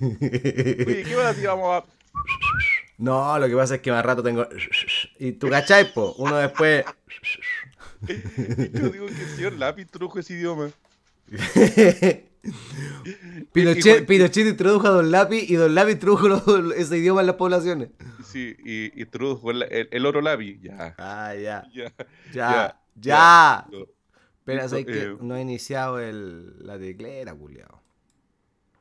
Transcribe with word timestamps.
Oye, 0.00 1.02
¿qué 1.06 1.14
pasa 1.16 1.34
si 1.34 1.46
vamos 1.46 1.82
a. 1.82 1.84
No, 2.98 3.38
lo 3.38 3.46
que 3.48 3.54
pasa 3.56 3.74
es 3.76 3.80
que 3.82 3.90
más 3.90 4.04
rato 4.04 4.22
tengo. 4.22 4.46
Y 5.18 5.32
tú 5.32 5.48
cachai, 5.50 5.92
po. 5.92 6.14
Uno 6.18 6.36
después. 6.36 6.84
Yo 8.06 8.88
digo 8.90 9.06
que 9.06 9.12
el 9.22 9.28
señor 9.36 9.52
Lápiz 9.54 9.82
introdujo 9.82 10.18
ese 10.18 10.34
idioma. 10.34 10.70
Pinochet, 13.52 14.06
Pinochet 14.06 14.46
introdujo 14.46 14.86
a 14.86 14.90
Don 14.90 15.10
Lápiz 15.10 15.48
y 15.50 15.54
Don 15.56 15.74
Lápiz 15.74 15.92
introdujo 15.94 16.28
lo- 16.28 16.72
ese 16.74 16.98
idioma 16.98 17.20
en 17.22 17.26
las 17.26 17.36
poblaciones. 17.36 17.88
Sí, 18.24 18.56
y 18.64 19.00
introdujo 19.00 19.50
el, 19.50 19.62
el, 19.64 19.88
el 19.90 20.06
oro 20.06 20.20
Lápiz. 20.20 20.58
Ya, 20.60 20.94
Ah, 20.98 21.34
ya. 21.42 21.64
ya. 21.74 21.92
Ya. 22.32 22.80
Ya. 22.94 23.66
Espera, 24.38 24.62
Listo, 24.62 24.68
¿sabes 24.68 24.86
que 24.86 25.02
eh. 25.02 25.16
no 25.20 25.36
he 25.36 25.40
iniciado 25.40 25.98
el, 25.98 26.64
la 26.64 26.78
teclera, 26.78 27.34
culiao. 27.34 27.82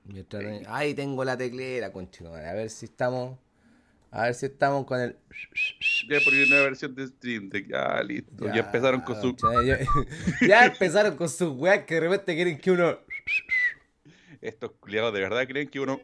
Mientras 0.05 0.43
no 0.43 0.73
Ahí 0.73 0.93
tengo 0.93 1.23
la 1.25 1.37
teclera, 1.37 1.91
conchetumare. 1.91 2.47
A 2.47 2.53
ver 2.53 2.69
si 2.69 2.85
estamos. 2.85 3.37
A 4.11 4.23
ver 4.23 4.35
si 4.35 4.45
estamos 4.45 4.85
con 4.85 4.99
el. 5.01 5.17
Ya 6.09 6.19
por 6.23 6.33
una 6.33 6.61
versión 6.61 6.95
de 6.95 7.07
Stream 7.07 7.49
Deck. 7.49 7.67
Ya, 7.69 8.01
listo. 8.03 8.45
Ya, 8.45 8.61
empezaron 8.61 9.01
con 9.01 9.19
su. 9.19 9.35
Ya, 9.65 9.79
ya 10.47 10.65
empezaron 10.67 11.17
con 11.17 11.27
sus 11.27 11.49
weas 11.57 11.83
que 11.85 11.95
de 11.95 11.99
repente 12.01 12.33
quieren 12.35 12.57
que 12.57 12.71
uno. 12.71 12.97
Estos 14.41 14.71
culiados 14.79 15.13
de 15.13 15.21
verdad 15.21 15.45
creen 15.47 15.67
que 15.67 15.79
uno. 15.79 15.99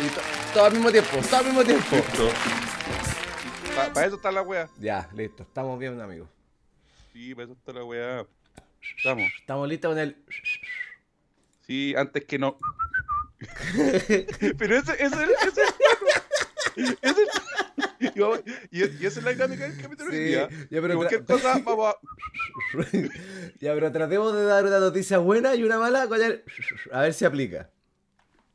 Y 0.00 0.08
to- 0.08 0.20
todo 0.52 0.64
al 0.66 0.72
mismo 0.72 0.90
tiempo, 0.90 1.10
todo 1.28 1.36
al 1.36 1.44
mismo 1.46 1.64
tiempo. 1.64 1.96
Para 3.92 4.06
eso 4.06 4.16
está 4.16 4.30
la 4.30 4.42
wea. 4.42 4.68
Ya, 4.78 5.08
listo, 5.14 5.42
estamos 5.42 5.78
bien, 5.78 6.00
amigos. 6.00 6.28
Sí, 7.12 7.34
para 7.34 7.44
eso 7.44 7.52
está 7.54 7.72
la 7.72 7.84
wea. 7.84 8.26
Estamos. 8.96 9.30
Estamos 9.38 9.68
listos 9.68 9.90
con 9.90 9.98
el. 9.98 10.16
Sí, 11.66 11.94
antes 11.96 12.24
que 12.24 12.38
no. 12.38 12.58
Pero 14.58 14.76
ese, 14.76 14.92
ese, 14.92 15.04
ese, 15.04 15.62
ese, 16.76 16.96
ese, 17.02 17.22
y, 18.70 18.80
y, 18.80 19.06
esa 19.06 19.18
es 19.20 19.24
la 19.24 19.32
dinámica 19.32 19.68
del 19.68 19.80
capítulo 19.80 20.10
Sí, 20.10 20.18
día. 20.18 20.48
ya, 20.70 20.80
pero 20.80 20.96
cualquier 20.96 21.24
cosa, 21.24 21.58
vamos 21.64 21.94
a. 21.94 21.98
ya, 23.60 23.74
pero 23.74 23.92
tratemos 23.92 24.34
de 24.34 24.44
dar 24.44 24.64
una 24.64 24.78
noticia 24.78 25.18
buena 25.18 25.54
y 25.54 25.62
una 25.62 25.78
mala 25.78 26.06
con 26.08 26.22
el. 26.22 26.42
A 26.92 27.02
ver 27.02 27.14
si 27.14 27.24
aplica. 27.24 27.70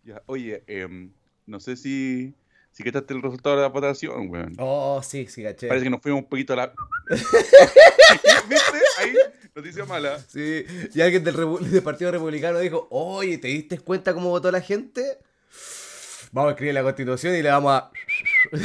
Ya, 0.03 0.21
oye, 0.25 0.63
em, 0.67 1.11
no 1.45 1.59
sé 1.59 1.75
si, 1.75 2.33
si 2.71 2.83
quitaste 2.83 3.13
el 3.13 3.21
resultado 3.21 3.55
de 3.57 3.61
la 3.63 3.69
votación, 3.69 4.29
weón. 4.29 4.55
Oh, 4.57 5.01
sí, 5.03 5.27
sí, 5.27 5.43
caché. 5.43 5.67
Parece 5.67 5.83
que 5.85 5.89
nos 5.89 6.01
fuimos 6.01 6.23
un 6.23 6.29
poquito 6.29 6.53
a 6.53 6.55
la. 6.55 6.73
¿Viste? 8.49 8.77
Ahí, 8.97 9.13
noticia 9.55 9.85
mala. 9.85 10.19
Sí, 10.19 10.65
y 10.93 11.01
alguien 11.01 11.23
del, 11.23 11.35
del 11.71 11.83
Partido 11.83 12.11
Republicano 12.11 12.59
dijo, 12.59 12.87
oye, 12.91 13.37
¿te 13.37 13.47
diste 13.49 13.79
cuenta 13.79 14.13
cómo 14.13 14.29
votó 14.29 14.51
la 14.51 14.61
gente? 14.61 15.19
Vamos 16.31 16.49
a 16.49 16.51
escribir 16.53 16.75
la 16.75 16.83
constitución 16.83 17.35
y 17.35 17.41
le 17.41 17.49
vamos 17.49 17.71
a... 17.73 17.91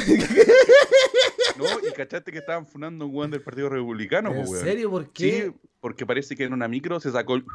¿No? 1.57 1.65
Y 1.87 1.93
cachaste 1.93 2.31
que 2.31 2.39
estaban 2.39 2.67
funando 2.67 3.05
un 3.05 3.15
weón 3.15 3.31
del 3.31 3.41
Partido 3.41 3.69
Republicano, 3.69 4.29
¿En 4.31 4.43
po, 4.43 4.51
weón. 4.51 4.63
serio? 4.63 4.91
¿Por 4.91 5.09
qué? 5.11 5.45
Sí, 5.45 5.53
porque 5.79 6.05
parece 6.05 6.35
que 6.35 6.43
en 6.43 6.53
una 6.53 6.67
micro 6.67 6.99
se 6.99 7.11
sacó 7.11 7.35
el. 7.35 7.45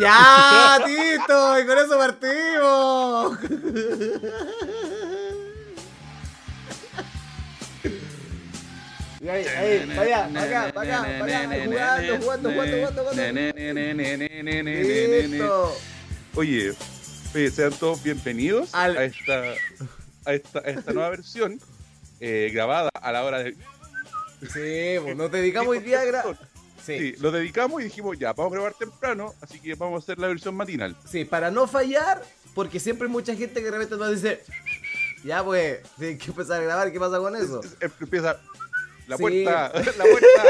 ¡Ya, 0.00 0.78
Tito! 0.84 1.60
¡Y 1.60 1.66
con 1.66 1.78
eso 1.78 1.96
partimos! 1.98 3.38
Y 9.24 9.28
ahí, 9.28 9.46
ahí, 9.46 9.86
para 9.86 10.02
allá, 10.02 10.28
para 10.34 10.42
acá, 10.44 10.72
para 10.74 10.98
acá, 10.98 11.18
para 11.18 11.24
allá, 11.24 11.50
ahí, 11.50 11.66
jugando, 12.20 12.50
jugando, 12.50 12.50
jugando, 12.52 12.76
jugando, 12.76 13.04
jugando. 13.04 14.42
¡Listo! 14.42 15.76
Oye, 16.34 16.74
oye, 17.34 17.50
sean 17.50 17.72
todos 17.72 18.02
bienvenidos 18.02 18.74
Al- 18.74 18.98
a, 18.98 19.04
esta, 19.04 19.42
a, 20.26 20.34
esta, 20.34 20.58
a 20.58 20.62
esta 20.62 20.92
nueva 20.92 21.08
versión 21.10 21.58
eh, 22.20 22.50
grabada 22.52 22.90
a 22.92 23.12
la 23.12 23.24
hora 23.24 23.38
de. 23.42 23.52
Sí, 24.42 25.00
pues 25.02 25.16
nos 25.16 25.30
dedicamos 25.32 25.68
hoy 25.70 25.78
día 25.78 26.00
a 26.00 26.04
gra- 26.04 26.38
Sí, 26.84 26.98
Sí, 26.98 27.14
lo 27.18 27.30
dedicamos 27.30 27.80
y 27.80 27.84
dijimos, 27.84 28.18
ya, 28.18 28.34
vamos 28.34 28.52
a 28.52 28.56
grabar 28.56 28.74
temprano, 28.74 29.32
así 29.40 29.58
que 29.58 29.74
vamos 29.74 30.02
a 30.02 30.04
hacer 30.04 30.18
la 30.18 30.26
versión 30.26 30.54
matinal. 30.54 30.94
sí, 31.10 31.24
para 31.24 31.50
no 31.50 31.66
fallar, 31.66 32.22
porque 32.54 32.78
siempre 32.78 33.06
hay 33.06 33.12
mucha 33.12 33.34
gente 33.34 33.60
que 33.60 33.64
de 33.64 33.70
repente 33.70 33.96
nos 33.96 34.10
dice, 34.10 34.42
ya 35.24 35.42
pues, 35.42 35.78
tienen 35.98 36.18
que 36.18 36.26
empezar 36.26 36.60
a 36.60 36.64
grabar, 36.64 36.92
¿qué 36.92 37.00
pasa 37.00 37.16
con 37.20 37.34
eso? 37.36 37.60
Es- 37.62 37.76
es- 37.80 37.92
Empieza 38.00 38.38
la 39.06 39.16
Sí. 39.16 39.22
puerta, 39.22 39.72
la 39.98 40.04
puerta. 40.04 40.42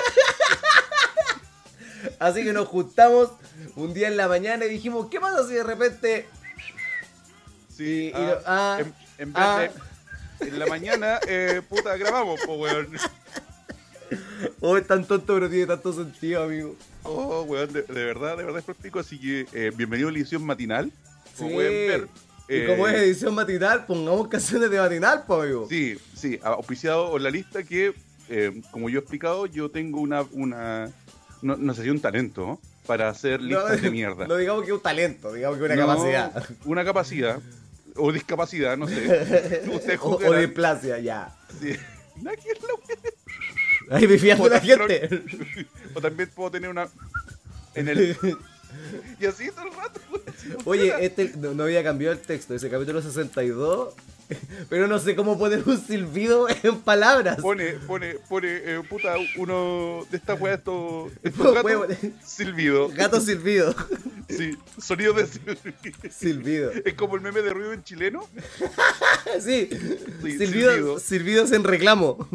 Así 2.19 2.44
que 2.44 2.53
nos 2.53 2.69
juntamos 2.69 3.31
un 3.76 3.94
día 3.94 4.09
en 4.09 4.16
la 4.16 4.28
mañana 4.28 4.65
y 4.66 4.69
dijimos, 4.69 5.09
¿qué 5.10 5.20
pasa 5.20 5.47
si 5.47 5.54
de 5.54 5.62
repente... 5.65 6.26
Sí, 7.75 8.06
Y- 8.06 8.09
y 8.09 8.12
ah, 8.15 8.20
lo- 8.20 8.41
ah, 8.47 8.76
en, 8.81 8.94
en 9.19 9.32
vez 9.32 9.42
ah. 9.44 9.59
de 10.41 10.48
en 10.48 10.59
la 10.59 10.66
mañana, 10.66 11.19
eh, 11.26 11.62
puta, 11.69 11.97
grabamos, 11.97 12.41
po, 12.44 12.54
weón. 12.54 12.88
Oh, 14.60 14.76
es 14.76 14.86
tan 14.86 15.04
tonto, 15.06 15.34
pero 15.34 15.48
tiene 15.48 15.66
tanto 15.66 15.92
sentido, 15.92 16.42
amigo. 16.44 16.76
Oh, 17.03 17.42
weón, 17.42 17.72
de, 17.72 17.82
de 17.82 18.04
verdad, 18.04 18.36
de 18.36 18.44
verdad 18.44 18.59
es 18.59 18.65
práctico, 18.65 18.98
así 19.00 19.19
que 19.19 19.47
eh, 19.53 19.72
bienvenido 19.75 20.09
a 20.09 20.12
la 20.12 20.19
edición 20.19 20.44
matinal. 20.44 20.92
Como 21.36 21.48
Sí. 21.50 21.54
pueden 21.54 21.88
ver. 21.88 22.09
Y 22.48 22.56
eh, 22.56 22.66
como 22.66 22.86
es 22.86 22.94
edición 22.97 23.34
matinal, 23.34 23.86
pongamos 23.86 24.28
canciones 24.28 24.71
de 24.71 24.78
matinal, 24.78 25.25
pues, 25.26 25.41
amigo. 25.44 25.66
Sí, 25.69 25.98
sí, 26.15 26.38
auspiciado 26.42 27.16
en 27.16 27.22
la 27.22 27.31
lista 27.31 27.62
que, 27.65 27.94
eh, 28.28 28.62
como 28.70 28.88
yo 28.88 28.98
he 28.98 29.00
explicado, 29.00 29.46
yo 29.46 29.70
tengo 29.70 30.00
una, 30.00 30.22
una 30.32 30.90
no, 31.42 31.56
no 31.56 31.74
sé 31.74 31.82
si 31.82 31.90
un 31.90 32.00
talento 32.00 32.46
¿no? 32.46 32.60
para 32.86 33.08
hacer 33.08 33.40
listas 33.40 33.82
de 33.82 33.90
mierda. 33.92 34.26
No 34.26 34.36
digamos 34.36 34.64
que 34.64 34.72
un 34.72 34.80
talento, 34.80 35.32
digamos 35.32 35.58
que 35.58 35.64
una 35.64 35.76
capacidad. 35.76 36.48
Una 36.64 36.84
capacidad, 36.84 37.40
o 37.96 38.12
discapacidad, 38.12 38.76
no 38.76 38.88
sé. 38.88 39.62
O, 40.00 40.34
displasia, 40.34 40.98
ya. 40.98 41.34
Sí. 41.60 41.76
Ahí 43.90 44.06
me 44.08 44.18
fiando 44.18 44.48
la 44.48 44.60
gente. 44.60 45.08
O 45.94 46.00
también 46.00 46.30
puedo 46.34 46.50
tener 46.50 46.70
una. 46.70 46.88
En 47.74 47.88
el. 47.88 48.16
Y 49.20 49.26
así 49.26 49.50
todo 49.50 49.66
el 49.66 49.74
rato. 49.74 50.00
así 50.26 50.48
Oye, 50.64 50.92
este 51.04 51.32
no, 51.36 51.54
no 51.54 51.64
había 51.64 51.82
cambiado 51.82 52.14
el 52.14 52.20
texto, 52.20 52.54
ese 52.54 52.68
capítulo 52.70 53.00
62. 53.02 53.94
Pero 54.70 54.86
no 54.88 54.98
sé 54.98 55.14
cómo 55.14 55.38
poner 55.38 55.62
un 55.66 55.78
silbido 55.78 56.46
en 56.62 56.80
palabras. 56.80 57.40
Pone, 57.40 57.74
pone, 57.86 58.14
pone, 58.28 58.48
eh, 58.50 58.82
puta, 58.88 59.14
uno 59.36 60.06
de 60.10 60.16
estas 60.16 60.40
weas, 60.40 60.58
estos, 60.58 61.12
gatos, 61.22 61.96
silbido. 62.24 62.88
Gato 62.88 63.20
silbido. 63.20 63.74
Sí, 64.28 64.56
sonido 64.80 65.12
de 65.12 65.26
silbido. 65.26 65.56
Silbido. 66.10 66.70
Es 66.72 66.94
como 66.94 67.16
el 67.16 67.20
meme 67.20 67.42
de 67.42 67.50
ruido 67.50 67.72
en 67.74 67.84
chileno. 67.84 68.26
Sí. 69.41 69.68
Sí, 69.70 70.38
Silbido, 70.38 70.70
silbido. 70.72 70.98
silbidos 70.98 71.52
en 71.52 71.64
reclamo. 71.64 72.26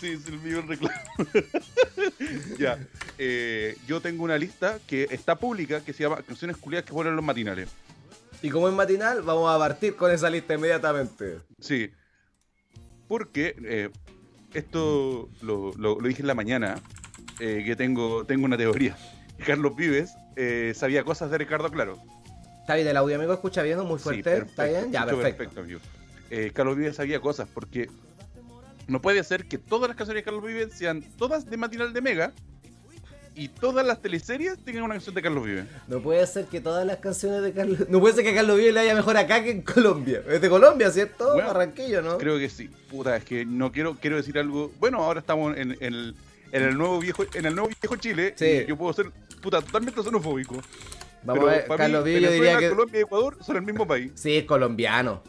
Sí, 0.00 0.16
silbido 0.18 0.60
en 0.60 0.68
reclamo. 0.68 0.94
ya. 2.58 2.78
eh, 3.18 3.76
yo 3.86 4.00
tengo 4.00 4.24
una 4.24 4.36
lista 4.36 4.78
que 4.86 5.08
está 5.10 5.36
pública 5.36 5.80
que 5.84 5.92
se 5.92 6.02
llama 6.02 6.22
Canciones 6.22 6.56
culiadas 6.58 6.86
que 6.86 6.92
ponen 6.92 7.16
los 7.16 7.24
matinales. 7.24 7.68
Y 8.42 8.50
como 8.50 8.68
es 8.68 8.74
matinal, 8.74 9.22
vamos 9.22 9.50
a 9.54 9.58
partir 9.58 9.96
con 9.96 10.10
esa 10.10 10.28
lista 10.28 10.54
inmediatamente. 10.54 11.38
Sí. 11.60 11.90
Porque 13.08 13.56
eh, 13.64 13.90
esto 14.52 15.30
lo, 15.40 15.72
lo- 15.76 15.98
lo 16.00 16.08
dije 16.08 16.20
en 16.22 16.26
la 16.28 16.34
mañana, 16.34 16.80
eh, 17.40 17.62
que 17.64 17.74
tengo, 17.76 18.26
tengo 18.26 18.44
una 18.44 18.56
teoría. 18.58 18.96
Carlos 19.46 19.74
Vives 19.76 20.12
sabía 20.74 21.04
cosas 21.04 21.30
de 21.30 21.38
Ricardo 21.38 21.70
Claro. 21.70 21.98
Está 22.60 22.74
bien, 22.74 22.88
el 22.88 22.96
audio 22.96 23.14
amigo 23.16 23.32
escucha 23.32 23.62
bien, 23.62 23.78
muy 23.80 23.96
Sí, 23.98 24.02
fuerte. 24.04 24.22
perfecto, 24.24 24.50
¿Está 24.50 24.64
bien? 24.64 24.92
Ya, 24.92 25.06
perfecto. 25.06 25.60
amigo. 25.60 25.80
Eh, 26.30 26.50
Carlos 26.52 26.76
Vives 26.76 26.96
sabía 26.96 27.20
cosas 27.20 27.48
porque 27.54 27.88
no 28.88 29.00
puede 29.00 29.22
ser 29.24 29.46
que 29.46 29.58
todas 29.58 29.88
las 29.88 29.96
canciones 29.96 30.22
de 30.22 30.24
Carlos 30.24 30.44
Vives 30.44 30.72
sean 30.74 31.02
todas 31.18 31.48
de 31.48 31.56
matinal 31.56 31.92
de 31.92 32.00
Mega 32.00 32.32
y 33.34 33.48
todas 33.48 33.86
las 33.86 34.00
teleseries 34.00 34.56
tengan 34.64 34.84
una 34.84 34.94
canción 34.94 35.14
de 35.14 35.22
Carlos 35.22 35.44
Vives. 35.44 35.66
No 35.88 36.00
puede 36.00 36.26
ser 36.26 36.46
que 36.46 36.60
todas 36.60 36.86
las 36.86 36.96
canciones 36.98 37.42
de 37.42 37.52
Carlos. 37.52 37.80
No 37.88 38.00
puede 38.00 38.14
ser 38.14 38.24
que 38.24 38.30
a 38.30 38.34
Carlos 38.34 38.56
Vives 38.56 38.72
le 38.72 38.80
haya 38.80 38.94
mejor 38.94 39.16
acá 39.18 39.44
que 39.44 39.50
en 39.50 39.62
Colombia. 39.62 40.22
Es 40.26 40.40
de 40.40 40.48
Colombia, 40.48 40.90
¿cierto? 40.90 41.34
Bueno, 41.34 41.48
Barranquillo, 41.48 42.00
¿no? 42.00 42.16
Creo 42.16 42.38
que 42.38 42.48
sí. 42.48 42.70
Puta, 42.90 43.16
es 43.16 43.24
que 43.24 43.44
no 43.44 43.72
quiero 43.72 43.94
quiero 44.00 44.16
decir 44.16 44.38
algo. 44.38 44.72
Bueno, 44.78 45.02
ahora 45.02 45.20
estamos 45.20 45.54
en, 45.56 45.72
en 45.72 45.82
el, 45.82 46.14
en 46.50 46.62
el 46.62 46.78
nuevo 46.78 46.98
viejo 46.98 47.24
en 47.34 47.44
el 47.44 47.54
nuevo 47.54 47.68
viejo 47.68 47.96
Chile. 47.96 48.32
Sí. 48.36 48.62
y 48.64 48.66
yo 48.66 48.76
puedo 48.76 48.92
ser 48.94 49.10
puta 49.42 49.60
totalmente 49.60 50.02
xenofóbico. 50.02 50.54
Vamos 51.22 51.44
Pero 51.44 51.48
a 51.48 51.54
ver, 51.56 51.76
Carlos 51.76 52.04
Vives 52.04 52.22
yo 52.22 52.30
diría 52.30 52.58
que. 52.58 52.68
Colombia 52.70 53.00
y 53.00 53.02
Ecuador 53.02 53.36
son 53.44 53.56
el 53.56 53.62
mismo 53.62 53.86
país. 53.86 54.12
Sí, 54.14 54.36
es 54.36 54.44
colombiano. 54.44 55.22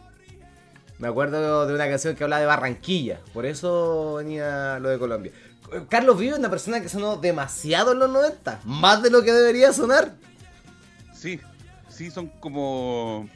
Me 0.99 1.07
acuerdo 1.07 1.67
de 1.67 1.75
una 1.75 1.88
canción 1.88 2.15
que 2.15 2.23
hablaba 2.23 2.39
de 2.39 2.47
Barranquilla. 2.47 3.19
Por 3.33 3.45
eso 3.45 4.15
venía 4.15 4.79
lo 4.79 4.89
de 4.89 4.97
Colombia. 4.97 5.31
Carlos 5.89 6.17
Vives 6.17 6.33
es 6.33 6.39
una 6.39 6.49
persona 6.49 6.81
que 6.81 6.89
sonó 6.89 7.17
demasiado 7.17 7.91
en 7.91 7.99
los 7.99 8.09
90. 8.09 8.61
Más 8.63 9.03
de 9.03 9.09
lo 9.09 9.21
que 9.21 9.31
debería 9.31 9.73
sonar. 9.73 10.13
Sí, 11.13 11.39
sí, 11.89 12.09
son 12.09 12.27
como. 12.27 13.29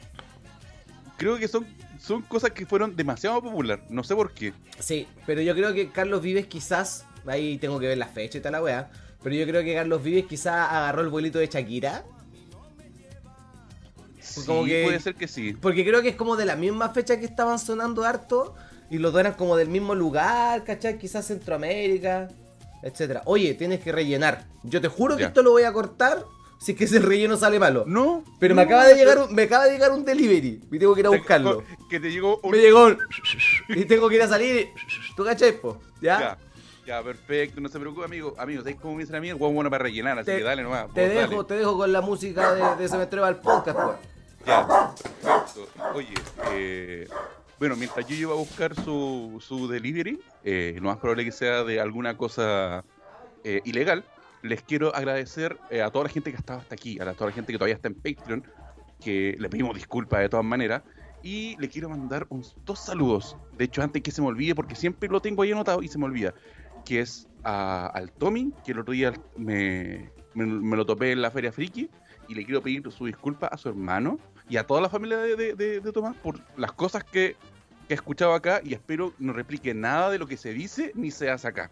Creo 1.16 1.36
que 1.36 1.46
son, 1.46 1.66
son 2.00 2.22
cosas 2.22 2.50
que 2.50 2.66
fueron 2.66 2.96
demasiado 2.96 3.40
popular. 3.42 3.80
No 3.88 4.02
sé 4.02 4.14
por 4.16 4.32
qué. 4.32 4.54
Sí, 4.78 5.06
pero 5.26 5.40
yo 5.40 5.54
creo 5.54 5.72
que 5.72 5.90
Carlos 5.90 6.22
Vives 6.22 6.46
quizás. 6.46 7.04
Ahí 7.26 7.58
tengo 7.58 7.78
que 7.78 7.86
ver 7.86 7.98
la 7.98 8.08
fecha 8.08 8.38
y 8.38 8.40
tal 8.40 8.52
la 8.52 8.62
weá. 8.62 8.90
Pero 9.22 9.36
yo 9.36 9.46
creo 9.46 9.62
que 9.62 9.74
Carlos 9.74 10.02
Vives 10.02 10.24
quizás 10.26 10.68
agarró 10.68 11.02
el 11.02 11.08
vuelito 11.08 11.38
de 11.38 11.46
Shakira. 11.46 12.02
Sí, 14.40 14.46
como 14.46 14.64
que- 14.64 14.84
puede 14.84 15.00
ser 15.00 15.14
que 15.14 15.28
sí. 15.28 15.52
Porque 15.60 15.84
creo 15.84 16.02
que 16.02 16.08
es 16.10 16.16
como 16.16 16.36
de 16.36 16.44
la 16.46 16.56
misma 16.56 16.88
fecha 16.90 17.18
que 17.18 17.24
estaban 17.26 17.58
sonando 17.58 18.04
harto 18.04 18.54
y 18.90 18.98
los 18.98 19.12
dos 19.12 19.20
eran 19.20 19.34
como 19.34 19.56
del 19.56 19.68
mismo 19.68 19.94
lugar, 19.94 20.64
¿cachai? 20.64 20.98
Quizás 20.98 21.26
Centroamérica, 21.26 22.28
etcétera. 22.82 23.22
Oye, 23.26 23.54
tienes 23.54 23.80
que 23.80 23.92
rellenar. 23.92 24.44
Yo 24.62 24.80
te 24.80 24.88
juro 24.88 25.16
que 25.16 25.22
Ya. 25.22 25.28
esto 25.28 25.42
lo 25.42 25.52
voy 25.52 25.62
a 25.62 25.72
cortar 25.72 26.24
si 26.60 26.72
es 26.72 26.78
que 26.78 26.84
ese 26.84 26.98
relleno 27.00 27.36
sale 27.36 27.58
malo. 27.58 27.84
No. 27.86 28.22
Pero 28.38 28.54
me 28.54 28.62
acaba 28.62 28.84
de 28.86 28.94
llegar 28.94 29.18
un, 29.18 29.34
me 29.34 29.42
acaba 29.42 29.64
de 29.64 29.72
llegar 29.72 29.90
un 29.92 30.04
delivery 30.04 30.60
y 30.70 30.78
tengo 30.78 30.94
que 30.94 31.00
ir 31.00 31.06
a 31.06 31.10
buscarlo. 31.10 31.64
Que 31.90 31.98
te 32.00 32.10
llegó 32.10 32.38
un. 32.42 32.50
Me 32.52 32.58
llegó 32.58 32.86
un... 32.86 32.98
y 33.68 33.84
tengo 33.84 34.08
que 34.08 34.16
ir 34.16 34.22
a 34.22 34.28
salir 34.28 34.56
y... 34.56 35.14
¿Tú 35.16 35.24
cachai, 35.24 35.60
po? 35.60 35.78
¿Ya? 36.00 36.18
Ya, 36.20 36.38
ya, 36.86 37.02
perfecto, 37.02 37.60
no 37.60 37.68
se 37.68 37.78
preocupe, 37.80 38.04
amigo. 38.04 38.34
Amigo, 38.38 38.62
¿sabes 38.62 38.76
cómo 38.80 38.94
me 38.94 39.02
dicen 39.02 39.16
a 39.16 39.20
mí? 39.20 39.32
Bueno 39.32 39.70
para 39.70 39.84
rellenar, 39.84 40.18
así 40.18 40.26
Te- 40.26 40.38
que 40.38 40.42
dale 40.44 40.62
nomás. 40.62 40.92
Te 40.92 41.06
vos 41.06 41.14
dejo, 41.14 41.30
dale. 41.32 41.44
te 41.44 41.54
dejo 41.56 41.76
con 41.78 41.92
la 41.92 42.00
música 42.00 42.54
de, 42.54 42.82
de 42.82 42.88
Cementerio 42.88 43.24
al 43.24 43.40
podcast, 43.40 43.78
pues. 43.78 43.96
Ya, 44.46 44.66
perfecto. 44.66 45.68
Oye, 45.94 46.16
eh, 46.50 47.08
bueno, 47.58 47.76
mientras 47.76 48.04
yo 48.06 48.14
iba 48.14 48.32
a 48.32 48.36
buscar 48.36 48.74
su, 48.74 49.38
su 49.40 49.68
delivery, 49.68 50.18
eh, 50.42 50.74
lo 50.76 50.88
más 50.88 50.98
probable 50.98 51.24
que 51.24 51.32
sea 51.32 51.62
de 51.64 51.80
alguna 51.80 52.16
cosa 52.16 52.84
eh, 53.44 53.62
ilegal, 53.64 54.04
les 54.42 54.62
quiero 54.62 54.94
agradecer 54.94 55.60
eh, 55.70 55.82
a 55.82 55.90
toda 55.90 56.04
la 56.04 56.10
gente 56.10 56.30
que 56.30 56.36
ha 56.36 56.40
estado 56.40 56.60
hasta 56.60 56.74
aquí, 56.74 56.98
a 57.00 57.04
la- 57.04 57.14
toda 57.14 57.30
la 57.30 57.34
gente 57.34 57.52
que 57.52 57.58
todavía 57.58 57.76
está 57.76 57.88
en 57.88 57.94
Patreon, 57.94 58.44
que 59.00 59.36
le 59.38 59.48
pedimos 59.48 59.74
disculpas 59.76 60.20
de 60.20 60.28
todas 60.28 60.44
maneras, 60.44 60.82
y 61.22 61.56
le 61.60 61.68
quiero 61.68 61.88
mandar 61.88 62.26
uns- 62.28 62.54
dos 62.64 62.80
saludos. 62.80 63.36
De 63.52 63.64
hecho, 63.66 63.82
antes 63.82 64.02
que 64.02 64.10
se 64.10 64.20
me 64.20 64.26
olvide, 64.28 64.56
porque 64.56 64.74
siempre 64.74 65.08
lo 65.08 65.20
tengo 65.20 65.42
ahí 65.42 65.52
anotado 65.52 65.82
y 65.82 65.88
se 65.88 65.98
me 65.98 66.06
olvida, 66.06 66.34
que 66.84 67.00
es 67.00 67.28
a- 67.44 67.86
al 67.94 68.10
Tommy, 68.12 68.52
que 68.64 68.72
el 68.72 68.80
otro 68.80 68.92
día 68.92 69.12
me, 69.36 70.10
me- 70.34 70.46
me 70.46 70.76
lo 70.76 70.84
topé 70.84 71.12
en 71.12 71.22
la 71.22 71.30
Feria 71.30 71.52
Friki, 71.52 71.88
y 72.28 72.34
le 72.34 72.44
quiero 72.44 72.62
pedir 72.62 72.90
su 72.90 73.06
disculpa 73.06 73.46
a 73.48 73.56
su 73.56 73.68
hermano 73.68 74.18
y 74.48 74.56
a 74.56 74.66
toda 74.66 74.80
la 74.80 74.88
familia 74.88 75.18
de, 75.18 75.36
de- 75.36 75.80
de- 75.80 75.92
Tomás 75.92 76.16
por 76.16 76.40
las 76.56 76.72
cosas 76.72 77.04
que, 77.04 77.36
que 77.88 77.90
he 77.90 77.94
escuchado 77.94 78.34
acá 78.34 78.60
y 78.64 78.74
espero 78.74 79.12
no 79.18 79.32
replique 79.32 79.74
nada 79.74 80.10
de 80.10 80.18
lo 80.18 80.26
que 80.26 80.36
se 80.36 80.52
dice 80.52 80.92
ni 80.94 81.10
se 81.10 81.30
hace 81.30 81.48
acá. 81.48 81.70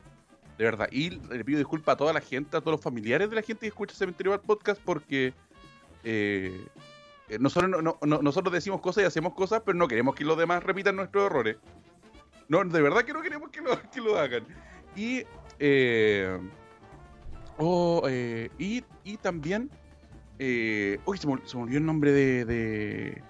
De 0.58 0.64
verdad. 0.64 0.88
Y 0.92 1.10
le 1.10 1.44
pido 1.44 1.58
disculpas 1.58 1.94
a 1.94 1.96
toda 1.96 2.12
la 2.12 2.20
gente, 2.20 2.56
a 2.56 2.60
todos 2.60 2.72
los 2.72 2.80
familiares 2.82 3.30
de 3.30 3.36
la 3.36 3.42
gente 3.42 3.60
que 3.60 3.68
escucha 3.68 3.94
Cementerio 3.94 4.30
Bar 4.32 4.42
Podcast 4.42 4.80
porque 4.84 5.32
eh, 6.04 6.66
eh, 7.28 7.38
nosotros, 7.38 7.70
no- 7.70 7.80
no- 7.80 7.98
no- 8.02 8.20
nosotros 8.22 8.52
decimos 8.52 8.80
cosas 8.80 9.04
y 9.04 9.06
hacemos 9.06 9.32
cosas, 9.34 9.62
pero 9.64 9.78
no 9.78 9.88
queremos 9.88 10.14
que 10.14 10.24
los 10.24 10.36
demás 10.36 10.62
repitan 10.62 10.96
nuestros 10.96 11.24
errores. 11.26 11.56
No, 12.48 12.62
de 12.64 12.82
verdad 12.82 13.02
que 13.04 13.12
no 13.12 13.22
queremos 13.22 13.50
que 13.50 13.60
lo, 13.62 13.70
que 13.90 14.00
lo 14.00 14.18
hagan. 14.18 14.44
Y, 14.96 15.22
eh, 15.58 16.38
oh, 17.58 18.02
eh, 18.08 18.50
y, 18.58 18.84
y 19.04 19.16
también 19.16 19.70
eh, 20.42 20.98
uy, 21.04 21.18
se 21.18 21.26
me, 21.26 21.34
olvidó 21.34 21.78
el 21.78 21.84
nombre 21.84 22.12
de. 22.12 22.46
de, 22.46 23.22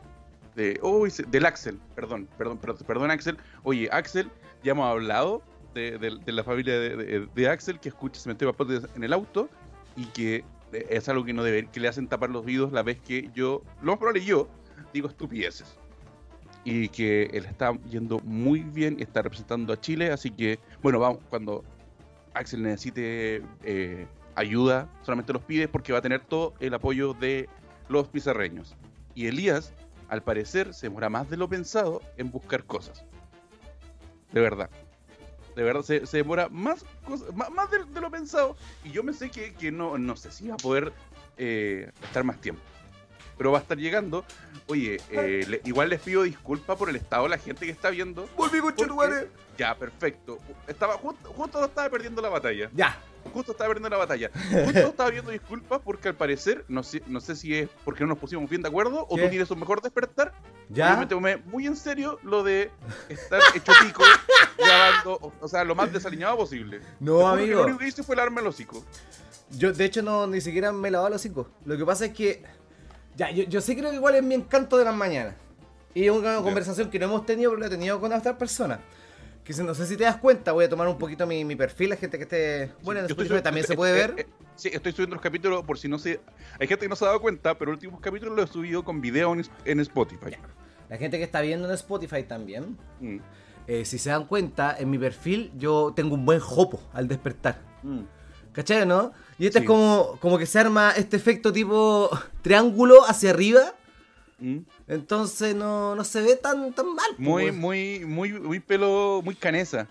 de 0.55 1.25
del 1.29 1.45
Axel, 1.45 1.81
perdón, 1.97 2.29
perdón, 2.39 2.59
perdón, 2.59 2.87
perdón, 2.87 3.11
Axel. 3.11 3.37
Oye, 3.65 3.89
Axel, 3.91 4.31
ya 4.63 4.71
hemos 4.73 4.87
hablado 4.87 5.43
de, 5.75 6.21
la 6.25 6.45
familia 6.45 6.79
de, 6.79 7.49
Axel 7.49 7.81
que 7.81 7.89
escucha 7.89 8.21
Cementerio 8.21 8.55
Podcast 8.55 8.97
en 8.97 9.03
el 9.03 9.13
auto 9.13 9.49
y 9.97 10.05
que 10.07 10.45
eh, 10.73 10.87
es 10.89 11.09
algo 11.09 11.25
que 11.25 11.33
no 11.33 11.43
debe, 11.43 11.67
que 11.67 11.81
le 11.81 11.89
hacen 11.89 12.07
tapar 12.07 12.31
los 12.31 12.47
oídos 12.47 12.71
la 12.71 12.85
vez 12.85 13.01
que 13.01 13.29
yo, 13.35 13.63
lo 13.83 13.91
más 13.91 13.99
probable 13.99 14.25
yo, 14.25 14.49
digo 14.95 15.09
estupideces. 15.09 15.77
Y 16.63 16.91
que 16.91 17.25
él 17.33 17.45
está 17.45 17.73
yendo 17.91 18.21
muy 18.21 18.61
bien 18.61 18.99
está 19.01 19.23
representando 19.23 19.73
a 19.73 19.81
Chile, 19.81 20.13
así 20.13 20.31
que, 20.31 20.61
bueno, 20.81 21.01
vamos, 21.01 21.19
cuando 21.29 21.65
Axel 22.35 22.63
necesite 22.63 23.43
eh, 23.65 24.07
ayuda, 24.35 24.89
solamente 25.03 25.33
los 25.33 25.43
pide 25.43 25.69
porque 25.69 25.93
va 25.93 25.99
a 25.99 26.03
tener 26.03 26.21
todo 26.21 26.55
el 26.61 26.75
apoyo 26.75 27.15
de 27.15 27.49
los 27.89 28.09
pizarreños. 28.09 28.75
Y 29.15 29.27
Elías, 29.27 29.73
al 30.09 30.23
parecer, 30.23 30.73
se 30.75 30.87
demora 30.87 31.09
más 31.09 31.29
de 31.31 31.37
lo 31.37 31.49
pensado 31.49 32.01
en 32.17 32.31
buscar 32.31 32.65
cosas. 32.65 33.05
De 34.33 34.41
verdad. 34.41 34.71
De 35.57 35.63
verdad, 35.65 35.83
se, 35.83 36.07
se 36.07 36.19
demora 36.19 36.49
más, 36.49 36.85
cosas, 37.05 37.35
más, 37.35 37.51
más 37.51 37.71
de, 37.71 37.85
de 37.85 38.01
lo 38.01 38.11
pensado. 38.11 38.57
Y 38.85 38.91
yo 38.93 39.03
me 39.03 39.13
sé 39.13 39.31
que, 39.31 39.53
que 39.55 39.73
no, 39.73 39.99
no 39.99 40.17
sé 40.17 40.31
si 40.31 40.47
va 40.49 40.55
a 40.55 40.59
poder 40.59 40.93
eh, 41.37 41.91
estar 42.03 42.23
más 42.25 42.41
tiempo. 42.41 42.63
Pero 43.37 43.51
va 43.53 43.59
a 43.59 43.63
estar 43.63 43.77
llegando. 43.79 44.25
Oye, 44.69 45.01
eh, 45.11 45.45
le- 45.49 45.61
igual 45.65 45.89
les 45.89 46.01
pido 46.01 46.23
disculpas 46.23 46.77
por 46.77 46.89
el 46.89 46.97
estado 46.97 47.25
de 47.25 47.31
la 47.31 47.39
gente 47.39 47.67
que 47.67 47.73
está 47.73 47.91
viendo. 47.91 48.29
Volví 48.37 48.61
con 48.61 48.75
Porque- 48.75 49.29
Ya, 49.59 49.75
perfecto. 49.75 50.39
Estaba 50.69 50.95
justo, 50.95 51.33
justo 51.33 51.65
estaba 51.65 51.89
perdiendo 51.91 52.23
la 52.23 52.29
batalla. 52.29 52.71
Ya. 52.75 52.97
Justo 53.33 53.53
estaba 53.53 53.69
perdiendo 53.69 53.91
la 53.91 53.99
batalla. 53.99 54.31
Justo 54.65 54.79
estaba 54.79 55.11
viendo 55.11 55.31
disculpas 55.31 55.81
porque 55.85 56.09
al 56.09 56.15
parecer, 56.15 56.65
no 56.69 56.83
sé, 56.83 57.03
no 57.07 57.21
sé 57.21 57.37
si 57.37 57.55
es 57.55 57.69
porque 57.85 58.03
no 58.03 58.09
nos 58.09 58.19
pusimos 58.19 58.49
bien 58.49 58.63
de 58.63 58.69
acuerdo 58.69 59.07
o 59.09 59.17
¿Qué? 59.17 59.23
tú 59.23 59.29
tienes 59.31 59.51
un 59.51 59.61
mejor 59.61 59.81
despertar. 59.83 60.33
Yo 60.69 60.77
Ya. 60.77 60.97
me 60.97 61.07
tomé 61.07 61.37
muy 61.37 61.67
en 61.67 61.77
serio 61.77 62.19
lo 62.23 62.43
de 62.43 62.71
estar 63.09 63.41
hecho 63.55 63.73
pico 63.85 64.03
grabando, 64.59 65.33
o, 65.41 65.49
sea, 65.49 65.65
lo 65.65 65.75
más 65.75 65.93
desaliñado 65.93 66.37
posible. 66.37 66.81
No, 66.99 67.29
amigo. 67.29 67.61
Lo 67.61 67.65
único 67.65 67.79
que 67.79 67.89
hice 67.89 68.03
fue 68.03 68.17
lavarme 68.17 68.41
el 68.41 68.47
hocico. 68.49 68.85
Yo, 69.51 69.73
de 69.73 69.85
hecho, 69.85 70.03
no 70.03 70.27
ni 70.27 70.41
siquiera 70.41 70.73
me 70.73 70.91
lavaba 70.91 71.11
los 71.11 71.21
cinco. 71.21 71.49
Lo 71.65 71.77
que 71.77 71.85
pasa 71.85 72.07
es 72.07 72.13
que. 72.13 72.43
Ya, 73.17 73.31
yo, 73.31 73.45
yo 73.45 73.61
sí 73.61 73.77
creo 73.77 73.91
que 73.91 73.97
igual 73.97 74.15
es 74.15 74.23
mi 74.23 74.35
encanto 74.35 74.79
de 74.79 74.85
las 74.85 74.95
mañanas. 74.95 75.35
Y 75.93 76.05
es 76.05 76.13
una 76.13 76.37
conversación 76.37 76.89
que 76.89 76.99
no 77.01 77.07
hemos 77.07 77.27
tenido, 77.27 77.51
pero 77.51 77.61
la 77.61 77.67
he 77.67 77.71
tenido 77.71 78.01
con 78.01 78.13
otras 78.13 78.37
personas. 78.37 78.79
Que 79.57 79.63
no 79.65 79.75
sé 79.75 79.85
si 79.87 79.97
te 79.97 80.05
das 80.05 80.17
cuenta, 80.17 80.53
voy 80.53 80.65
a 80.67 80.69
tomar 80.69 80.87
un 80.87 80.97
poquito 80.97 81.27
mi, 81.27 81.45
mi 81.45 81.57
perfil, 81.57 81.91
la 81.91 81.97
gente 81.97 82.17
que 82.19 82.23
esté. 82.23 82.73
Bueno, 82.83 83.01
en 83.01 83.07
Spotify 83.07 83.43
también 83.43 83.67
se 83.67 83.73
eh, 83.73 83.77
puede 83.77 83.93
eh, 83.93 84.07
ver. 84.07 84.21
eh, 84.21 84.27
sí, 84.55 84.71
estoy 84.73 84.93
subiendo 84.93 85.17
los 85.17 85.23
capítulos 85.23 85.65
por 85.65 85.77
si 85.77 85.89
no 85.89 85.99
se. 85.99 86.21
Hay 86.61 86.69
gente 86.69 86.85
que 86.85 86.89
no 86.89 86.95
se 86.95 87.05
ha 87.05 87.09
dado 87.09 87.21
cuenta, 87.21 87.59
pero 87.59 87.73
los 87.73 87.79
últimos 87.79 88.01
capítulos 88.01 88.37
los 88.37 88.49
he 88.49 88.53
subido 88.53 88.85
con 88.85 89.01
video 89.01 89.33
en, 89.33 89.45
en 89.65 89.81
Spotify. 89.81 90.37
La 90.89 90.97
gente 90.99 91.19
que 91.19 91.25
está 91.25 91.41
viendo 91.41 91.67
en 91.69 91.75
Spotify 91.75 92.23
también. 92.23 92.79
Mm, 93.01 93.17
eh, 93.67 93.85
si 93.85 93.99
se 93.99 94.11
dan 94.11 94.27
cuenta, 94.27 94.77
en 94.79 94.89
mi 94.89 94.99
perfil 94.99 95.51
yo 95.57 95.93
tengo 95.97 96.15
un 96.15 96.25
buen 96.25 96.41
jopo 96.41 96.81
al 96.93 97.09
despertar. 97.09 97.61
mm. 97.83 98.01
¿Cachai, 98.53 98.85
no? 98.85 99.13
Y 99.39 99.47
este 99.47 99.61
Sí. 99.61 99.65
es 99.65 99.69
como, 99.69 100.19
como 100.21 100.37
que 100.37 100.45
se 100.47 100.59
arma 100.59 100.91
este 100.97 101.17
efecto 101.17 101.53
tipo 101.53 102.11
triángulo 102.43 103.05
hacia 103.09 103.31
arriba. 103.31 103.75
Mm. 104.41 104.59
Entonces 104.89 105.55
no, 105.55 105.95
no 105.95 106.05
se 106.05 106.23
ve 106.23 106.37
tan, 106.37 106.73
tan 106.73 106.95
mal. 106.95 107.11
po, 107.17 107.23
Muy, 107.23 107.53
muy, 107.53 108.01
muy, 108.07 108.33
muy 108.33 108.61
pelo, 108.61 109.21
muy 109.25 109.35
canesa. 109.35 109.87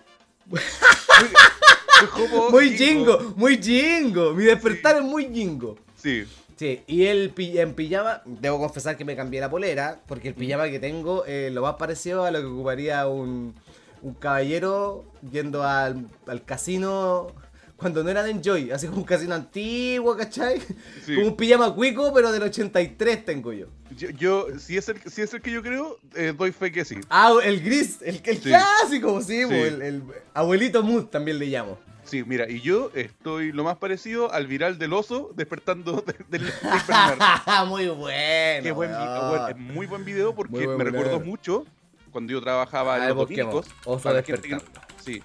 muy, 2.52 2.78
jingo. 2.78 3.34
muy 3.36 3.62
jingo. 3.62 4.34
Mi 4.34 4.46
despertar 4.46 4.98
es 4.98 5.04
muy 5.04 5.28
jingo. 5.32 5.78
Sí. 5.96 6.26
Sí, 6.56 6.82
y 6.88 7.06
el 7.06 7.34
en 7.38 7.74
pijama, 7.74 8.22
debo 8.26 8.60
confesar 8.60 8.98
que 8.98 9.06
me 9.06 9.16
cambié 9.16 9.40
la 9.40 9.50
polera, 9.50 10.02
porque 10.08 10.28
el 10.28 10.34
pijama 10.34 10.70
que 10.70 10.80
tengo 10.80 11.24
es 11.24 11.54
lo 11.54 11.62
más 11.62 11.76
parecido 11.76 12.26
a 12.26 12.32
lo 12.32 12.42
que 12.42 12.48
ocuparía 12.48 13.08
un, 13.08 13.56
un 14.02 14.14
caballero 14.16 15.06
yendo 15.32 15.64
al, 15.64 16.06
al 16.28 16.44
casino 16.44 17.28
cuando 17.80 18.04
no 18.04 18.10
era 18.10 18.22
de 18.24 18.32
Enjoy, 18.32 18.72
así 18.72 18.86
como 18.88 19.00
un 19.00 19.06
casino 19.06 19.34
antiguo, 19.34 20.16
¿cachai? 20.18 20.60
Sí. 21.06 21.16
Como 21.16 21.28
un 21.28 21.36
pijama 21.38 21.74
cuico, 21.74 22.14
pero 22.14 22.32
del 22.32 22.44
83 22.44 23.26
tengo 23.26 23.54
yo. 23.54 23.68
Yo, 23.98 24.10
yo 24.12 24.48
si, 24.60 24.78
es 24.78 24.88
el, 24.90 25.02
si 25.10 25.22
es 25.22 25.34
el 25.34 25.42
que 25.42 25.52
yo 25.52 25.64
creo, 25.64 25.98
eh, 26.16 26.34
doy 26.38 26.52
fe 26.52 26.72
que 26.72 26.86
sí. 26.86 26.96
Ah, 27.10 27.34
el 27.44 27.62
gris, 27.62 28.00
el, 28.04 28.22
el 28.24 28.38
Sí. 28.38 28.42
clásico, 28.50 29.22
sí, 29.22 29.42
Sí. 29.42 29.46
po, 29.46 29.54
El, 29.54 29.82
el 29.82 30.04
abuelito 30.34 30.84
Mood 30.84 31.06
también 31.06 31.40
le 31.40 31.46
llamo. 31.48 31.80
Sí, 32.04 32.24
mira, 32.24 32.50
y 32.50 32.60
yo 32.62 32.92
estoy 32.96 33.52
lo 33.52 33.64
más 33.64 33.78
parecido 33.78 34.32
al 34.34 34.48
viral 34.48 34.78
del 34.80 34.94
oso 34.94 35.32
despertando 35.36 36.04
de- 36.06 36.14
del 36.30 36.46
del 36.48 36.54
Bernard. 36.88 37.20
muy 37.68 37.88
bueno. 37.90 38.64
Qué 38.64 38.72
buen 38.72 38.90
bueno, 38.92 39.48
muy 39.58 39.86
buen 39.86 40.04
video 40.06 40.34
porque 40.34 40.66
buen 40.66 40.78
me 40.78 40.84
recordó 40.86 41.20
mucho 41.20 41.66
cuando 42.12 42.32
yo 42.34 42.42
trabajaba 42.42 42.96
en 42.96 43.02
ver, 43.02 43.10
los 43.10 43.18
dominicos. 43.18 43.68
Oso 43.86 44.04
Para 44.04 44.16
la 44.18 44.24
gente 44.24 44.42
que 44.42 44.50
no- 44.56 44.58
despertando. 44.58 45.04
sí, 45.04 45.22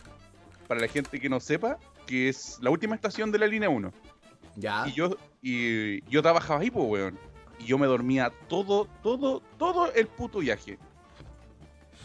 para 0.69 0.81
la 0.81 0.89
gente 0.89 1.19
que 1.21 1.29
no 1.31 1.41
sepa, 1.41 1.79
que 2.07 2.29
es 2.29 2.59
la 2.61 2.71
última 2.71 2.95
estación 2.95 3.31
de 3.33 3.39
la 3.39 3.47
línea 3.47 3.69
1. 3.69 3.93
Ya. 4.57 4.87
Y 4.87 4.93
yo, 4.93 5.17
y 5.43 6.03
yo 6.11 6.23
trabajaba 6.23 6.61
ahí, 6.61 6.71
pues, 6.71 6.87
weón. 6.89 7.19
Y 7.59 7.65
yo 7.65 7.79
me 7.79 7.87
dormía 7.87 8.33
todo, 8.49 8.87
todo, 9.03 9.41
todo 9.59 9.93
el 9.93 10.07
puto 10.07 10.39
viaje. 10.41 10.79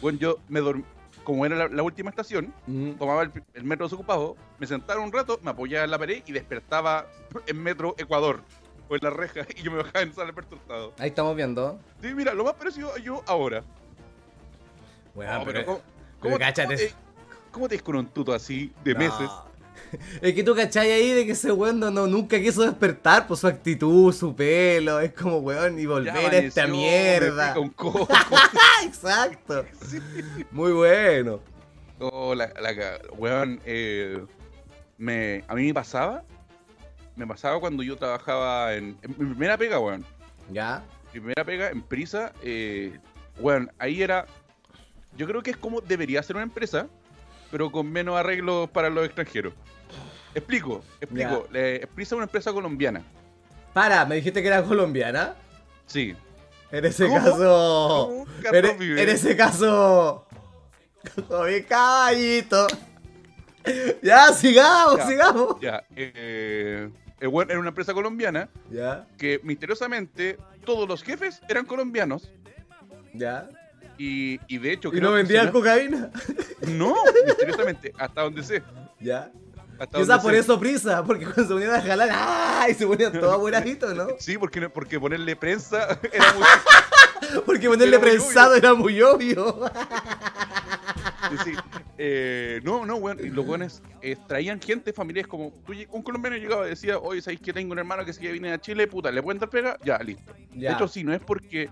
Bueno, 0.01 0.17
yo 0.19 0.37
me 0.47 0.59
dormí, 0.61 0.83
como 1.23 1.45
era 1.45 1.55
la, 1.55 1.67
la 1.67 1.83
última 1.83 2.09
estación, 2.09 2.53
Mm. 2.67 2.91
tomaba 2.93 3.23
el, 3.23 3.31
el 3.53 3.63
metro 3.63 3.85
desocupado, 3.85 4.35
me 4.59 4.65
sentaba 4.67 5.01
un 5.01 5.11
rato, 5.11 5.39
me 5.43 5.51
apoyaba 5.51 5.83
en 5.85 5.91
la 5.91 5.99
pared 5.99 6.23
y 6.25 6.31
despertaba 6.31 7.05
en 7.47 7.61
metro 7.61 7.95
Ecuador. 7.97 8.41
O 8.87 8.95
en 8.95 9.01
la 9.03 9.09
reja, 9.11 9.41
y 9.55 9.61
yo 9.61 9.71
me 9.71 9.77
bajaba 9.77 10.01
en 10.01 10.13
sala 10.13 10.31
despertado. 10.31 10.93
Ahí 10.97 11.09
estamos 11.09 11.35
viendo. 11.35 11.79
Sí, 12.01 12.13
mira, 12.15 12.33
lo 12.33 12.43
más 12.45 12.53
parecido 12.53 12.93
a 12.93 12.97
yo 12.99 13.23
ahora. 13.27 13.63
No, 15.15 15.21
Ah, 15.23 15.41
pero, 15.45 15.65
¿cómo, 15.65 15.77
pero 15.79 16.19
cómo 16.21 16.39
cáchate. 16.39 16.75
cómo 16.75 16.77
te- 16.77 16.93
cómo 17.51 17.67
te 17.69 17.79
con 17.81 17.95
un 17.97 18.05
tuto 18.07 18.33
así 18.33 18.71
de 18.83 18.93
No. 18.93 18.99
meses? 18.99 19.29
Es 20.21 20.33
que 20.33 20.43
tú 20.43 20.55
cachai 20.55 20.91
ahí 20.91 21.11
de 21.11 21.25
que 21.25 21.31
ese 21.33 21.51
weón 21.51 21.79
no, 21.79 21.89
no- 21.91 22.07
nunca 22.07 22.39
quiso 22.39 22.61
despertar 22.63 23.27
por 23.27 23.37
su 23.37 23.47
actitud, 23.47 24.13
su 24.13 24.35
pelo. 24.35 24.99
Es 24.99 25.13
como 25.13 25.37
weón 25.39 25.79
y 25.79 25.83
Ya 25.83 25.89
volver 25.89 26.15
a 26.15 26.37
esta 26.37 26.65
me 26.67 26.73
mierda. 26.73 27.47
pica 27.49 27.59
un 27.59 27.69
coco. 27.75 28.07
Exacto. 28.83 29.65
Sí. 29.85 29.99
Muy 30.51 30.71
bueno. 30.71 31.39
Oh, 31.99 32.33
la, 32.35 32.47
la 32.61 32.99
weón, 33.17 33.59
eh, 33.65 34.23
me, 34.97 35.43
a 35.47 35.55
mí 35.55 35.65
me 35.67 35.73
pasaba, 35.73 36.23
me 37.15 37.27
pasaba 37.27 37.59
cuando 37.59 37.83
yo 37.83 37.97
trabajaba 37.97 38.73
en, 38.75 38.97
en 39.01 39.09
mi 39.17 39.25
primera 39.25 39.57
pega, 39.57 39.79
weón. 39.79 40.05
Ya. 40.51 40.83
primera 41.11 41.43
pega 41.43 41.69
en 41.69 41.81
Prisa, 41.81 42.31
eh, 42.41 42.97
bueno, 43.39 43.67
ahí 43.79 44.01
era. 44.01 44.25
Yo 45.17 45.27
creo 45.27 45.41
que 45.43 45.51
es 45.51 45.57
como 45.57 45.81
debería 45.81 46.23
ser 46.23 46.37
una 46.37 46.43
empresa, 46.43 46.87
pero 47.51 47.69
con 47.71 47.91
menos 47.91 48.15
arreglos 48.15 48.69
para 48.69 48.89
los 48.89 49.05
extranjeros. 49.05 49.53
Explico, 50.39 50.83
explico. 51.01 51.47
Eh, 51.53 51.85
Prisa 51.93 52.09
es 52.15 52.17
una 52.17 52.23
empresa 52.25 52.51
colombiana. 52.51 53.03
Para, 53.73 54.05
me 54.05 54.15
dijiste 54.15 54.41
que 54.41 54.47
era 54.47 54.63
colombiana. 54.63 55.35
Sí. 55.85 56.15
En 56.71 56.85
ese 56.85 57.07
¿Cómo? 57.07 57.17
caso. 57.23 58.07
¿Cómo? 58.09 58.25
En, 58.51 58.77
Vives. 58.79 59.01
en 59.03 59.09
ese 59.09 59.35
caso. 59.37 60.25
Oye, 61.29 61.65
caballito. 61.65 62.67
Ya, 64.01 64.31
sigamos, 64.33 64.97
Ya. 64.97 65.07
sigamos. 65.07 65.55
Ya, 65.61 65.83
eh, 65.95 66.89
era 67.19 67.59
una 67.59 67.69
empresa 67.69 67.93
colombiana 67.93 68.49
Ya, 68.71 69.05
que 69.17 69.39
misteriosamente 69.43 70.37
todos 70.65 70.87
los 70.87 71.03
jefes 71.03 71.41
eran 71.49 71.65
colombianos 71.65 72.31
ya. 73.13 73.49
y, 73.97 74.39
y 74.47 74.57
de 74.57 74.71
hecho 74.71 74.89
¿Y 74.93 75.01
no 75.01 75.11
vendían 75.11 75.51
cocaína? 75.51 76.09
no, 76.67 76.95
misteriosamente, 77.25 77.93
hasta 77.99 78.21
donde 78.21 78.41
sé. 78.43 78.63
Ya. 79.01 79.31
Quizás 79.93 80.21
por 80.21 80.35
eso 80.35 80.59
prisa, 80.59 81.03
porque 81.03 81.25
cuando 81.25 81.43
se 81.43 81.53
ponían 81.53 81.73
a 81.73 81.81
jalar, 81.81 82.09
¡ay! 82.11 82.73
Se 82.73 82.85
ponían 82.85 83.11
todos 83.13 83.33
abueladitos, 83.33 83.95
¿no? 83.95 84.07
Sí, 84.19 84.37
porque, 84.37 84.69
porque 84.69 84.99
ponerle 84.99 85.35
prensa 85.35 85.99
era 86.11 86.33
muy 86.33 86.43
Porque 87.45 87.67
ponerle 87.67 87.95
Era 87.95 87.99
muy 87.99 88.09
prensado 88.09 88.55
era 88.55 88.73
muy 88.73 89.01
obvio. 89.01 89.69
Sí, 91.43 91.53
eh, 91.97 92.59
no, 92.63 92.85
no, 92.85 92.95
weón. 92.95 93.17
Los 93.35 93.45
weones 93.45 93.81
eh, 94.01 94.15
traían 94.27 94.59
gente, 94.61 94.93
familiares 94.93 95.27
como. 95.27 95.53
tú 95.65 95.73
un 95.91 96.01
colombiano 96.01 96.37
llegaba 96.37 96.65
y 96.65 96.69
decía, 96.69 96.97
oye, 96.97 97.21
¿sabéis 97.21 97.41
que 97.41 97.53
tengo 97.53 97.71
un 97.73 97.79
hermano 97.79 98.05
que 98.05 98.13
se 98.13 98.21
que 98.21 98.31
viene 98.31 98.51
a 98.51 98.59
Chile? 98.59 98.87
Puta, 98.87 99.11
¿le 99.11 99.21
pueden 99.21 99.39
dar 99.39 99.49
pega? 99.49 99.77
Ya, 99.83 99.97
listo. 99.99 100.33
Ya. 100.55 100.69
De 100.69 100.75
hecho, 100.75 100.87
sí, 100.87 101.03
no 101.03 101.13
es 101.13 101.21
porque. 101.21 101.69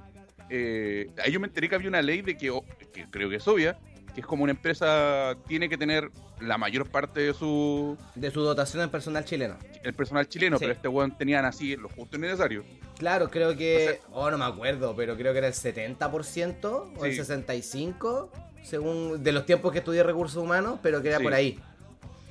Eh, 0.49 1.09
ahí 1.23 1.31
yo 1.31 1.41
me 1.41 1.47
enteré 1.47 1.67
que 1.67 1.75
había 1.75 1.89
una 1.89 2.01
ley 2.01 2.21
de 2.21 2.37
que, 2.37 2.57
que 2.93 3.05
creo 3.09 3.29
que 3.29 3.35
es 3.35 3.47
obvia, 3.47 3.77
que 4.17 4.21
es 4.21 4.25
como 4.25 4.41
una 4.41 4.51
empresa 4.51 5.37
tiene 5.47 5.69
que 5.69 5.77
tener 5.77 6.09
la 6.39 6.57
mayor 6.57 6.89
parte 6.89 7.19
de 7.19 7.33
su. 7.35 7.95
De 8.15 8.31
su 8.31 8.41
dotación 8.41 8.81
en 8.81 8.89
personal 8.89 9.23
chileno. 9.23 9.57
el 9.83 9.93
personal 9.93 10.27
chileno, 10.27 10.57
Sí. 10.57 10.63
pero 10.63 10.73
este 10.73 10.87
weón 10.87 11.15
tenían 11.15 11.45
así 11.45 11.75
lo 11.75 11.87
justo 11.87 12.17
y 12.17 12.19
necesario. 12.21 12.63
Claro, 12.97 13.29
creo 13.29 13.55
que. 13.55 13.99
O 14.11 14.23
oh, 14.23 14.31
no 14.31 14.39
me 14.39 14.45
acuerdo, 14.45 14.95
pero 14.95 15.15
creo 15.15 15.33
que 15.33 15.37
era 15.37 15.47
el 15.47 15.53
70% 15.53 16.93
o 16.97 17.05
el 17.05 17.11
Sí. 17.13 17.19
65%, 17.19 18.31
según. 18.63 19.23
De 19.23 19.31
los 19.31 19.45
tiempos 19.45 19.71
que 19.71 19.77
estudié 19.77 20.01
recursos 20.01 20.41
humanos, 20.43 20.79
pero 20.81 20.99
que 21.03 21.09
era 21.09 21.19
Sí. 21.19 21.23
por 21.23 21.33
ahí. 21.35 21.59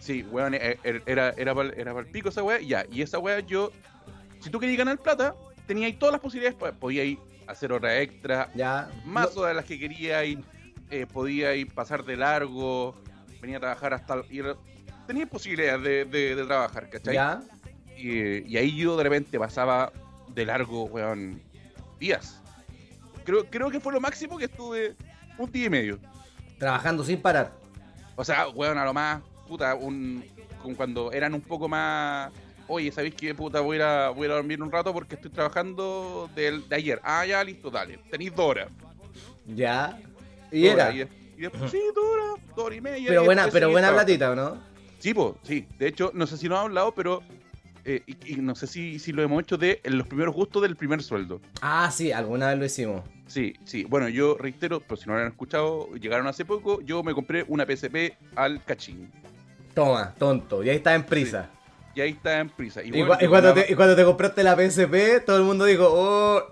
Sí, 0.01 0.25
weón, 0.25 0.55
eh, 0.55 0.79
eh, 0.83 1.01
era, 1.07 1.31
era, 1.37 1.55
para 1.55 1.69
era 1.69 1.97
el 1.97 2.07
pico 2.07 2.31
esa 2.31 2.43
weá, 2.43 2.61
ya. 2.61 2.85
Y 2.91 3.03
esa 3.03 3.21
weá 3.21 3.39
yo, 3.39 3.71
si 4.41 4.51
tú 4.51 4.59
querías 4.59 4.79
ganar 4.79 4.99
plata, 4.99 5.37
tenías 5.69 5.97
todas 6.01 6.11
las 6.15 6.21
posibilidades, 6.21 6.59
podías 6.81 7.17
hacer 7.47 7.73
horas 7.73 7.93
extra, 8.01 8.51
Ya. 8.57 8.91
más 9.05 9.33
No- 9.37 9.43
horas 9.43 9.51
de 9.53 9.55
las 9.55 9.65
que 9.67 9.79
querías, 9.79 10.25
eh, 10.91 11.07
podías 11.07 11.55
pasar 11.75 12.05
de 12.05 12.17
largo, 12.17 12.95
venía 13.41 13.57
a 13.59 13.61
trabajar 13.61 13.95
hasta... 13.95 14.23
Y 14.31 14.41
era- 14.41 14.57
tenías 15.07 15.29
posibilidades 15.29 15.83
de, 15.83 16.05
de- 16.05 16.35
de 16.35 16.45
trabajar, 16.45 16.89
¿cachai? 16.91 17.15
ya. 17.15 17.43
Y, 17.97 18.47
y 18.53 18.57
ahí 18.59 18.77
yo 18.77 18.97
de 18.97 19.05
repente 19.05 19.39
pasaba 19.39 19.91
de 20.29 20.45
largo, 20.45 20.85
weón, 20.85 21.41
días. 21.99 22.43
Creo, 23.25 23.45
creo 23.47 23.71
que 23.71 23.81
fue 23.81 23.93
lo 23.93 24.01
máximo 24.01 24.37
que 24.37 24.45
estuve 24.45 24.95
un 25.39 25.51
día 25.51 25.67
y 25.67 25.71
medio. 25.71 25.99
Trabajando 26.59 27.05
sin 27.05 27.21
parar. 27.23 27.53
O 28.15 28.25
sea, 28.25 28.49
weón, 28.49 28.77
a 28.79 28.85
lo 28.85 28.93
más, 28.93 29.23
puta, 29.49 29.75
un, 29.75 30.23
cuando 30.77 31.11
eran 31.13 31.33
un 31.35 31.41
poco 31.41 31.69
más. 31.69 32.31
Oye, 32.69 32.91
¿sabéis 32.93 33.15
qué, 33.15 33.35
puta? 33.35 33.61
Voy 33.61 33.81
a, 33.81 34.09
ir 34.11 34.15
voy 34.17 34.25
a 34.25 34.27
ir 34.27 34.33
a 34.33 34.35
dormir 34.37 34.61
un 34.63 34.71
rato 34.73 34.93
porque 34.93 35.15
estoy 35.15 35.31
trabajando 35.31 36.29
del- 36.35 36.69
de, 36.69 36.77
ayer. 36.77 37.01
Ah, 37.05 37.25
ya, 37.25 37.43
listo, 37.45 37.71
dale. 37.71 37.99
Tenéis 38.11 38.35
dos 38.35 38.47
horas. 38.47 38.69
Ya. 39.47 39.99
Y 40.59 40.67
era. 40.67 40.93
Y, 40.93 41.03
y 41.37 41.41
después, 41.43 41.71
sí, 41.71 41.81
dos 41.95 42.05
horas, 42.05 42.45
dos 42.55 42.65
horas 42.67 42.79
y 42.79 42.81
media. 42.81 43.09
Pero 43.09 43.23
y 43.23 43.27
buena, 43.27 43.49
pero 43.53 43.71
buena 43.71 43.93
platita, 43.93 44.31
¿o 44.31 44.35
no? 44.35 44.63
Sí, 44.99 45.13
po, 45.15 45.39
sí. 45.43 45.67
De 45.79 45.89
hecho, 45.89 46.11
no 46.15 46.27
sé 46.27 46.37
si 46.39 46.49
no 46.49 46.57
ha 46.57 46.63
hablado, 46.63 46.93
pero. 46.95 47.23
eh, 47.85 48.03
y, 48.07 48.35
y 48.35 48.37
no 48.37 48.55
sé 48.55 48.67
si, 48.67 48.99
si 48.99 49.13
lo 49.13 49.23
hemos 49.23 49.43
hecho 49.43 49.57
de 49.57 49.81
los 49.85 50.07
primeros 50.07 50.35
gustos 50.35 50.63
del 50.63 50.75
primer 50.77 51.03
sueldo. 51.03 51.41
Ah, 51.61 51.91
sí, 51.93 52.11
alguna 52.11 52.49
vez 52.49 52.59
lo 52.59 52.65
hicimos. 52.65 53.03
Sí, 53.27 53.55
sí. 53.65 53.85
Bueno, 53.85 54.09
yo 54.09 54.37
reitero, 54.39 54.81
pero 54.81 54.97
si 54.97 55.09
no 55.09 55.15
lo 55.15 55.21
han 55.21 55.29
escuchado, 55.29 55.89
llegaron 55.95 56.27
hace 56.27 56.45
poco. 56.45 56.81
Yo 56.83 57.03
me 57.03 57.13
compré 57.15 57.45
una 57.49 57.65
PSP 57.65 58.17
al 58.35 58.63
cachín. 58.65 59.11
Toma, 59.75 60.15
tonto. 60.19 60.63
Y 60.65 60.71
ahí 60.71 60.77
está 60.77 60.95
en 60.95 61.05
prisa. 61.05 61.51
Y 61.95 62.01
ahí 62.01 62.11
está 62.11 62.41
en 62.41 62.51
prisa. 62.51 62.83
Y, 62.83 62.91
bueno, 62.91 63.17
y 63.21 63.27
cuando 63.27 63.55
te, 63.55 63.73
y 63.73 63.75
cuando 63.75 63.97
te 63.97 64.05
compraste 64.05 64.43
la 64.43 64.55
PSP, 64.55 65.25
todo 65.25 65.37
el 65.39 65.45
mundo 65.45 65.65
dijo, 65.65 65.87
oh. 65.89 66.43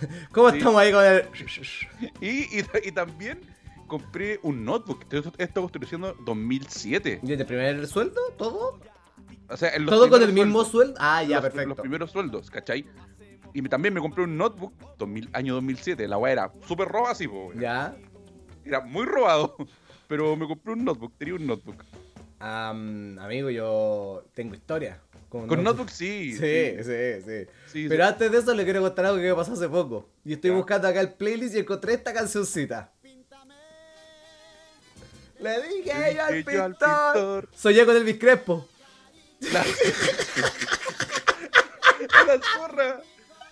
¿Cómo 0.32 0.50
Sí. 0.50 0.58
estamos 0.58 0.80
ahí 0.80 0.92
con 0.92 1.04
el.? 1.04 1.24
Y, 2.20 2.58
y, 2.58 2.64
y 2.84 2.92
también 2.92 3.40
compré 3.86 4.38
un 4.42 4.64
notebook. 4.64 5.02
Esto, 5.12 5.32
esto 5.38 5.66
estoy 5.66 5.80
diciendo 5.80 6.14
2007. 6.24 7.20
¿Y 7.22 7.32
el 7.32 7.46
primer 7.46 7.86
sueldo? 7.86 8.20
¿Todo? 8.36 8.78
O 9.48 9.56
sea, 9.56 9.70
en 9.70 9.86
los 9.86 9.94
¿Todo 9.94 10.10
con 10.10 10.22
el 10.22 10.32
mismo 10.32 10.64
sueldo? 10.64 10.94
Ah, 10.98 11.22
ya, 11.22 11.36
los, 11.36 11.42
perfecto. 11.42 11.68
Los 11.70 11.78
primeros 11.80 12.10
sueldos, 12.10 12.50
¿cachai? 12.50 12.86
Y 13.54 13.62
también 13.62 13.94
me 13.94 14.00
compré 14.00 14.24
un 14.24 14.36
notebook 14.36 14.74
2000, 14.98 15.30
año 15.32 15.54
2007. 15.54 16.06
La 16.06 16.18
weá 16.18 16.32
era 16.32 16.52
súper 16.66 16.86
roba, 16.88 17.12
así, 17.12 17.26
po. 17.26 17.52
Ya. 17.54 17.96
Era 18.64 18.80
muy 18.80 19.06
robado. 19.06 19.56
Pero 20.08 20.36
me 20.36 20.46
compré 20.46 20.74
un 20.74 20.84
notebook, 20.84 21.12
tenía 21.16 21.34
un 21.34 21.46
notebook. 21.46 21.84
Am, 22.40 23.18
amigo, 23.18 23.50
yo 23.50 24.22
tengo 24.34 24.54
historia. 24.54 25.00
Con, 25.28 25.46
Con 25.46 25.62
notebook. 25.62 25.64
notebook 25.64 25.90
sí. 25.90 26.32
Sí, 26.32 26.76
sí, 26.82 27.22
sí. 27.24 27.46
sí, 27.70 27.86
Pero 27.88 28.04
sí. 28.04 28.08
antes 28.08 28.32
de 28.32 28.38
eso 28.38 28.54
le 28.54 28.64
quiero 28.64 28.80
contar 28.80 29.04
algo 29.06 29.18
que 29.18 29.28
me 29.28 29.34
pasó 29.34 29.52
hace 29.52 29.68
poco. 29.68 30.08
Y 30.24 30.32
estoy 30.32 30.50
buscando 30.50 30.88
acá 30.88 31.00
el 31.00 31.12
playlist 31.12 31.54
y 31.54 31.58
encontré 31.58 31.94
esta 31.94 32.12
cancioncita. 32.14 32.92
Le 35.40 35.62
dije 35.68 35.94
Le 35.94 36.14
yo 36.14 36.22
al 36.24 36.34
dije 36.34 36.52
yo 36.52 36.64
al 36.64 36.72
pintor. 36.72 37.12
pintor. 37.12 37.48
Soñé 37.54 37.86
con 37.86 37.96
el 37.96 38.18
Crespo. 38.18 38.66
La... 39.52 39.64
la 42.26 42.40
zorra. 42.42 43.00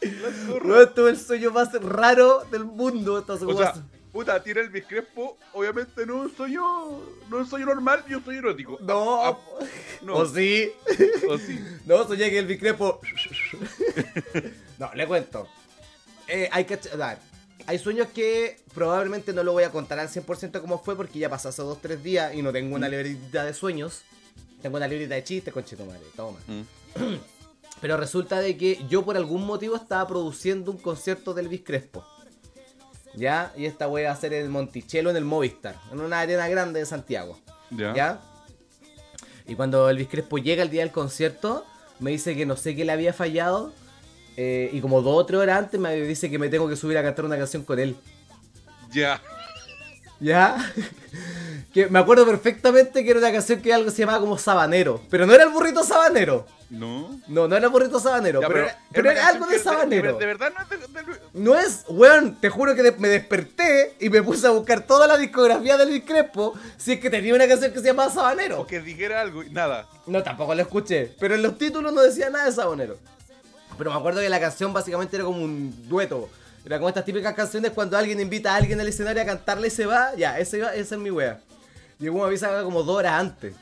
La 0.00 0.32
zorra. 0.46 0.66
Weón, 0.66 0.94
tuve 0.94 1.10
el 1.10 1.18
sueño 1.18 1.50
más 1.52 1.72
raro 1.80 2.44
del 2.50 2.64
mundo. 2.64 3.18
Esta 3.18 3.34
O 3.34 3.56
sea. 3.56 3.74
Puta, 4.16 4.42
tiene 4.42 4.62
el 4.62 4.86
Crespo, 4.86 5.36
obviamente 5.52 6.06
no 6.06 6.22
un 6.22 6.34
sueño, 6.34 6.62
no 7.28 7.44
sueño 7.44 7.66
normal 7.66 8.02
y 8.08 8.14
un 8.14 8.24
sueño 8.24 8.38
erótico. 8.38 8.78
no. 8.80 9.22
Ah, 9.22 9.38
no, 10.00 10.14
O 10.14 10.26
sí. 10.26 10.72
o 11.28 11.36
sí. 11.36 11.62
No, 11.84 12.02
soñé 12.08 12.30
que 12.30 12.38
el 12.38 12.46
Bicrepo. 12.46 12.98
no, 14.78 14.90
le 14.94 15.06
cuento. 15.06 15.46
Eh, 16.28 16.48
hay 16.50 16.64
que. 16.64 16.76
ver, 16.96 17.18
hay 17.66 17.78
sueños 17.78 18.08
que 18.14 18.58
probablemente 18.72 19.34
no 19.34 19.42
lo 19.44 19.52
voy 19.52 19.64
a 19.64 19.70
contar 19.70 19.98
al 19.98 20.08
100% 20.08 20.62
como 20.62 20.82
fue 20.82 20.96
porque 20.96 21.18
ya 21.18 21.28
pasó 21.28 21.50
hace 21.50 21.60
2-3 21.60 21.96
días 21.98 22.34
y 22.34 22.40
no 22.40 22.52
tengo 22.52 22.74
una 22.74 22.88
libreta 22.88 23.44
de 23.44 23.52
sueños. 23.52 24.00
Tengo 24.62 24.78
una 24.78 24.88
libreta 24.88 25.14
de 25.14 25.24
chistes, 25.24 25.52
conchito 25.52 25.84
madre. 25.84 26.06
Toma. 26.16 26.38
Mm. 26.46 27.16
Pero 27.82 27.98
resulta 27.98 28.40
de 28.40 28.56
que 28.56 28.82
yo 28.88 29.04
por 29.04 29.18
algún 29.18 29.44
motivo 29.44 29.76
estaba 29.76 30.08
produciendo 30.08 30.70
un 30.70 30.78
concierto 30.78 31.34
del 31.34 31.44
Elvis 31.46 31.64
Crespo. 31.64 32.15
¿Ya? 33.16 33.52
Y 33.56 33.64
esta 33.64 33.86
voy 33.86 34.02
a 34.02 34.12
hacer 34.12 34.32
en 34.34 34.44
el 34.44 34.50
Monticello, 34.50 35.10
en 35.10 35.16
el 35.16 35.24
Movistar, 35.24 35.74
en 35.90 36.00
una 36.00 36.20
arena 36.20 36.46
grande 36.48 36.80
de 36.80 36.86
Santiago. 36.86 37.38
Ya. 37.70 37.94
¿Ya? 37.94 38.20
Y 39.46 39.54
cuando 39.54 39.88
Elvis 39.88 40.08
Crespo 40.08 40.38
llega 40.38 40.62
el 40.62 40.70
día 40.70 40.82
del 40.82 40.92
concierto, 40.92 41.64
me 41.98 42.10
dice 42.10 42.36
que 42.36 42.44
no 42.46 42.56
sé 42.56 42.76
qué 42.76 42.84
le 42.84 42.92
había 42.92 43.12
fallado. 43.12 43.72
eh, 44.36 44.68
y 44.72 44.80
como 44.80 45.00
dos 45.00 45.16
o 45.22 45.24
tres 45.26 45.40
horas 45.40 45.58
antes 45.58 45.80
me 45.80 45.94
dice 45.94 46.28
que 46.30 46.38
me 46.38 46.48
tengo 46.50 46.68
que 46.68 46.76
subir 46.76 46.98
a 46.98 47.02
cantar 47.02 47.24
una 47.24 47.38
canción 47.38 47.64
con 47.64 47.78
él. 47.78 47.96
Ya. 48.92 49.20
¿Ya? 50.20 50.56
que 51.72 51.86
me 51.88 51.98
acuerdo 51.98 52.26
perfectamente 52.26 53.04
que 53.04 53.10
era 53.10 53.18
una 53.20 53.32
canción 53.32 53.60
que 53.60 53.72
algo 53.72 53.90
se 53.90 53.98
llamaba 53.98 54.20
como 54.20 54.38
Sabanero. 54.38 55.00
Pero 55.10 55.26
no 55.26 55.34
era 55.34 55.44
el 55.44 55.50
burrito 55.50 55.82
sabanero. 55.84 56.46
No. 56.68 57.20
No, 57.28 57.46
no 57.46 57.56
era 57.56 57.66
el 57.66 57.72
burrito 57.72 58.00
sabanero. 58.00 58.40
Ya, 58.40 58.48
pero, 58.48 58.60
era, 58.64 58.78
pero 58.92 59.10
era 59.10 59.28
algo 59.28 59.46
de 59.46 59.58
sabanero. 59.58 60.18
De, 60.18 60.26
verdad 60.26 60.52
no 60.56 60.62
es 60.62 60.68
de, 60.70 60.76
de- 60.78 61.18
No 61.34 61.54
es, 61.54 61.84
weón, 61.88 62.36
te 62.40 62.48
juro 62.50 62.74
que 62.74 62.82
de- 62.82 62.92
me 62.92 63.08
desperté 63.08 63.94
y 64.00 64.08
me 64.10 64.22
puse 64.22 64.46
a 64.46 64.50
buscar 64.50 64.80
toda 64.86 65.06
la 65.06 65.16
discografía 65.16 65.76
de 65.76 65.84
Elvis 65.84 66.02
Crespo 66.04 66.54
si 66.76 66.94
es 66.94 67.00
que 67.00 67.08
tenía 67.10 67.34
una 67.34 67.46
canción 67.46 67.72
que 67.72 67.78
se 67.78 67.86
llamaba 67.86 68.10
Sabanero. 68.10 68.60
o 68.62 68.66
que 68.66 68.80
dijera 68.80 69.20
algo 69.20 69.42
y 69.44 69.50
nada. 69.50 69.88
No, 70.06 70.22
tampoco 70.22 70.54
lo 70.54 70.62
escuché. 70.62 71.12
Pero 71.20 71.34
en 71.36 71.42
los 71.42 71.56
títulos 71.56 71.92
no 71.92 72.02
decía 72.02 72.30
nada 72.30 72.46
de 72.46 72.52
Sabanero. 72.52 72.98
Pero 73.78 73.90
me 73.90 73.96
acuerdo 73.98 74.20
que 74.20 74.28
la 74.28 74.40
canción 74.40 74.72
básicamente 74.72 75.16
era 75.16 75.24
como 75.24 75.42
un 75.44 75.88
dueto. 75.88 76.28
Era 76.66 76.78
como 76.78 76.88
estas 76.88 77.04
típicas 77.04 77.32
canciones 77.34 77.70
cuando 77.70 77.96
alguien 77.96 78.18
invita 78.20 78.52
a 78.52 78.56
alguien 78.56 78.80
al 78.80 78.88
escenario 78.88 79.22
a 79.22 79.24
cantarle 79.24 79.68
y 79.68 79.70
se 79.70 79.86
va. 79.86 80.14
Ya, 80.16 80.38
ese 80.38 80.58
iba- 80.58 80.74
esa 80.74 80.96
es 80.96 81.00
mi 81.00 81.10
wea. 81.10 81.40
Llegó 81.98 82.18
una 82.18 82.26
avisa 82.26 82.62
como 82.64 82.82
dos 82.82 82.96
horas 82.96 83.12
antes. 83.20 83.54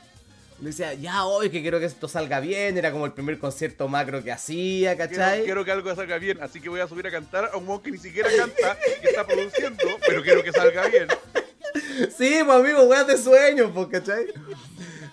Le 0.59 0.67
decía, 0.69 0.93
ya 0.95 1.25
hoy 1.25 1.49
que 1.49 1.61
quiero 1.61 1.79
que 1.79 1.85
esto 1.85 2.07
salga 2.07 2.39
bien. 2.39 2.77
Era 2.77 2.91
como 2.91 3.05
el 3.05 3.11
primer 3.13 3.37
concierto 3.37 3.87
macro 3.87 4.23
que 4.23 4.31
hacía, 4.31 4.95
Quiero, 4.95 5.09
¿cachai? 5.11 5.43
quiero 5.43 5.63
que 5.65 5.71
algo 5.71 5.93
salga 5.95 6.17
bien, 6.17 6.41
así 6.41 6.59
que 6.61 6.69
voy 6.69 6.79
a 6.79 6.87
subir 6.87 7.05
a 7.07 7.11
cantar 7.11 7.51
a 7.53 7.57
un 7.57 7.65
modo 7.65 7.81
que 7.83 7.91
ni 7.91 7.97
siquiera 7.97 8.29
canta, 8.35 8.77
que 9.01 9.09
está 9.09 9.27
produciendo, 9.27 9.83
pero 10.07 10.23
quiero 10.23 10.43
que 10.43 10.51
salga 10.51 10.87
bien. 10.87 11.07
Sí, 12.17 12.39
pues 12.45 12.57
amigo, 12.57 12.83
weas 12.83 13.05
de 13.05 13.17
sueño, 13.17 13.71
pues, 13.73 13.87
¿cachai? 13.87 14.25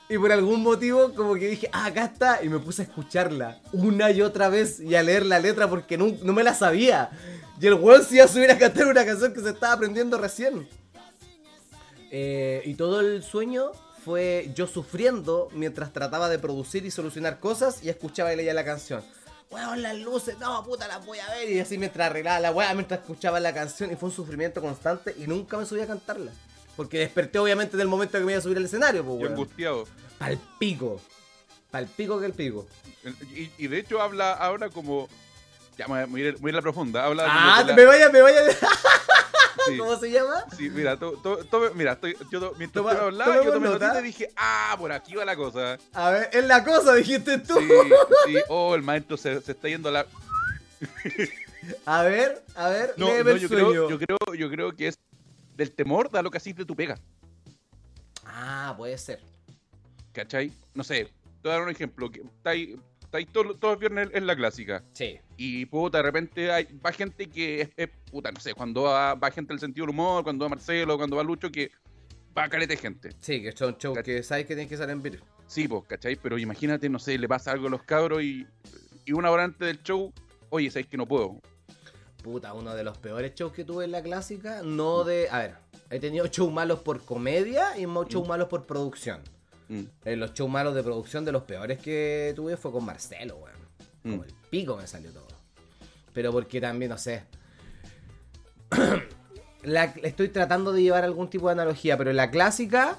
Y 0.09 0.19
por 0.19 0.31
algún 0.31 0.63
motivo, 0.63 1.15
como 1.15 1.35
que 1.35 1.49
dije, 1.49 1.71
ah, 1.73 1.87
acá 1.87 2.05
está. 2.05 2.43
Y 2.43 2.49
me 2.49 2.59
puse 2.59 2.83
a 2.83 2.85
escucharla 2.85 3.61
una 3.73 4.11
y 4.11 4.21
otra 4.21 4.49
vez 4.49 4.81
y 4.81 4.95
a 4.95 5.03
leer 5.03 5.25
la 5.25 5.39
letra 5.39 5.69
porque 5.69 5.97
no, 5.97 6.15
no 6.23 6.33
me 6.33 6.43
la 6.43 6.55
sabía. 6.55 7.11
Y 7.61 7.67
el 7.67 7.75
weón 7.75 8.05
se 8.05 8.17
iba 8.17 8.25
a 8.25 8.29
subir 8.29 8.51
a 8.51 8.59
cantar 8.59 8.89
una 8.89 9.05
canción 9.05 9.33
que 9.33 9.41
se 9.41 9.51
estaba 9.51 9.73
aprendiendo 9.73 10.19
recién. 10.19 10.69
Eh, 12.11 12.61
y 12.67 12.75
todo 12.75 13.01
el 13.01 13.23
sueño 13.23 13.73
fue 14.05 14.51
yo 14.55 14.67
sufriendo 14.67 15.49
mientras 15.53 15.93
trataba 15.93 16.29
de 16.29 16.39
producir 16.39 16.85
y 16.85 16.91
solucionar 16.91 17.41
cosas 17.41 17.83
y 17.83 17.89
escuchaba 17.89 18.33
y 18.33 18.37
leía 18.37 18.53
la 18.53 18.65
canción. 18.65 19.03
Weón, 19.51 19.83
las 19.83 19.97
luces, 19.99 20.39
no, 20.39 20.65
puta, 20.65 20.89
las 20.89 21.05
voy 21.07 21.19
a 21.21 21.29
ver. 21.31 21.51
Y 21.51 21.61
así 21.61 21.79
mientras 21.79 22.11
arreglaba 22.11 22.41
la 22.41 22.53
weá, 22.53 22.75
mientras 22.75 23.01
escuchaba 23.01 23.39
la 23.39 23.55
canción. 23.55 23.93
Y 23.93 23.97
fue 23.97 24.09
un 24.09 24.15
sufrimiento 24.15 24.61
constante 24.61 25.15
y 25.17 25.27
nunca 25.27 25.57
me 25.57 25.67
subí 25.67 25.81
a 25.81 25.87
cantarla. 25.87 26.33
Porque 26.77 26.99
desperté 27.01 27.39
obviamente 27.39 27.77
del 27.77 27.89
momento 27.89 28.19
que 28.19 28.25
me 28.25 28.33
iba 28.33 28.39
a 28.39 28.43
subir 28.43 28.57
al 28.57 28.65
escenario, 28.65 29.05
pues, 29.05 29.19
weón. 29.21 29.33
angustiado. 29.33 29.85
Pal 30.19 30.39
pico. 30.59 31.01
Pal 31.71 31.87
pico 31.87 32.19
que 32.21 32.27
el 32.27 32.33
pico. 32.33 32.67
Y, 33.35 33.51
y 33.59 33.67
de 33.69 33.79
hecho 33.79 34.01
habla 34.01 34.33
ahora 34.33 34.69
como. 34.69 35.09
Ya, 35.79 35.89
me 35.89 36.05
voy 36.07 36.23
a 36.23 36.29
ir, 36.29 36.37
voy 36.39 36.49
a 36.49 36.51
ir 36.51 36.55
a 36.55 36.59
la 36.59 36.63
profunda. 36.63 37.05
Habla 37.05 37.25
Ah, 37.29 37.65
la- 37.67 37.75
me 37.75 37.85
vaya, 37.85 38.11
me 38.11 38.21
vaya. 38.21 38.41
sí, 39.67 39.79
¿Cómo 39.79 39.97
se 39.99 40.11
llama? 40.11 40.45
sí, 40.57 40.69
mira, 40.71 40.99
to- 40.99 41.19
mira 41.75 41.93
estoy, 41.93 42.17
yo 42.31 42.41
to- 42.41 42.55
mientras 42.59 42.85
Toma- 42.85 42.95
tú 42.99 43.05
hablabas, 43.07 43.45
yo 43.45 43.53
tomé 43.53 43.69
nota. 43.71 43.99
y 44.01 44.03
dije, 44.03 44.31
ah, 44.37 44.77
por 44.79 44.93
aquí 44.93 45.15
va 45.15 45.25
la 45.25 45.35
cosa. 45.37 45.79
A 45.95 46.11
ver, 46.11 46.29
es 46.33 46.45
la 46.45 46.63
cosa, 46.63 46.95
dijiste 46.95 47.39
tú. 47.39 47.55
Sí, 47.59 47.69
sí, 48.27 48.37
oh, 48.49 48.75
el 48.75 48.83
maestro 48.83 49.17
se, 49.17 49.41
se 49.41 49.53
está 49.53 49.69
yendo 49.69 49.89
a 49.89 49.93
la. 49.93 50.07
A 51.87 52.03
ver, 52.03 52.43
a 52.57 52.69
ver, 52.71 52.93
No, 52.97 53.07
no, 53.07 53.31
el 53.31 53.39
yo, 53.39 53.47
sueño. 53.49 53.69
creo, 53.71 53.89
yo, 53.91 53.99
creo, 53.99 54.19
yo 54.37 54.51
creo 54.51 54.77
que 54.77 54.89
es 54.89 54.99
del 55.57 55.73
temor 55.73 56.11
de 56.11 56.23
lo 56.23 56.31
que 56.31 56.39
así 56.39 56.53
de 56.53 56.65
tu 56.65 56.75
pega. 56.77 56.99
Ah, 58.25 58.75
puede 58.77 58.97
ser. 58.99 59.21
¿Cachai? 60.13 60.53
No 60.75 60.85
sé, 60.85 61.05
te 61.07 61.11
voy 61.49 61.51
a 61.53 61.55
dar 61.55 61.63
un 61.63 61.71
ejemplo. 61.71 62.11
que 62.11 62.21
Estáis 62.21 62.77
estáis 63.03 63.29
todos, 63.31 63.59
todos 63.61 63.75
los 63.75 63.81
viernes 63.81 64.09
en 64.15 64.27
la 64.27 64.35
clásica. 64.35 64.83
Sí. 64.95 65.19
Y 65.37 65.67
puta, 65.67 65.99
de 65.99 66.03
repente 66.03 66.51
hay, 66.51 66.65
va 66.85 66.93
gente 66.93 67.29
que 67.29 67.61
es, 67.63 67.71
es- 67.77 67.91
puta, 68.11 68.31
no 68.33 68.41
sé, 68.41 68.55
cuando 68.55 68.83
va, 68.85 69.15
va 69.15 69.31
gente 69.31 69.53
del 69.53 69.61
sentido 69.61 69.85
del 69.87 69.91
humor, 69.91 70.23
cuando 70.25 70.45
va 70.45 70.49
Marcelo, 70.51 70.97
cuando 70.97 71.17
va 71.17 71.23
Lucho, 71.23 71.51
que 71.51 71.71
va 72.37 72.49
caleta 72.49 72.73
de 72.73 72.79
gente. 72.79 73.11
Sí, 73.21 73.43
que 73.43 73.53
son 73.53 73.77
shows 73.77 73.99
Cach- 73.99 74.05
que 74.05 74.23
sabes 74.23 74.47
que 74.47 74.55
tienes 74.55 74.69
que 74.71 74.77
salir 74.79 74.93
en 74.93 75.03
vivo. 75.03 75.25
Sí, 75.47 75.69
pues, 75.69 75.85
¿cachai? 75.87 76.17
Pero 76.17 76.39
imagínate, 76.39 76.89
no 76.89 76.99
sé, 76.99 77.19
le 77.19 77.29
pasa 77.29 77.53
algo 77.53 77.67
a 77.67 77.71
los 77.71 77.83
cabros 77.83 78.23
y, 78.23 78.47
y 79.05 79.13
una 79.13 79.31
hora 79.31 79.45
antes 79.45 79.67
del 79.67 79.83
show, 79.83 80.11
oye, 80.49 80.71
sabéis 80.71 80.87
que 80.87 80.97
no 80.97 81.07
puedo. 81.07 81.39
Puta, 82.23 82.53
uno 82.55 82.75
de 82.75 82.85
los 82.85 82.97
peores 82.99 83.35
shows 83.35 83.53
que 83.53 83.65
tuve 83.65 83.85
en 83.85 83.91
la 83.93 84.03
clásica, 84.03 84.63
no 84.63 85.03
de... 85.05 85.29
A 85.31 85.39
ver, 85.41 85.55
he 85.91 85.99
tenido 85.99 86.27
shows 86.27 86.53
malos 86.53 86.81
por 86.81 87.05
comedia 87.05 87.77
y 87.77 87.83
shows 87.85 88.29
malos 88.29 88.49
por 88.49 88.65
producción. 88.65 89.21
Mm, 89.69 89.83
En 90.05 90.21
los 90.21 90.33
shows 90.33 90.51
malos 90.51 90.75
de 90.75 90.83
producción 90.83 91.25
de 91.25 91.33
los 91.33 91.43
peores 91.43 91.79
que 91.79 92.33
tuve 92.37 92.57
fue 92.57 92.71
con 92.71 92.85
Marcelo, 92.85 93.37
weón. 93.37 93.57
Como 94.03 94.17
Mm. 94.19 94.25
el 94.27 94.35
pico 94.51 94.77
me 94.77 94.87
salió 94.87 95.11
todo. 95.13 95.27
Pero 96.13 96.31
porque 96.33 96.61
también, 96.61 96.91
no 96.91 96.99
sé. 96.99 97.25
La- 99.63 99.85
estoy 100.03 100.29
tratando 100.29 100.73
de 100.73 100.83
llevar 100.83 101.05
algún 101.05 101.29
tipo 101.31 101.47
de 101.47 101.53
analogía, 101.53 101.97
pero 101.97 102.11
en 102.11 102.17
la 102.17 102.31
clásica, 102.31 102.97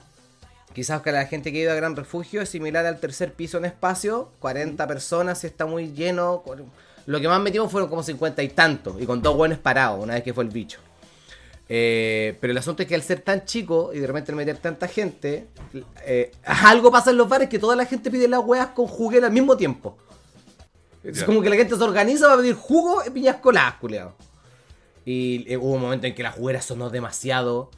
quizás 0.74 1.02
que 1.02 1.12
la 1.12 1.26
gente 1.26 1.52
que 1.52 1.60
ha 1.60 1.62
ido 1.64 1.72
a 1.72 1.76
Gran 1.76 1.96
Refugio 1.96 2.42
es 2.42 2.50
similar 2.50 2.86
al 2.86 3.00
tercer 3.00 3.34
piso 3.34 3.58
en 3.58 3.66
espacio, 3.66 4.32
40 4.40 4.88
personas, 4.88 5.40
si 5.40 5.48
está 5.48 5.66
muy 5.66 5.92
lleno. 5.92 6.42
Lo 7.06 7.20
que 7.20 7.28
más 7.28 7.42
metimos 7.42 7.72
fueron 7.72 7.90
como 7.90 8.04
50 8.04 8.42
y 8.44 8.50
tantos, 8.50 9.02
y 9.02 9.06
con 9.06 9.22
dos 9.22 9.36
buenos 9.36 9.60
parados, 9.60 10.02
una 10.02 10.14
vez 10.14 10.24
que 10.24 10.34
fue 10.34 10.44
el 10.44 10.50
bicho. 10.50 10.80
Eh, 11.70 12.38
pero 12.42 12.52
el 12.52 12.58
asunto 12.58 12.84
es 12.84 12.90
que 12.90 12.96
al 12.96 13.02
ser 13.02 13.22
tan 13.22 13.46
chico 13.46 13.92
y 13.94 14.00
de 14.00 14.08
repente 14.08 14.32
al 14.32 14.36
meter 14.36 14.58
tanta 14.58 14.88
gente, 14.88 15.48
eh, 16.06 16.32
algo 16.44 16.92
pasa 16.92 17.12
en 17.12 17.18
los 17.18 17.28
bares 17.28 17.50
que 17.50 17.58
toda 17.58 17.76
la 17.76 17.86
gente 17.86 18.12
pide 18.12 18.28
las 18.28 18.42
weas 18.42 18.68
con 18.68 18.88
juguera 18.88 19.28
al 19.28 19.34
mismo 19.34 19.56
tiempo. 19.58 19.98
Es 21.04 21.24
como 21.24 21.42
que 21.42 21.50
la 21.50 21.58
gente 21.58 21.76
se 21.76 21.84
organiza 21.84 22.28
para 22.28 22.38
pedir 22.38 22.56
jugo 22.56 23.02
y 23.06 23.10
piñas 23.10 23.38
coladas, 23.38 23.76
culiao. 23.76 24.16
Y 25.06 25.52
eh, 25.52 25.58
hubo 25.58 25.74
un 25.74 25.82
momento 25.82 26.08
en 26.08 26.16
que 26.16 26.24
la 26.24 26.32
juguera 26.32 26.62
sonó 26.62 26.90
demasiado. 26.90 27.70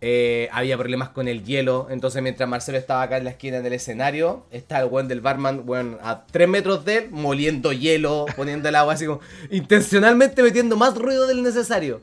Eh, 0.00 0.48
había 0.52 0.76
problemas 0.76 1.08
con 1.08 1.26
el 1.28 1.44
hielo. 1.44 1.86
Entonces, 1.90 2.22
mientras 2.22 2.48
Marcelo 2.48 2.78
estaba 2.78 3.02
acá 3.02 3.16
en 3.16 3.24
la 3.24 3.30
esquina 3.30 3.60
del 3.60 3.72
escenario, 3.72 4.44
está 4.50 4.80
el 4.80 4.88
buen 4.88 5.08
del 5.08 5.20
barman, 5.20 5.64
a 6.02 6.24
3 6.30 6.48
metros 6.48 6.84
de 6.84 6.98
él, 6.98 7.08
moliendo 7.10 7.72
hielo, 7.72 8.26
poniendo 8.36 8.68
el 8.68 8.74
agua 8.74 8.94
así 8.94 9.06
como 9.06 9.20
intencionalmente 9.50 10.42
metiendo 10.42 10.76
más 10.76 10.94
ruido 10.96 11.26
del 11.26 11.42
necesario. 11.42 12.02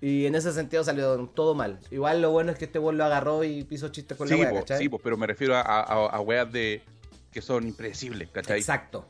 Y 0.00 0.26
en 0.26 0.36
ese 0.36 0.52
sentido 0.52 0.84
salió 0.84 1.16
todo 1.34 1.56
mal. 1.56 1.80
Igual 1.90 2.22
lo 2.22 2.30
bueno 2.30 2.52
es 2.52 2.58
que 2.58 2.66
este 2.66 2.78
buen 2.78 2.96
lo 2.96 3.04
agarró 3.04 3.42
y 3.42 3.66
hizo 3.68 3.88
chistes 3.88 4.16
con 4.16 4.28
Sí, 4.28 4.34
la 4.34 4.40
wea, 4.40 4.50
po, 4.50 4.56
¿cachai? 4.60 4.78
sí, 4.78 4.88
po, 4.88 5.00
pero 5.00 5.16
me 5.16 5.26
refiero 5.26 5.56
a, 5.56 5.60
a, 5.62 5.82
a 5.82 6.20
weas 6.20 6.50
de 6.52 6.82
que 7.32 7.42
son 7.42 7.66
impredecibles, 7.66 8.28
¿cachai? 8.30 8.58
Exacto. 8.60 9.06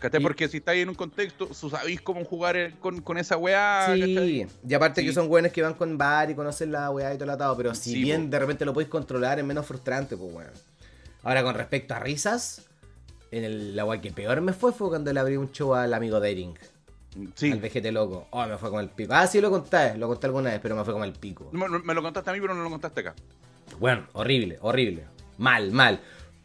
¿Cachai? 0.00 0.20
Porque 0.20 0.46
si 0.48 0.58
estáis 0.58 0.82
en 0.82 0.90
un 0.90 0.94
contexto, 0.94 1.52
sabéis 1.54 2.00
cómo 2.02 2.24
jugar 2.24 2.56
el- 2.56 2.74
con, 2.78 3.00
con 3.00 3.16
esa 3.18 3.36
weá, 3.36 3.86
¿cachai? 3.86 4.16
Sí, 4.16 4.46
y 4.68 4.74
aparte 4.74 5.00
Sí. 5.00 5.06
que 5.06 5.12
son 5.14 5.28
buenos 5.28 5.52
que 5.52 5.62
van 5.62 5.74
con 5.74 5.96
bar 5.96 6.30
y 6.30 6.34
conocen 6.34 6.70
la 6.72 6.90
weá 6.90 7.12
y 7.14 7.16
todo 7.16 7.24
el 7.24 7.30
atado, 7.30 7.56
pero 7.56 7.74
si 7.74 7.92
Sí, 7.92 8.02
bien 8.02 8.24
po. 8.24 8.30
de 8.32 8.38
repente 8.38 8.64
lo 8.64 8.74
podéis 8.74 8.90
controlar, 8.90 9.38
es 9.38 9.44
menos 9.44 9.64
frustrante, 9.66 10.16
pues 10.16 10.32
weón. 10.34 10.50
Ahora, 11.22 11.42
con 11.42 11.54
respecto 11.54 11.94
a 11.94 11.98
risas, 11.98 12.66
en 13.30 13.44
el, 13.44 13.74
la 13.74 13.84
weá 13.84 14.00
que 14.00 14.12
peor 14.12 14.40
me 14.42 14.52
fue 14.52 14.72
fue 14.72 14.88
cuando 14.90 15.12
le 15.12 15.18
abrí 15.18 15.36
un 15.36 15.50
show 15.50 15.74
al 15.74 15.92
amigo 15.94 16.20
Dering, 16.20 16.54
Sí. 17.34 17.50
al 17.50 17.58
vejete 17.60 17.90
loco. 17.90 18.26
Oh, 18.30 18.46
me 18.46 18.58
fue 18.58 18.68
como 18.68 18.80
el 18.80 18.90
pico. 18.90 19.14
Ah, 19.14 19.26
sí 19.26 19.40
lo 19.40 19.50
conté, 19.50 19.96
lo 19.96 20.06
conté 20.08 20.26
alguna 20.26 20.50
vez, 20.50 20.60
pero 20.62 20.76
me 20.76 20.84
fue 20.84 20.92
como 20.92 21.04
el 21.04 21.12
pico. 21.14 21.48
Me, 21.52 21.66
me 21.68 21.94
lo 21.94 22.02
contaste 22.02 22.28
a 22.28 22.32
mí, 22.34 22.40
pero 22.40 22.54
no 22.54 22.62
lo 22.62 22.68
contaste 22.70 23.00
acá. 23.00 23.14
Bueno, 23.80 24.06
horrible, 24.12 24.58
horrible. 24.60 25.04
Mal, 25.38 25.72
mal. 25.72 25.98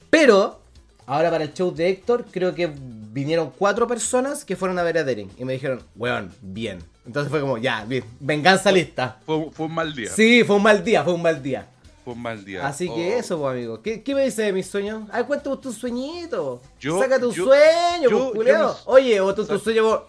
Pero, 0.09 0.61
ahora 1.05 1.29
para 1.29 1.43
el 1.43 1.53
show 1.53 1.73
de 1.73 1.89
Héctor, 1.89 2.25
creo 2.31 2.55
que 2.55 2.71
vinieron 3.11 3.51
cuatro 3.51 3.87
personas 3.87 4.45
que 4.45 4.55
fueron 4.55 4.79
a 4.79 4.83
ver 4.83 4.97
a 4.97 5.03
Dering 5.03 5.29
y 5.37 5.45
me 5.45 5.53
dijeron, 5.53 5.83
weón, 5.95 6.33
bien. 6.41 6.79
Entonces 7.05 7.29
fue 7.31 7.41
como, 7.41 7.57
ya, 7.57 7.83
bien, 7.85 8.03
venganza 8.19 8.71
lista. 8.71 9.19
Fue, 9.25 9.49
fue 9.51 9.65
un 9.65 9.73
mal 9.75 9.93
día. 9.93 10.09
Sí, 10.11 10.43
fue 10.43 10.55
un 10.55 10.63
mal 10.63 10.83
día, 10.83 11.03
fue 11.03 11.13
un 11.13 11.21
mal 11.21 11.41
día. 11.43 11.67
Fue 12.03 12.13
un 12.13 12.21
mal 12.21 12.43
día. 12.43 12.67
Así 12.67 12.87
Oh. 12.89 12.95
que 12.95 13.17
eso, 13.17 13.39
pues, 13.39 13.51
amigo. 13.51 13.81
¿Qué, 13.81 14.01
qué 14.01 14.15
me 14.15 14.23
dice 14.23 14.43
de 14.43 14.53
mis 14.53 14.67
sueños? 14.67 15.03
Ay, 15.11 15.23
cuéntame 15.25 15.57
tu 15.57 15.71
sueñito. 15.71 16.61
Yo- 16.79 16.99
Saca 16.99 17.19
tu 17.19 17.31
yo- 17.31 17.45
sueño, 17.45 18.09
yo- 18.09 18.31
pues, 18.33 18.47
no- 18.57 18.75
Oye, 18.85 19.19
o 19.21 19.33
tu, 19.35 19.45
tu 19.45 19.57
Sa- 19.57 19.63
sueño, 19.63 19.83
vos- 19.83 20.01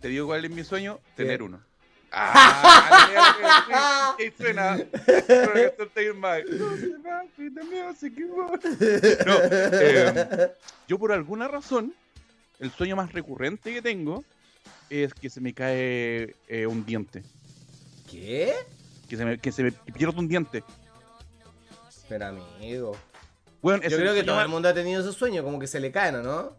Te 0.00 0.08
digo 0.08 0.26
cuál 0.26 0.44
es 0.44 0.50
mi 0.50 0.62
sueño, 0.64 0.98
tener 1.16 1.38
¿Qué? 1.38 1.44
uno. 1.44 1.60
Ah, 2.12 4.16
suena. 4.36 4.78
No, 9.26 9.44
eh, 9.50 10.52
yo 10.88 10.98
por 10.98 11.12
alguna 11.12 11.48
razón, 11.48 11.94
el 12.60 12.70
sueño 12.70 12.96
más 12.96 13.12
recurrente 13.12 13.72
que 13.72 13.82
tengo 13.82 14.24
es 14.88 15.12
que 15.14 15.30
se 15.30 15.40
me 15.40 15.52
cae 15.54 16.36
eh, 16.48 16.66
un 16.66 16.84
diente. 16.84 17.22
¿Qué? 18.10 18.54
Que 19.08 19.16
se 19.16 19.24
me, 19.24 19.38
que 19.38 19.50
se 19.52 19.62
me 19.64 19.72
pierdo 19.72 20.18
un 20.20 20.28
diente. 20.28 20.62
Pero, 22.08 22.26
amigo. 22.26 22.92
Bueno, 23.62 23.82
Yo 23.88 23.96
creo 23.96 24.14
que 24.14 24.22
todo 24.24 24.36
más- 24.36 24.44
el 24.44 24.50
mundo 24.50 24.68
ha 24.68 24.74
tenido 24.74 25.00
ese 25.00 25.12
sueño, 25.16 25.44
como 25.44 25.58
que 25.58 25.66
se 25.66 25.80
le 25.80 25.92
caen, 25.92 26.16
¿o 26.16 26.22
no? 26.22 26.52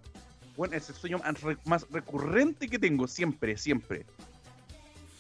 Bueno, 0.56 0.76
es 0.76 0.88
el 0.90 0.96
sueño 0.96 1.18
más, 1.20 1.42
re- 1.42 1.58
más 1.66 1.86
recurrente 1.90 2.68
que 2.68 2.78
tengo, 2.80 3.08
siempre, 3.08 3.58
siempre. 3.58 4.06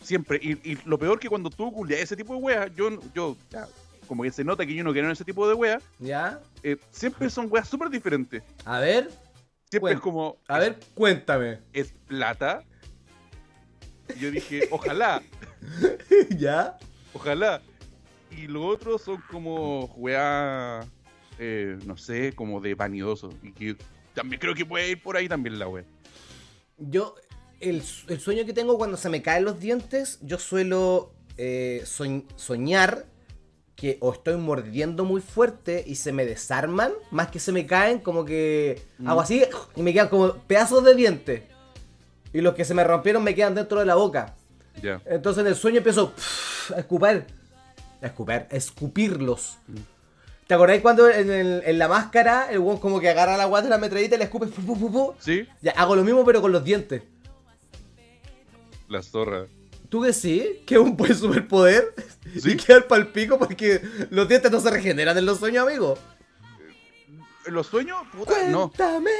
Siempre. 0.04 0.40
Y, 0.42 0.72
y 0.72 0.78
lo 0.86 0.98
peor 0.98 1.20
que 1.20 1.30
cuando 1.30 1.50
tú 1.50 1.72
culias 1.72 2.02
ese 2.02 2.16
tipo 2.16 2.34
de 2.36 2.40
weas, 2.42 2.72
yo, 2.76 2.90
yo 3.14 3.38
ya, 3.50 3.68
como 4.08 4.24
que 4.24 4.32
se 4.32 4.44
nota 4.44 4.66
que 4.66 4.74
yo 4.74 4.84
no 4.84 4.94
quiero 4.94 5.12
ese 5.12 5.24
tipo 5.26 5.48
de 5.48 5.54
weas, 5.54 5.84
¿Ya? 6.00 6.40
eh, 6.64 6.78
siempre 6.92 7.30
son 7.30 7.48
weas 7.50 7.68
súper 7.68 7.90
diferentes. 7.90 8.44
A 8.66 8.80
ver, 8.80 9.10
Siempre 9.72 9.94
es 9.94 10.00
como, 10.02 10.38
a 10.50 10.60
ver, 10.60 10.78
cuéntame. 10.94 11.60
es 11.72 11.94
plata. 12.06 12.64
Y 14.14 14.20
yo 14.20 14.30
dije, 14.32 14.68
ojalá, 14.72 15.24
¿Ya? 16.38 16.78
ojalá. 17.14 17.62
Y 18.38 18.48
lo 18.48 18.66
otro 18.68 18.98
son 18.98 19.22
como 19.32 19.86
weas, 19.96 20.86
eh, 21.40 21.78
no 21.86 21.96
sé, 21.96 22.34
como 22.34 22.60
de 22.60 22.76
vanidoso. 22.76 23.30
Y 23.42 23.54
que 23.54 23.78
también 24.14 24.42
creo 24.42 24.54
que 24.54 24.66
puede 24.66 24.90
ir 24.92 25.02
por 25.02 25.16
ahí 25.16 25.30
también 25.30 25.58
la 25.58 25.70
wea. 25.70 25.86
Yo, 26.78 27.16
el, 27.62 27.82
el 28.10 28.20
sueño 28.20 28.46
que 28.46 28.52
tengo 28.54 28.78
cuando 28.78 28.98
se 28.98 29.08
me 29.08 29.22
caen 29.22 29.46
los 29.46 29.58
dientes, 29.60 30.20
yo 30.22 30.38
suelo 30.38 31.14
eh, 31.38 31.84
soñ- 31.86 32.26
soñar 32.36 33.06
que 33.82 33.98
o 34.00 34.14
estoy 34.14 34.38
mordiendo 34.38 35.06
muy 35.06 35.22
fuerte 35.22 35.84
y 35.88 35.96
se 35.96 36.12
me 36.12 36.24
desarman, 36.24 36.92
más 37.10 37.30
que 37.30 37.40
se 37.40 37.52
me 37.52 37.66
caen, 37.66 37.98
como 37.98 38.24
que 38.26 38.80
Mm. 39.00 39.08
hago 39.10 39.22
así 39.22 39.44
y 39.76 39.82
me 39.82 39.92
quedan 39.92 40.08
como 40.08 40.34
pedazos 40.36 40.84
de 40.84 40.94
dientes. 40.94 41.42
Y 42.32 42.42
los 42.42 42.54
que 42.54 42.64
se 42.64 42.76
me 42.76 42.84
rompieron 42.84 43.24
me 43.24 43.34
quedan 43.34 43.56
dentro 43.56 43.80
de 43.80 43.86
la 43.88 43.96
boca. 43.96 44.36
Ya. 44.84 45.02
Entonces 45.06 45.42
en 45.42 45.48
el 45.48 45.56
sueño 45.56 45.78
empiezo 45.80 46.14
a 46.76 46.80
escupir. 46.80 47.26
A 48.04 48.06
escupir, 48.06 48.36
a 48.52 48.56
escupirlos. 48.56 49.58
¿Te 50.46 50.54
acordáis 50.54 50.82
cuando 50.84 51.10
en, 51.10 51.32
el- 51.32 51.64
en 51.66 51.80
la 51.80 51.88
máscara 51.88 52.52
el 52.52 52.60
weón 52.60 52.78
como 52.78 53.00
que 53.00 53.10
agarra 53.10 53.36
la 53.36 53.46
guata 53.46 53.64
de 53.64 53.70
la 53.72 53.78
metralleta 53.80 54.14
y 54.16 54.18
la 54.20 54.26
escupe? 54.26 54.46
pu, 54.46 54.62
pu, 54.62 54.78
pu, 54.80 54.92
pu? 54.92 55.14
¿Sí? 55.20 55.48
Ya, 55.64 55.72
hago 55.72 55.96
lo 55.96 56.04
mismo 56.04 56.24
pero 56.24 56.40
con 56.40 56.52
los 56.52 56.64
dientes. 56.64 57.02
La 58.90 59.02
zorra. 59.02 59.48
¿Tú 59.92 60.12
sí? 60.14 60.64
¿Que 60.66 60.76
es 60.76 60.80
un 60.82 60.96
buen 60.96 61.14
superpoder? 61.14 61.94
Sí. 62.40 62.52
Y 62.52 62.56
quedar 62.56 62.88
pa'l 62.88 63.10
pico 63.10 63.38
porque 63.38 63.82
los 64.10 64.26
dientes 64.26 64.50
no 64.50 64.62
se 64.62 64.72
regeneran 64.72 65.18
en 65.18 65.26
los 65.26 65.38
sueños, 65.38 65.68
amigo. 65.68 65.98
en 67.46 67.54
los 67.54 67.68
sueños, 67.68 67.98
puta, 68.14 68.48
no. 68.48 68.70
Cuéntame. 68.70 69.12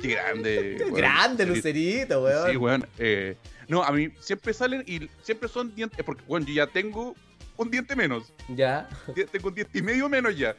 Qué 0.00 0.08
grande. 0.08 0.74
Qué 0.78 0.84
weón. 0.84 0.94
grande, 0.96 1.44
Lucerito, 1.44 2.22
weón. 2.24 2.50
Sí, 2.50 2.56
weón. 2.56 2.86
eh, 2.98 3.36
no, 3.68 3.82
a 3.84 3.92
mí 3.92 4.08
siempre 4.20 4.54
salen 4.54 4.82
y 4.86 5.10
siempre 5.22 5.50
son 5.50 5.74
dientes. 5.74 6.02
Porque, 6.02 6.22
bueno, 6.26 6.46
yo 6.46 6.54
ya 6.54 6.66
tengo 6.66 7.14
un 7.58 7.70
diente 7.70 7.94
menos. 7.94 8.32
Ya, 8.48 8.88
Tengo 9.30 9.48
un 9.48 9.54
diente 9.54 9.78
y 9.78 9.82
medio 9.82 10.08
menos 10.08 10.34
ya. 10.34 10.56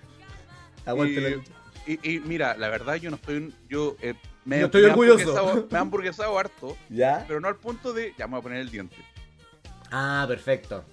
Y- 0.85 1.15
lucha. 1.15 1.51
Y, 1.87 2.11
y 2.15 2.19
mira, 2.19 2.55
la 2.57 2.69
verdad, 2.69 2.95
yo 2.97 3.09
no 3.09 3.15
estoy. 3.15 3.51
Yo 3.67 3.95
eh, 4.01 4.13
me, 4.45 4.59
No 4.59 4.65
estoy 4.65 4.81
me 4.83 4.89
orgulloso. 4.89 5.37
hamburguesado- 5.37 5.67
Me 5.71 5.77
he 5.77 5.81
hamburguesado 5.81 6.39
harto, 6.39 6.77
¿Ya? 6.89 7.25
pero 7.27 7.39
no 7.39 7.47
al 7.47 7.55
punto 7.57 7.93
de. 7.93 8.13
Ya 8.17 8.27
me 8.27 8.31
voy 8.31 8.39
a 8.39 8.43
poner 8.43 8.59
el 8.59 8.69
diente. 8.71 8.95
Ah, 9.91 10.25
perfecto. 10.27 10.83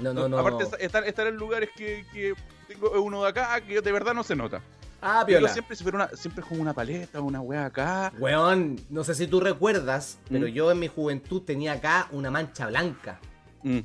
No, 0.00 0.12
no, 0.14 0.28
no. 0.28 0.38
Aparte, 0.38 0.64
estar, 0.84 1.04
estar 1.04 1.26
en 1.26 1.36
lugares 1.36 1.70
que, 1.76 2.04
que 2.12 2.34
tengo 2.68 2.90
uno 3.02 3.22
de 3.24 3.28
acá 3.30 3.60
que 3.60 3.80
de 3.80 3.92
verdad 3.92 4.14
no 4.14 4.22
se 4.22 4.36
nota. 4.36 4.60
Ah, 5.00 5.20
Yo 5.22 5.26
piola. 5.26 5.48
siempre, 5.48 5.76
si 5.76 5.82
fuera 5.84 5.96
una, 5.96 6.08
siempre 6.16 6.42
con 6.44 6.58
una 6.60 6.72
paleta, 6.74 7.20
una 7.20 7.40
wea 7.40 7.66
acá. 7.66 8.12
Weón, 8.18 8.80
no 8.90 9.04
sé 9.04 9.14
si 9.14 9.28
tú 9.28 9.38
recuerdas, 9.40 10.18
pero 10.28 10.46
¿Mm? 10.46 10.50
yo 10.50 10.70
en 10.72 10.78
mi 10.80 10.88
juventud 10.88 11.42
tenía 11.42 11.74
acá 11.74 12.08
una 12.10 12.30
mancha 12.32 12.66
blanca. 12.66 13.20
Mm, 13.62 13.78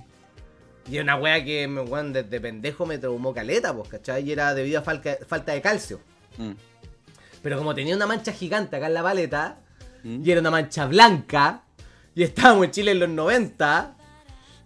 Y 0.89 0.99
una 0.99 1.15
wea 1.15 1.43
que, 1.45 1.67
me- 1.67 1.81
weón, 1.81 2.13
desde 2.13 2.41
pendejo 2.41 2.85
me 2.87 2.97
traumó 2.97 3.33
caleta, 3.33 3.73
pues, 3.75 3.89
¿cachai? 3.89 4.23
Y 4.27 4.31
era 4.31 4.53
debido 4.55 4.79
a 4.79 4.83
falca- 4.83 5.19
falta 5.27 5.51
de 5.53 5.61
calcio. 5.61 5.99
mm, 6.37 6.51
Pero 7.43 7.57
como 7.57 7.75
tenía 7.75 7.95
una 7.95 8.07
mancha 8.07 8.31
gigante 8.31 8.75
acá 8.77 8.87
en 8.87 8.93
la 8.95 9.03
paleta, 9.03 9.57
mm. 10.03 10.25
y 10.25 10.31
era 10.31 10.41
una 10.41 10.49
mancha 10.49 10.87
blanca, 10.87 11.61
y 12.15 12.23
estábamos 12.23 12.65
en 12.65 12.71
Chile 12.71 12.91
en 12.91 12.99
los 12.99 13.09
90, 13.09 13.95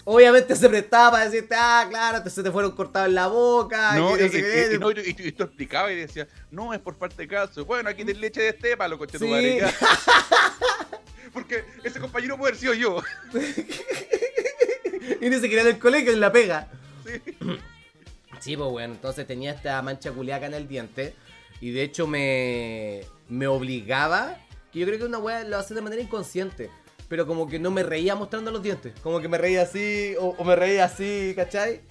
obviamente 0.06 0.56
se 0.56 0.70
prestaba 0.70 1.12
para 1.12 1.26
decirte, 1.26 1.56
ah, 1.58 1.86
claro, 1.90 2.30
se 2.30 2.44
te 2.44 2.52
fueron 2.52 2.72
cortados 2.72 3.10
en 3.10 3.16
la 3.16 3.28
boca. 3.28 3.96
No, 3.96 4.16
y, 4.18 4.24
y- 4.24 4.30
qué". 4.30 4.70
y- 4.76 4.78
no, 4.78 4.92
y- 4.92 5.32
tú 5.34 5.44
explicaba 5.44 5.92
y 5.92 5.96
decía, 5.96 6.28
no, 6.52 6.74
es 6.74 6.80
por 6.80 6.96
falta 6.98 7.16
de 7.18 7.28
caso. 7.28 7.66
Bueno, 7.66 7.90
aquí 7.90 8.06
tienes 8.06 8.22
leche 8.22 8.42
de 8.42 8.50
estepa, 8.50 8.88
lo 8.88 8.98
coche 8.98 9.18
tu 9.18 9.26
Sí. 9.26 9.32
madre. 9.32 9.58
ya. 9.60 9.74
Porque 11.34 11.66
ese 11.84 12.00
compañero 12.00 12.38
puede 12.38 12.52
haber 12.52 12.60
sido 12.62 12.74
yo. 12.74 13.04
y 15.22 15.30
ni 15.30 15.40
siquiera 15.40 15.62
en 15.64 15.68
el 15.70 15.80
colegio, 15.80 16.12
en 16.14 16.20
la 16.20 16.32
pega. 16.32 16.68
Sí. 17.06 17.22
Sí, 18.40 18.56
pues 18.58 18.70
bueno, 18.70 18.94
entonces 18.94 19.26
tenía 19.28 19.52
esta 19.52 19.82
mancha 19.82 20.12
culiaca 20.12 20.46
en 20.46 20.54
el 20.54 20.68
diente. 20.68 21.16
Y 21.60 21.72
de 21.72 21.84
hecho 21.84 22.08
me, 22.08 23.02
me 23.30 23.48
obligaba, 23.48 24.38
que 24.72 24.80
yo 24.80 24.86
creo 24.86 25.00
que 25.00 25.06
una 25.06 25.18
wea 25.18 25.44
lo 25.44 25.58
hace 25.58 25.74
de 25.74 25.82
manera 25.82 26.02
inconsciente. 26.02 26.70
Pero 27.10 27.26
como 27.26 27.48
que 27.48 27.58
no 27.58 27.72
me 27.72 27.84
reía 27.84 28.16
mostrando 28.16 28.52
los 28.52 28.62
dientes. 28.62 28.94
Como 29.02 29.22
que 29.22 29.30
me 29.30 29.38
reía 29.38 29.62
así, 29.62 30.16
o, 30.20 30.36
o 30.38 30.44
me 30.44 30.56
reía 30.56 30.86
así, 30.86 31.34
¿cachai? 31.36 31.82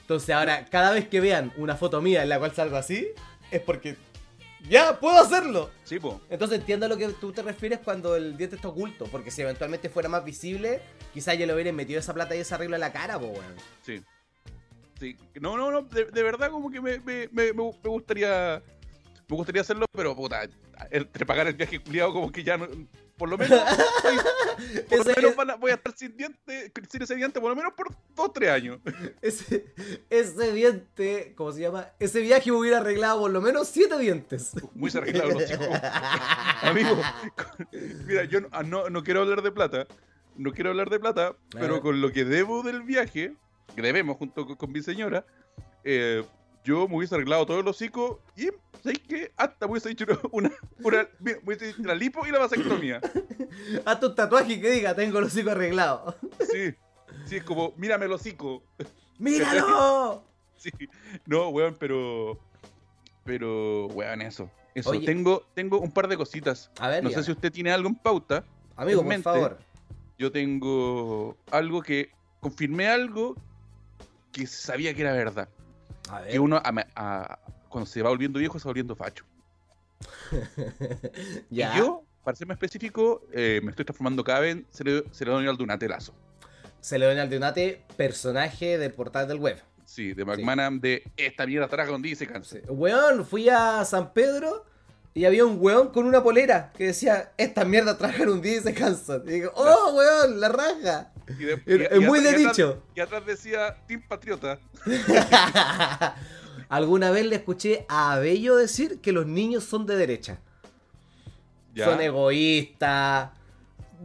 Entonces 0.00 0.34
ahora, 0.34 0.64
cada 0.64 0.92
vez 0.92 1.08
que 1.08 1.20
vean 1.20 1.52
una 1.56 1.76
foto 1.76 2.00
mía 2.00 2.22
en 2.22 2.30
la 2.30 2.38
cual 2.38 2.54
salgo 2.54 2.76
así, 2.76 3.08
es 3.50 3.60
porque 3.60 3.96
ya 4.68 4.98
puedo 4.98 5.18
hacerlo. 5.20 5.70
Sí, 5.84 5.98
po. 5.98 6.20
Entonces 6.28 6.58
entiendo 6.58 6.86
a 6.86 6.88
lo 6.88 6.96
que 6.96 7.08
tú 7.08 7.32
te 7.32 7.42
refieres 7.42 7.78
cuando 7.78 8.16
el 8.16 8.36
diente 8.36 8.56
está 8.56 8.68
oculto. 8.68 9.06
Porque 9.06 9.30
si 9.30 9.42
eventualmente 9.42 9.88
fuera 9.88 10.08
más 10.08 10.24
visible, 10.24 10.80
quizás 11.14 11.38
yo 11.38 11.46
le 11.46 11.54
hubiera 11.54 11.72
metido 11.72 12.00
esa 12.00 12.14
plata 12.14 12.34
y 12.34 12.40
ese 12.40 12.54
arreglo 12.54 12.76
en 12.76 12.80
la 12.80 12.92
cara, 12.92 13.18
pues 13.18 13.32
weón. 13.32 13.54
Sí. 13.82 14.02
Sí. 14.98 15.16
No, 15.40 15.56
no, 15.56 15.70
no. 15.70 15.82
De, 15.82 16.06
de 16.06 16.22
verdad, 16.22 16.50
como 16.50 16.70
que 16.70 16.80
me, 16.80 16.98
me 16.98 17.28
me 17.32 17.52
gustaría. 17.52 18.62
Me 19.30 19.36
gustaría 19.36 19.62
hacerlo, 19.62 19.86
pero 19.92 20.16
puta. 20.16 20.42
Entre 20.90 21.24
pagar 21.24 21.46
el 21.46 21.54
viaje 21.54 21.78
culiado, 21.78 22.12
como 22.12 22.32
que 22.32 22.42
ya 22.42 22.56
no. 22.56 22.66
Por 23.16 23.28
lo 23.28 23.38
menos. 23.38 23.60
por 24.88 24.98
lo 24.98 25.04
menos 25.04 25.36
van 25.36 25.50
a- 25.50 25.54
voy 25.54 25.70
a 25.70 25.74
estar 25.74 25.96
sin 25.96 26.16
diente. 26.16 26.72
Sin 26.90 27.02
ese 27.02 27.14
diente, 27.14 27.40
por 27.40 27.48
lo 27.50 27.54
menos 27.54 27.72
por 27.74 27.90
dos 28.16 28.26
o 28.26 28.30
tres 28.32 28.50
años. 28.50 28.80
Ese, 29.22 29.72
ese 30.10 30.52
diente, 30.52 31.32
¿cómo 31.36 31.52
se 31.52 31.60
llama? 31.60 31.90
Ese 32.00 32.20
viaje 32.22 32.50
me 32.50 32.56
hubiera 32.56 32.78
arreglado 32.78 33.20
por 33.20 33.30
lo 33.30 33.40
menos 33.40 33.68
siete 33.68 33.96
dientes. 33.98 34.52
Muy 34.74 34.90
arreglados 34.92 35.34
los 35.34 35.50
hijos. 35.50 35.68
Amigo, 36.62 37.00
mira, 38.06 38.24
yo 38.24 38.40
no, 38.40 38.48
ah, 38.50 38.64
no, 38.64 38.90
no 38.90 39.04
quiero 39.04 39.20
hablar 39.20 39.42
de 39.42 39.52
plata. 39.52 39.86
No 40.36 40.52
quiero 40.52 40.70
hablar 40.70 40.90
de 40.90 40.98
plata, 40.98 41.36
pero 41.50 41.80
con 41.82 42.00
lo 42.00 42.10
que 42.12 42.24
debo 42.24 42.62
del 42.62 42.82
viaje, 42.82 43.34
que 43.76 43.82
debemos 43.82 44.16
junto 44.16 44.46
con, 44.46 44.56
con 44.56 44.72
mi 44.72 44.82
señora, 44.82 45.24
eh, 45.84 46.24
yo 46.64 46.88
me 46.88 46.96
hubiese 46.96 47.14
arreglado 47.14 47.46
todos 47.46 47.64
los 47.64 47.76
hocicos 47.76 48.18
y, 48.36 48.48
¿sabes 48.82 49.00
qué? 49.08 49.32
Hasta 49.36 49.66
me 49.66 49.72
hubiese 49.72 49.90
hecho 49.90 50.04
una, 50.32 50.50
una, 50.82 51.08
me 51.18 51.36
hubiese 51.44 51.70
hecho 51.70 51.82
la 51.82 51.94
lipo 51.94 52.26
y 52.26 52.30
la 52.30 52.40
vasectomía. 52.40 53.00
Hazte 53.84 54.06
un 54.06 54.14
tatuaje 54.14 54.60
que 54.60 54.70
diga, 54.70 54.94
tengo 54.94 55.20
los 55.20 55.32
hocico 55.32 55.50
arreglados. 55.50 56.14
Sí, 56.50 56.74
sí, 57.24 57.36
es 57.36 57.44
como, 57.44 57.72
mírame 57.76 58.06
el 58.06 58.12
hocico. 58.12 58.62
¡Míralo! 59.18 60.24
Sí, 60.60 60.70
no, 61.24 61.48
weón, 61.48 61.74
pero. 61.80 62.38
Pero, 63.24 63.86
weón, 63.86 64.20
eso. 64.20 64.50
Eso, 64.74 64.90
Oye. 64.90 65.06
tengo, 65.06 65.42
tengo 65.54 65.80
un 65.80 65.90
par 65.90 66.06
de 66.06 66.18
cositas. 66.18 66.70
A 66.78 66.88
ver, 66.88 67.02
No 67.02 67.08
sé 67.08 67.22
si 67.22 67.32
usted 67.32 67.50
tiene 67.50 67.72
algo 67.72 67.88
en 67.88 67.94
pauta. 67.94 68.44
Amigo, 68.76 69.00
en 69.00 69.22
por 69.22 69.22
favor. 69.22 69.58
Yo 70.18 70.30
tengo 70.30 71.34
algo 71.50 71.80
que. 71.80 72.10
Confirmé 72.40 72.88
algo 72.88 73.36
que 74.32 74.46
sabía 74.46 74.92
que 74.92 75.00
era 75.00 75.14
verdad. 75.14 75.48
A 76.10 76.20
ver. 76.20 76.30
Que 76.32 76.38
uno, 76.38 76.56
a- 76.56 76.86
a- 76.96 77.38
cuando 77.68 77.86
se 77.88 78.02
va 78.02 78.10
volviendo 78.10 78.38
viejo, 78.38 78.58
se 78.58 78.64
va 78.64 78.70
volviendo 78.70 78.96
facho. 78.96 79.24
ya. 81.50 81.74
Y 81.74 81.78
yo, 81.78 82.02
para 82.24 82.36
ser 82.36 82.46
más 82.46 82.56
específico, 82.56 83.22
eh, 83.32 83.60
me 83.62 83.70
estoy 83.70 83.84
transformando 83.84 84.24
cada 84.24 84.40
vez 84.40 84.56
en 84.56 84.66
Celedonio 85.12 85.50
Aldunate 85.50 85.88
Lazo. 85.88 86.14
Celedonio 86.80 87.22
Aldunate, 87.22 87.82
personaje 87.96 88.78
del 88.78 88.92
portal 88.92 89.28
del 89.28 89.38
web. 89.38 89.60
Sí, 89.84 90.12
de 90.14 90.24
McManam, 90.24 90.80
de 90.80 91.02
esta 91.16 91.46
mierda 91.46 91.66
traga 91.68 91.90
donde 91.90 92.08
dice 92.08 92.26
cáncer. 92.26 92.62
Weón, 92.68 93.26
fui 93.26 93.48
a 93.48 93.84
San 93.84 94.12
Pedro 94.12 94.64
y 95.14 95.24
había 95.24 95.44
un 95.44 95.56
weón 95.60 95.88
con 95.88 96.06
una 96.06 96.22
polera 96.22 96.72
que 96.76 96.86
decía, 96.86 97.32
esta 97.36 97.64
mierda 97.64 97.98
trabaja 97.98 98.22
en 98.22 98.28
un 98.30 98.42
día 98.42 98.58
y 98.58 98.60
se 98.60 98.74
cansan. 98.74 99.22
Y 99.26 99.30
digo, 99.32 99.52
oh, 99.56 99.92
weón, 99.94 100.40
la 100.40 100.48
raja. 100.48 101.12
Y 101.28 101.44
de- 101.44 101.52
Es- 101.54 101.62
y- 101.66 101.82
es 101.82 101.96
y 101.96 101.98
muy 102.00 102.18
atrás- 102.20 102.32
de 102.32 102.38
dicho. 102.38 102.82
Y 102.94 103.00
atrás 103.00 103.26
decía 103.26 103.76
Team 103.86 104.02
Patriota. 104.08 104.58
Alguna 106.68 107.10
vez 107.10 107.26
le 107.26 107.36
escuché 107.36 107.84
a 107.88 108.12
Abello 108.12 108.56
decir 108.56 109.00
que 109.00 109.12
los 109.12 109.26
niños 109.26 109.64
son 109.64 109.86
de 109.86 109.96
derecha. 109.96 110.38
Ya. 111.74 111.84
Son 111.86 112.00
egoístas, 112.00 113.30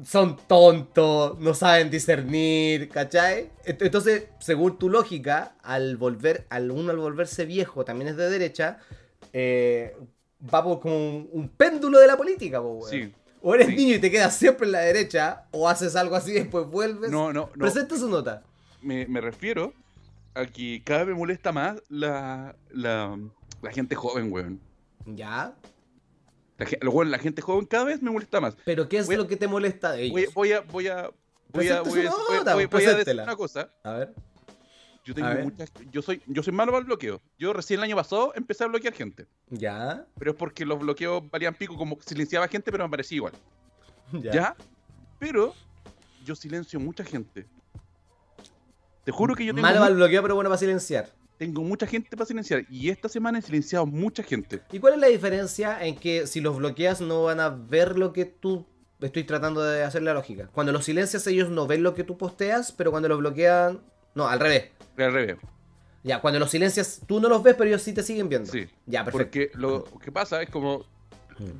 son 0.03 0.37
tontos, 0.47 1.37
no 1.39 1.53
saben 1.53 1.89
discernir, 1.91 2.89
¿cachai? 2.89 3.51
Ent- 3.65 3.77
Entonces, 3.85 4.25
según 4.39 4.77
tu 4.79 4.89
lógica, 4.89 5.55
al 5.61 5.97
volver, 5.97 6.45
al 6.49 6.71
uno 6.71 6.91
al 6.91 6.97
volverse 6.97 7.45
viejo 7.45 7.85
también 7.85 8.09
es 8.09 8.17
de 8.17 8.29
derecha, 8.29 8.79
eh, 9.33 9.95
va 10.41 10.63
por 10.63 10.79
como 10.79 10.95
un, 10.95 11.29
un 11.31 11.49
péndulo 11.49 11.99
de 11.99 12.07
la 12.07 12.17
política, 12.17 12.61
po, 12.61 12.69
weón. 12.73 12.89
Sí. 12.89 13.13
O 13.41 13.53
eres 13.53 13.67
Sí. 13.67 13.75
niño 13.75 13.95
y 13.95 13.99
te 13.99 14.09
quedas 14.09 14.35
siempre 14.35 14.65
en 14.65 14.71
la 14.71 14.79
derecha, 14.79 15.45
o 15.51 15.69
haces 15.69 15.95
algo 15.95 16.15
así 16.15 16.31
y 16.31 16.35
después 16.35 16.65
vuelves. 16.67 17.11
No, 17.11 17.31
no, 17.31 17.49
no. 17.55 17.61
Presenta 17.63 17.95
su 17.97 18.09
nota. 18.09 18.41
Me, 18.81 19.05
me 19.07 19.21
refiero 19.21 19.73
a 20.33 20.45
que 20.45 20.81
cada 20.83 20.99
vez 21.03 21.09
me 21.09 21.19
molesta 21.19 21.51
más 21.51 21.81
la, 21.89 22.55
la, 22.71 23.17
la 23.61 23.71
gente 23.71 23.95
joven, 23.95 24.31
weón. 24.31 24.59
Ya. 25.05 25.55
La, 26.57 26.89
weón, 26.89 27.11
la 27.11 27.19
gente 27.19 27.41
joven 27.41 27.65
cada 27.65 27.83
vez 27.83 28.01
me 28.01 28.09
molesta 28.11 28.39
más. 28.41 28.55
Pero 28.65 28.87
¿qué 28.89 28.97
es 28.97 29.05
Voy 29.07 29.15
lo 29.17 29.27
que 29.27 29.35
te 29.37 29.47
molesta 29.47 29.91
de 29.91 30.03
ellos? 30.05 30.13
Voy, 30.13 30.27
voy 30.33 30.51
a, 30.53 30.61
voy 30.61 30.87
a, 30.87 31.11
voy 31.53 31.67
a, 31.67 31.81
voy 31.81 31.99
a, 31.99 32.01
voy 32.01 32.05
a- 32.07 32.53
voy- 32.67 32.85
a 32.85 32.93
decir 32.95 33.21
una 33.21 33.35
cosa. 33.35 33.69
A 33.83 33.91
ver. 33.93 34.13
Yo 35.05 35.13
tengo 35.13 35.29
muchas, 35.43 35.71
yo 35.91 36.01
soy, 36.01 36.19
yo 36.25 36.41
soy 36.41 36.51
malo 36.51 36.71
para 36.71 36.79
el 36.79 36.85
bloqueo. 36.85 37.21
Yo 37.37 37.53
recién 37.53 37.79
el 37.79 37.83
año 37.83 37.95
pasado 37.95 38.33
empecé 38.35 38.63
a 38.63 38.67
bloquear 38.67 38.93
gente. 38.93 39.27
Ya. 39.49 40.07
Pero 40.17 40.31
es 40.31 40.37
porque 40.37 40.65
los 40.65 40.79
bloqueos 40.79 41.23
valían 41.29 41.53
pico, 41.53 41.77
como 41.77 41.97
silenciaba 42.01 42.47
gente, 42.47 42.71
pero 42.71 42.83
me 42.85 42.89
parecía 42.89 43.17
igual. 43.17 43.33
Ya. 44.11 44.31
¿Ya? 44.31 44.55
Pero 45.19 45.53
yo 46.23 46.35
silencio 46.35 46.79
mucha 46.79 47.03
gente. 47.03 47.45
Te 49.03 49.11
juro 49.11 49.35
que 49.35 49.45
yo 49.45 49.53
tengo, 49.53 49.61
Malo 49.61 49.79
para 49.79 49.91
el 49.91 49.95
bloqueo, 49.95 50.21
pero 50.21 50.35
bueno 50.35 50.49
para 50.49 50.59
silenciar. 50.59 51.09
tengo 51.37 51.61
mucha 51.61 51.85
gente 51.85 52.09
para 52.17 52.25
silenciar. 52.25 52.65
Y 52.69 52.89
esta 52.89 53.07
semana 53.07 53.39
he 53.39 53.41
silenciado 53.41 53.85
mucha 53.85 54.23
gente. 54.23 54.61
¿Y 54.71 54.79
cuál 54.79 54.93
es 54.93 54.99
la 54.99 55.07
diferencia 55.07 55.85
en 55.85 55.95
que 55.95 56.25
si 56.27 56.41
los 56.41 56.57
bloqueas 56.57 57.01
no 57.01 57.23
van 57.23 57.39
a 57.39 57.49
ver 57.49 57.97
lo 57.97 58.11
que 58.13 58.25
tú... 58.25 58.65
Estoy 59.01 59.23
tratando 59.23 59.61
de 59.61 59.83
hacer 59.83 60.01
la 60.01 60.13
lógica. 60.15 60.49
Cuando 60.51 60.71
los 60.71 60.85
silencias 60.85 61.27
ellos 61.27 61.49
no 61.49 61.67
ven 61.67 61.83
lo 61.83 61.93
que 61.93 62.03
tú 62.03 62.17
posteas, 62.17 62.71
pero 62.71 62.89
cuando 62.89 63.09
los 63.09 63.19
bloquean... 63.19 63.81
No, 64.15 64.27
al 64.27 64.39
revés. 64.39 64.71
Al 64.97 65.13
revés. 65.13 65.37
Ya, 66.03 66.21
cuando 66.21 66.39
los 66.39 66.49
silencias 66.51 67.01
tú 67.07 67.19
no 67.19 67.27
los 67.29 67.41
ves, 67.43 67.55
pero 67.55 67.67
ellos 67.67 67.81
sí 67.81 67.93
te 67.93 68.03
siguen 68.03 68.29
viendo. 68.29 68.51
Sí. 68.51 68.67
Ya, 68.85 69.03
perfecto. 69.03 69.23
Porque 69.25 69.51
lo 69.55 69.83
que 69.99 70.11
pasa 70.11 70.41
es 70.41 70.49
como. 70.49 70.85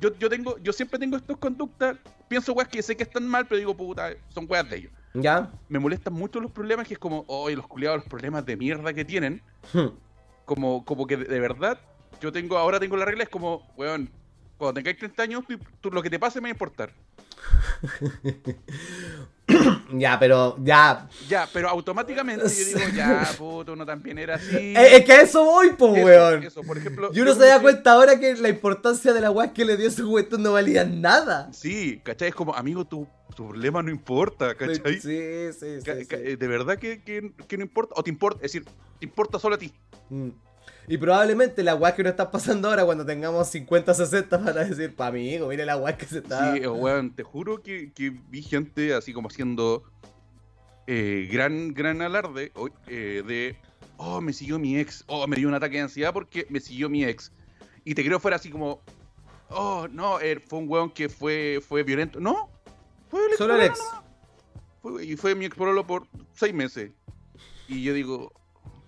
Yo, 0.00 0.16
yo 0.18 0.30
tengo, 0.30 0.56
yo 0.58 0.72
siempre 0.72 0.98
tengo 0.98 1.16
estas 1.16 1.36
conductas. 1.36 1.96
Pienso 2.28 2.52
weas 2.54 2.68
que 2.68 2.82
sé 2.82 2.96
que 2.96 3.02
están 3.02 3.28
mal, 3.28 3.46
pero 3.46 3.58
digo, 3.58 3.76
puta, 3.76 4.10
son 4.30 4.46
weas 4.48 4.68
de 4.70 4.76
ellos. 4.78 4.92
Ya. 5.14 5.50
Me 5.68 5.78
molestan 5.78 6.12
mucho 6.14 6.40
los 6.40 6.50
problemas, 6.50 6.86
que 6.88 6.94
es 6.94 6.98
como, 7.00 7.24
oye, 7.28 7.56
los 7.56 7.66
culiados, 7.66 7.98
los 7.98 8.08
problemas 8.08 8.44
de 8.46 8.56
mierda 8.56 8.92
que 8.94 9.04
tienen. 9.04 9.42
Hmm. 9.72 9.88
Como, 10.44 10.84
como 10.84 11.06
que 11.06 11.16
de, 11.16 11.24
de 11.24 11.40
verdad, 11.40 11.78
yo 12.20 12.32
tengo, 12.32 12.56
ahora 12.56 12.78
tengo 12.80 12.96
la 12.96 13.04
regla, 13.04 13.24
es 13.24 13.28
como, 13.28 13.66
weón, 13.76 14.08
cuando 14.56 14.74
tengáis 14.74 14.96
30 14.96 15.22
años, 15.22 15.44
tú, 15.46 15.58
tú- 15.80 15.90
lo 15.90 16.02
que 16.02 16.08
te 16.10 16.18
pase 16.18 16.40
me 16.40 16.48
va 16.48 16.50
a 16.50 16.52
importar. 16.52 16.92
Ya, 19.92 20.18
pero 20.18 20.56
ya. 20.62 21.08
Ya, 21.28 21.48
pero 21.52 21.68
automáticamente 21.68 22.44
yo 22.48 22.64
digo, 22.78 22.80
ya, 22.94 23.28
puto, 23.38 23.72
uno 23.72 23.86
también 23.86 24.18
era 24.18 24.34
así. 24.36 24.56
Eh, 24.56 24.96
Es 24.96 25.04
que 25.04 25.12
a 25.12 25.20
eso 25.22 25.44
voy, 25.44 25.70
po, 25.70 25.94
Eso, 25.94 26.04
weón. 26.06 26.42
eso, 26.44 26.62
por 26.62 26.76
ejemplo. 26.78 27.10
Y 27.12 27.20
uno 27.20 27.34
se 27.34 27.46
da 27.46 27.60
cuenta 27.60 27.92
ahora 27.92 28.18
que 28.18 28.34
la 28.36 28.48
importancia 28.48 29.12
de 29.12 29.20
la 29.20 29.30
weá 29.30 29.52
que 29.52 29.64
le 29.64 29.76
dio 29.76 29.90
su 29.90 30.06
juventud 30.06 30.38
no 30.38 30.52
valía 30.52 30.84
nada. 30.84 31.52
Sí, 31.52 32.00
¿cachai? 32.04 32.28
Es 32.28 32.34
como, 32.34 32.54
amigo, 32.54 32.84
tu, 32.84 33.06
tu 33.34 33.46
problema 33.48 33.82
no 33.82 33.90
importa, 33.90 34.54
¿cachai? 34.54 35.00
Sí, 35.00 35.52
sí, 35.52 35.80
sí. 35.82 35.90
Eh, 36.10 36.36
¿De 36.38 36.46
verdad 36.48 36.78
que, 36.78 37.02
que- 37.02 37.32
que 37.46 37.56
no 37.56 37.62
importa? 37.64 37.94
¿O 37.96 38.02
te 38.02 38.10
importa? 38.10 38.38
Es 38.44 38.52
decir, 38.52 38.64
te 38.98 39.06
importa 39.06 39.38
solo 39.38 39.54
a 39.54 39.58
ti. 39.58 39.72
Mm. 40.10 40.28
Y 40.88 40.98
probablemente 40.98 41.62
la 41.62 41.74
weá 41.74 41.94
que 41.94 42.02
nos 42.02 42.10
está 42.10 42.30
pasando 42.30 42.68
ahora 42.68 42.84
cuando 42.84 43.04
tengamos 43.04 43.48
50, 43.48 43.92
60 43.92 44.44
para 44.44 44.64
decir, 44.64 44.94
pa 44.94 45.08
amigo, 45.08 45.48
mire 45.48 45.66
la 45.66 45.76
weá 45.76 45.96
que 45.96 46.06
se 46.06 46.18
está. 46.18 46.52
Sí, 46.54 46.60
eh, 46.62 46.68
weón, 46.68 47.14
te 47.14 47.22
juro 47.22 47.62
que, 47.62 47.92
que 47.92 48.10
vi 48.10 48.42
gente 48.42 48.94
así 48.94 49.12
como 49.12 49.28
haciendo 49.28 49.82
eh, 50.86 51.28
gran, 51.30 51.74
gran 51.74 52.02
alarde 52.02 52.52
eh, 52.86 53.22
de, 53.26 53.56
oh, 53.96 54.20
me 54.20 54.32
siguió 54.32 54.58
mi 54.58 54.78
ex, 54.78 55.02
oh, 55.08 55.26
me 55.26 55.36
dio 55.36 55.48
un 55.48 55.54
ataque 55.54 55.76
de 55.76 55.82
ansiedad 55.82 56.12
porque 56.12 56.46
me 56.50 56.60
siguió 56.60 56.88
mi 56.88 57.04
ex. 57.04 57.32
Y 57.84 57.94
te 57.94 58.04
creo 58.04 58.20
fuera 58.20 58.36
así 58.36 58.50
como, 58.50 58.80
oh, 59.48 59.88
no, 59.90 60.20
eh, 60.20 60.38
fue 60.38 60.60
un 60.60 60.68
weón 60.68 60.90
que 60.90 61.08
fue, 61.08 61.60
fue 61.66 61.82
violento. 61.82 62.20
No, 62.20 62.48
fue 63.08 63.20
el 63.24 63.28
ex. 63.30 63.38
Solo 63.38 63.56
el 63.56 63.62
ex. 63.62 63.80
Fue- 64.82 65.04
y 65.04 65.16
fue 65.16 65.34
mi 65.34 65.46
ex 65.46 65.56
por 65.56 66.06
seis 66.34 66.54
meses. 66.54 66.92
Y 67.68 67.82
yo 67.82 67.92
digo, 67.92 68.32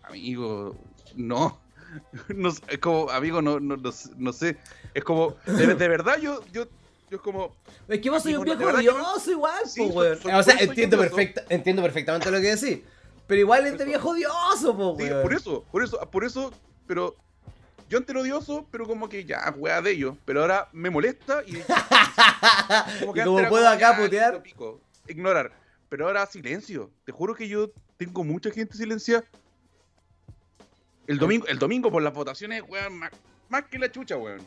amigo, 0.05 0.77
no. 1.17 1.59
No 2.35 2.49
es 2.49 2.79
como, 2.81 3.11
amigo, 3.11 3.41
no, 3.43 3.61
no, 3.61 3.77
no, 3.77 3.93
sé- 3.93 4.11
no 4.17 4.33
sé. 4.33 4.57
Es 4.95 5.05
como, 5.05 5.37
de, 5.47 5.75
de 5.75 5.89
verdad 5.89 6.19
yo, 6.19 6.45
yo, 6.53 6.65
yo 7.11 7.17
es 7.17 7.21
como, 7.21 7.55
Es 7.89 8.01
que 8.01 8.11
vos 8.11 8.23
soy 8.23 8.35
un 8.37 8.45
viejo 8.45 8.59
que 8.59 8.65
odioso 8.67 9.31
igual, 9.31 9.63
Sí, 9.67 9.81
po, 9.81 9.87
soy- 9.93 9.97
weón. 9.97 10.19
soy- 10.23 10.33
o 10.33 10.43
sea, 10.43 10.55
entiendo, 10.59 10.99
perfecta, 10.99 11.43
entiendo 11.49 11.83
perfectamente 11.83 12.31
lo 12.31 12.41
que 12.41 12.55
decís. 12.57 12.81
Pero 13.27 13.41
igual 13.41 13.67
es 13.67 13.73
de 13.73 13.77
Eso. 13.79 13.85
viejo 13.87 14.09
odioso, 14.11 14.77
po, 14.77 14.97
Sí, 14.99 15.05
weón. 15.05 15.23
por 15.23 15.35
eso, 15.35 15.65
por 15.71 15.83
eso, 15.85 16.11
por 16.11 16.25
eso, 16.25 16.53
pero 16.87 17.15
yo 17.89 17.99
antes 17.99 18.11
era 18.15 18.21
odioso, 18.23 18.67
pero 18.71 18.87
como 18.87 19.09
que 19.09 19.25
ya, 19.25 19.55
weá 19.57 19.81
de 19.83 19.91
ellos. 19.93 20.17
Pero 20.25 20.43
ahora 20.43 20.69
me 20.73 20.91
molesta 20.91 21.43
y. 21.47 21.57
y 21.59 21.61
antes 22.71 23.25
como 23.25 23.39
era 23.39 23.49
puedo 23.49 23.65
como, 23.65 23.75
acá 23.77 23.97
putear. 23.97 24.43
pico, 24.43 24.81
ignorar. 25.07 25.53
Pero 25.89 26.07
ahora 26.07 26.27
silencio. 26.27 26.91
Te 27.05 27.13
juro 27.13 27.35
que 27.35 27.49
yo 27.49 27.71
tengo 27.97 28.25
mucha 28.25 28.51
gente 28.51 28.77
silenciada. 28.77 29.25
El 31.09 31.19
domingo, 31.19 31.47
el 31.49 31.59
domingo 31.59 31.91
por 31.91 32.03
las 32.03 32.13
votaciones, 32.15 32.63
weón, 32.69 32.99
más, 32.99 33.11
más 33.49 33.65
que 33.65 33.79
la 33.79 33.91
chucha, 33.91 34.17
weón. 34.17 34.47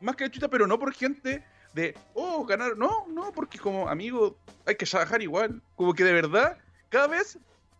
Más 0.00 0.14
que 0.14 0.24
la 0.24 0.30
chucha, 0.30 0.48
pero 0.48 0.66
no 0.66 0.78
por 0.78 0.92
gente 0.92 1.42
de, 1.74 1.96
oh, 2.14 2.44
ganar. 2.44 2.76
No, 2.76 3.06
no, 3.08 3.32
porque 3.32 3.58
como 3.58 3.88
amigo, 3.88 4.36
hay 4.66 4.76
que 4.76 4.86
trabajar 4.86 5.20
igual. 5.22 5.60
Como 5.74 5.94
que 5.94 6.04
de 6.04 6.12
verdad, 6.12 6.58
cada 6.90 7.06
vez 7.08 7.38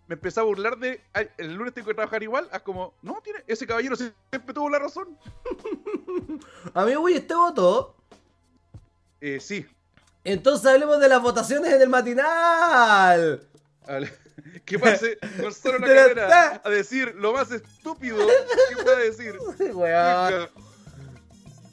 me 0.09 0.15
empecé 0.15 0.41
a 0.41 0.45
burlar 0.45 0.79
de, 0.79 1.01
"Ay, 1.13 1.29
el 1.39 1.55
lunes 1.55 1.75
tengo 1.75 1.89
que 1.89 1.95
trabajar 1.95 2.23
igual, 2.23 2.49
a 2.53 2.61
como, 2.61 2.95
no, 3.03 3.21
tiene, 3.23 3.41
ese 3.47 3.67
caballero 3.67 3.97
siempre 3.97 4.55
tuvo 4.55 4.69
la 4.71 4.79
razón. 4.79 5.17
Amigo, 6.75 7.09
y 7.09 7.15
este 7.15 7.35
voto. 7.35 7.95
Eh, 9.21 9.39
sí, 9.41 9.65
Entonces 10.25 10.67
hablemos 10.67 11.01
de 11.01 11.09
las 11.09 11.21
votaciones 11.23 11.73
en 11.73 11.83
el 11.83 11.89
matinal. 11.89 13.47
Al- 13.87 14.13
que 14.65 14.79
pase 14.79 15.19
Gonzalo 15.41 15.79
la 15.79 15.87
la- 15.89 15.95
carrera 15.95 16.63
a 16.65 16.71
decir 16.71 17.15
lo 17.19 17.33
más 17.33 17.51
estúpido 17.51 18.19
que 18.69 18.83
pueda 18.83 18.99
decir. 18.99 19.35
Weón. 19.75 20.49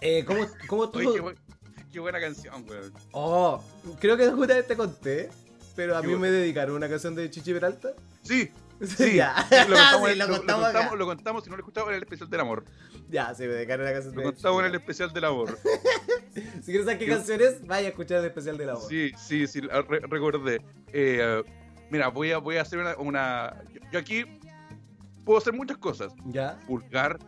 Eh, 0.01 0.23
¿cómo, 0.25 0.47
cómo 0.67 0.83
Oye, 0.83 1.03
tú? 1.05 1.13
qué, 1.13 1.21
bu- 1.21 1.35
qué 1.91 1.99
buena 1.99 2.19
canción, 2.19 2.65
weón. 2.69 2.93
Oh, 3.11 3.63
creo 3.99 4.15
que 4.17 4.27
justamente 4.29 4.63
te 4.63 4.75
conté. 4.77 5.29
Pero 5.75 5.95
a 5.97 6.01
Qué 6.01 6.07
mí 6.07 6.13
bueno. 6.15 6.31
me 6.33 6.37
dedicaron 6.39 6.75
una 6.75 6.89
canción 6.89 7.15
de 7.15 7.29
Chichi 7.29 7.53
Peralta. 7.53 7.93
Sí, 8.23 8.51
sí. 8.97 9.15
ya. 9.15 9.33
Lo 9.67 9.75
contamos, 9.75 10.09
Sí, 10.09 10.15
lo 10.17 10.27
contamos 10.27 10.65
acá. 10.65 10.73
contamos, 10.79 10.99
lo 10.99 11.05
contamos, 11.05 11.43
si 11.43 11.49
no 11.49 11.55
lo 11.55 11.61
escuchamos 11.61 11.89
en 11.89 11.95
el 11.95 12.03
especial 12.03 12.29
del 12.29 12.39
amor. 12.41 12.65
Ya, 13.09 13.33
sí, 13.33 13.43
me 13.43 13.49
dedicaron 13.53 13.85
una 13.85 13.93
canción 13.93 14.15
Lo 14.15 14.23
contamos 14.23 14.59
en 14.61 14.65
el 14.67 14.75
especial 14.75 15.13
del 15.13 15.23
amor. 15.25 15.57
Si 16.33 16.65
quieres 16.65 16.83
saber 16.85 16.97
qué 16.99 17.05
Qué- 17.05 17.11
canción 17.11 17.41
es, 17.41 17.65
vaya 17.65 17.87
a 17.87 17.89
escuchar 17.91 18.19
el 18.19 18.25
especial 18.25 18.57
de 18.57 18.65
la 18.65 18.73
voz. 18.73 18.87
Sí, 18.87 19.11
sí, 19.17 19.47
sí, 19.47 19.61
la 19.61 19.81
re- 19.83 20.01
recordé. 20.01 20.55
Eh, 20.55 20.61
eh, 21.21 21.43
mira, 21.89 22.07
voy 22.09 22.31
a, 22.31 22.37
voy 22.37 22.57
a 22.57 22.61
hacer 22.61 22.79
una... 22.79 22.95
una- 22.97 23.63
yo, 23.73 23.81
yo 23.91 23.99
aquí 23.99 24.25
puedo 25.25 25.37
hacer 25.39 25.53
muchas 25.53 25.77
cosas. 25.77 26.13
¿Ya? 26.25 26.59
Vulgar, 26.67 27.19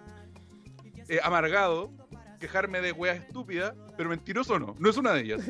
eh, 1.08 1.20
amargado, 1.24 1.92
quejarme 2.40 2.82
de 2.82 2.92
weas 2.92 3.20
estúpidas, 3.20 3.74
pero 3.98 4.10
mentiroso 4.10 4.58
no, 4.58 4.76
no 4.80 4.90
es 4.90 4.98
una 4.98 5.12
de 5.14 5.22
ellas. 5.22 5.42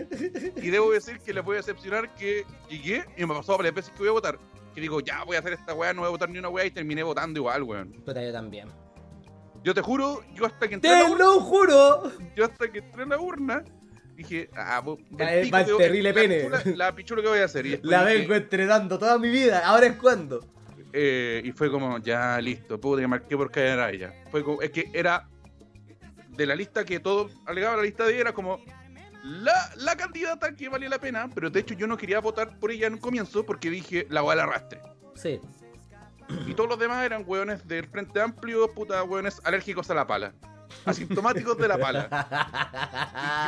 Y 0.57 0.69
debo 0.69 0.91
decir 0.91 1.19
que 1.19 1.33
les 1.33 1.43
voy 1.43 1.55
a 1.55 1.57
decepcionar 1.57 2.13
que 2.15 2.45
llegué 2.69 3.05
y 3.17 3.25
me 3.25 3.33
pasó 3.33 3.55
varias 3.57 3.75
veces 3.75 3.91
que 3.91 3.99
voy 3.99 4.09
a 4.09 4.13
votar. 4.13 4.37
Que 4.75 4.81
digo, 4.81 4.99
ya 5.01 5.23
voy 5.23 5.35
a 5.35 5.39
hacer 5.39 5.53
esta 5.53 5.73
wea, 5.73 5.93
no 5.93 6.01
voy 6.01 6.07
a 6.07 6.11
votar 6.11 6.29
ni 6.29 6.39
una 6.39 6.49
wea 6.49 6.65
y 6.65 6.71
terminé 6.71 7.03
votando 7.03 7.39
igual, 7.39 7.63
weón. 7.63 7.91
Puta, 8.05 8.21
yo 8.23 8.31
también. 8.31 8.69
Yo 9.63 9.73
te 9.73 9.81
juro, 9.81 10.23
yo 10.33 10.45
hasta 10.45 10.67
que 10.67 10.75
entré 10.75 10.89
a 10.89 10.93
la 10.99 11.05
¡Te 11.05 11.11
urna, 11.11 11.23
lo 11.25 11.39
juro! 11.41 12.11
yo 12.35 12.45
hasta 12.45 12.71
que 12.71 12.79
entré 12.79 13.03
a 13.03 13.05
la 13.05 13.19
urna, 13.19 13.63
dije, 14.23 14.49
ah, 14.55 14.79
bo- 14.81 14.97
del 15.09 15.27
Va 15.27 15.33
el- 15.33 15.41
pico 15.43 15.53
va 15.55 15.61
el 15.61 15.65
que- 15.67 15.77
terrible 15.77 16.09
la 16.09 16.15
pene. 16.15 16.39
pichula- 16.43 16.75
La 16.77 16.95
pichula 16.95 17.21
que 17.21 17.27
voy 17.27 17.39
a 17.39 17.45
hacer. 17.45 17.65
Y, 17.65 17.79
La 17.83 18.05
dije, 18.05 18.19
vengo 18.19 18.35
entrenando 18.35 18.97
toda 18.99 19.17
mi 19.17 19.29
vida. 19.29 19.61
¿Ahora 19.65 19.87
es 19.87 19.95
cuándo? 19.97 20.45
Eh, 20.93 21.41
y 21.45 21.51
fue 21.53 21.71
como, 21.71 21.97
ya 21.99 22.39
listo, 22.41 22.79
puedo 22.79 22.97
que 22.97 23.07
marqué 23.07 23.37
por 23.37 23.49
caer 23.51 23.79
a 23.79 23.89
ella. 23.91 24.13
Fue 24.29 24.43
como, 24.43 24.61
es 24.61 24.71
que 24.71 24.89
era 24.93 25.27
de 26.29 26.45
la 26.45 26.55
lista 26.55 26.83
que 26.85 26.99
todo 26.99 27.29
alegaba 27.45 27.77
la 27.77 27.83
lista 27.83 28.05
de 28.05 28.11
ella, 28.13 28.21
era 28.21 28.33
como 28.33 28.59
la, 29.23 29.69
la 29.77 29.95
candidata 29.95 30.55
que 30.55 30.67
valía 30.69 30.89
la 30.89 30.99
pena, 30.99 31.29
pero 31.33 31.49
de 31.49 31.59
hecho 31.59 31.73
yo 31.75 31.87
no 31.87 31.95
quería 31.97 32.19
votar 32.19 32.57
por 32.59 32.71
ella 32.71 32.87
en 32.87 32.93
un 32.93 32.99
comienzo 32.99 33.45
porque 33.45 33.69
dije 33.69 34.07
la 34.09 34.21
voy 34.21 34.33
al 34.33 34.39
arrastre. 34.41 34.81
Sí. 35.15 35.39
Y 36.47 36.53
todos 36.53 36.69
los 36.69 36.79
demás 36.79 37.05
eran 37.05 37.23
hueones 37.27 37.67
del 37.67 37.87
Frente 37.87 38.19
Amplio, 38.21 38.73
puta 38.73 39.03
hueones 39.03 39.39
alérgicos 39.43 39.89
a 39.91 39.93
la 39.93 40.07
pala. 40.07 40.33
Asintomáticos 40.85 41.57
de 41.57 41.67
la 41.67 41.77
pala. 41.79 42.07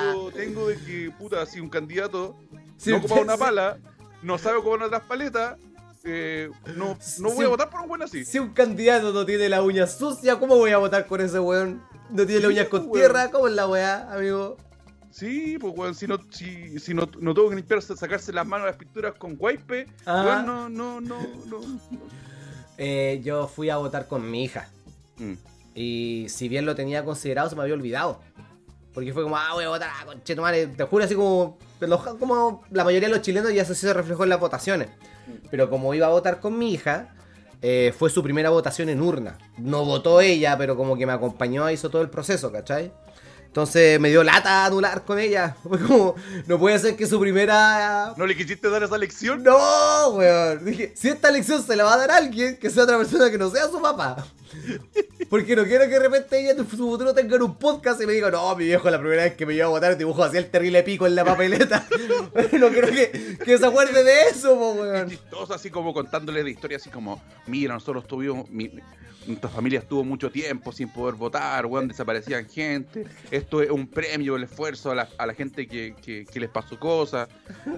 Y 0.01 0.13
yo 0.13 0.31
tengo 0.31 0.67
de 0.67 0.77
que, 0.77 1.11
puta, 1.17 1.45
si 1.45 1.59
un 1.59 1.69
candidato 1.69 2.35
Sí, 2.77 2.91
no 2.91 2.97
ocupa 2.97 3.15
una 3.15 3.37
pala, 3.37 3.77
no 4.21 4.37
sabe 4.37 4.57
ocupar 4.57 4.83
otras 4.83 5.03
paletas, 5.03 5.57
eh, 6.03 6.49
no, 6.75 6.97
no 7.19 7.29
voy 7.31 7.45
a 7.45 7.49
votar 7.49 7.69
por 7.69 7.81
un 7.81 7.87
buen 7.87 8.01
así. 8.01 8.25
Si 8.25 8.37
un 8.39 8.53
candidato 8.53 9.13
no 9.13 9.25
tiene 9.25 9.47
la 9.47 9.61
uña 9.61 9.87
sucia, 9.87 10.37
¿cómo 10.37 10.57
voy 10.57 10.71
a 10.71 10.77
votar 10.77 11.05
con 11.07 11.21
ese 11.21 11.39
weón? 11.39 11.81
No 12.09 12.25
tiene 12.25 12.41
la 12.41 12.47
Sí, 12.49 12.53
uña 12.53 12.69
con 12.69 12.81
weón. 12.81 12.91
tierra, 12.93 13.31
¿cómo 13.31 13.47
es 13.47 13.53
la 13.53 13.67
weá, 13.67 14.13
amigo? 14.13 14.57
Sí, 15.11 15.57
pues 15.59 15.73
weón, 15.77 15.95
si 15.95 16.07
no, 16.07 16.17
si, 16.31 16.77
si 16.79 16.93
no, 16.93 17.07
no 17.19 17.33
tengo 17.33 17.49
que 17.49 17.55
limpiarse, 17.55 17.95
sacarse 17.95 18.33
las 18.33 18.45
manos 18.45 18.67
las 18.67 18.75
pinturas 18.75 19.13
con 19.17 19.37
wipe, 19.39 19.87
Ah. 20.05 20.23
weón, 20.25 20.45
no, 20.45 20.69
no, 20.69 20.99
no, 21.01 21.19
no. 21.45 21.59
no. 21.61 21.99
Eh, 22.77 23.21
yo 23.23 23.47
fui 23.47 23.69
a 23.69 23.77
votar 23.77 24.07
con 24.07 24.29
mi 24.29 24.43
hija. 24.43 24.67
Mm. 25.17 25.33
Y 25.75 26.27
si 26.29 26.49
bien 26.49 26.65
lo 26.65 26.75
tenía 26.75 27.03
considerado, 27.03 27.49
se 27.49 27.55
me 27.55 27.61
había 27.61 27.73
olvidado. 27.73 28.19
Porque 28.93 29.11
fue 29.11 29.23
como, 29.23 29.37
ah, 29.37 29.49
voy 29.53 29.63
a 29.63 29.69
votar, 29.69 29.89
ah, 29.91 30.05
conchetumare. 30.05 30.67
Te 30.67 30.83
juro, 30.83 31.03
así 31.03 31.15
como, 31.15 31.57
como 32.19 32.63
la 32.69 32.83
mayoría 32.83 33.09
de 33.09 33.15
los 33.15 33.23
chilenos 33.23 33.53
ya 33.53 33.65
se, 33.65 33.73
se 33.73 33.93
reflejó 33.93 34.23
en 34.23 34.29
las 34.29 34.39
votaciones. 34.39 34.89
Pero 35.49 35.69
como 35.69 35.93
iba 35.93 36.07
a 36.07 36.11
votar 36.11 36.39
con 36.39 36.57
mi 36.57 36.73
hija, 36.73 37.15
eh, 37.65 37.93
fue 37.97 38.09
su 38.09 38.21
primera 38.21 38.49
votación 38.49 38.89
en 38.89 39.01
urna. 39.01 39.37
No 39.57 39.85
votó 39.85 40.19
ella, 40.19 40.57
pero 40.57 40.75
como 40.75 40.97
que 40.97 41.05
me 41.05 41.13
acompañó, 41.13 41.69
hizo 41.71 41.89
todo 41.89 42.01
el 42.01 42.09
proceso, 42.09 42.51
¿cachai? 42.51 42.91
Entonces 43.53 43.99
me 43.99 44.09
dio 44.09 44.23
lata 44.23 44.65
anular 44.65 45.05
con 45.05 45.19
ella. 45.19 45.55
Fue 45.61 45.79
como, 45.79 46.15
no 46.47 46.57
puede 46.57 46.79
ser 46.79 46.95
que 46.95 47.05
su 47.05 47.19
primera 47.19 48.15
¿No 48.17 48.25
le 48.25 48.35
quisiste 48.35 48.67
dar 48.67 48.81
esa 48.81 48.97
lección? 48.97 49.43
no, 49.43 50.09
weón. 50.09 50.65
Dije, 50.65 50.91
si 50.95 51.09
esta 51.09 51.29
lección 51.29 51.61
se 51.63 51.75
la 51.75 51.83
va 51.83 51.93
a 51.93 51.97
dar 51.97 52.09
a 52.09 52.17
alguien, 52.17 52.57
que 52.57 52.71
sea 52.71 52.85
otra 52.85 52.97
persona 52.97 53.29
que 53.29 53.37
no 53.37 53.51
sea 53.51 53.67
su 53.67 53.79
papá. 53.79 54.25
Porque 55.29 55.55
no 55.55 55.65
quiero 55.65 55.83
que 55.83 55.91
de 55.91 55.99
repente 55.99 56.39
ella 56.39 56.51
en 56.51 56.57
su 56.67 56.77
futuro 56.77 57.13
tenga 57.13 57.35
un 57.37 57.55
podcast 57.59 58.01
y 58.01 58.07
me 58.07 58.13
diga, 58.13 58.31
no, 58.31 58.55
mi 58.55 58.65
viejo, 58.65 58.89
la 58.89 58.99
primera 58.99 59.21
vez 59.21 59.35
que 59.35 59.45
me 59.45 59.53
iba 59.53 59.65
a 59.65 59.69
votar 59.69 59.95
dibujó 59.97 60.23
así 60.23 60.37
el 60.37 60.49
terrible 60.49 60.81
pico 60.81 61.05
en 61.05 61.13
la 61.13 61.23
papeleta. 61.23 61.85
no 62.53 62.69
quiero 62.69 62.87
que, 62.87 63.37
que 63.45 63.57
se 63.59 63.65
acuerde 63.67 64.03
de 64.03 64.19
eso, 64.31 64.57
po, 64.57 64.71
Es 64.73 64.79
weón. 64.79 65.09
chistoso, 65.11 65.53
así 65.53 65.69
como 65.69 65.93
contándole 65.93 66.43
de 66.43 66.49
historia, 66.49 66.77
así 66.77 66.89
como, 66.89 67.21
mira, 67.45 67.75
nosotros 67.75 68.07
tuvimos, 68.07 68.49
mi, 68.49 68.71
nuestra 69.27 69.49
familia 69.49 69.79
estuvo 69.79 70.03
mucho 70.03 70.29
tiempo 70.31 70.71
sin 70.71 70.89
poder 70.89 71.15
votar, 71.15 71.65
weón, 71.65 71.87
desaparecían 71.87 72.47
gente, 72.47 73.05
esto 73.31 73.61
es 73.61 73.69
un 73.69 73.87
premio, 73.87 74.35
el 74.35 74.43
esfuerzo 74.43 74.91
a 74.91 74.95
la, 74.95 75.09
a 75.17 75.25
la 75.25 75.33
gente 75.33 75.67
que, 75.67 75.95
que, 76.01 76.25
que 76.25 76.39
les 76.39 76.49
pasó 76.49 76.79
cosas, 76.79 77.29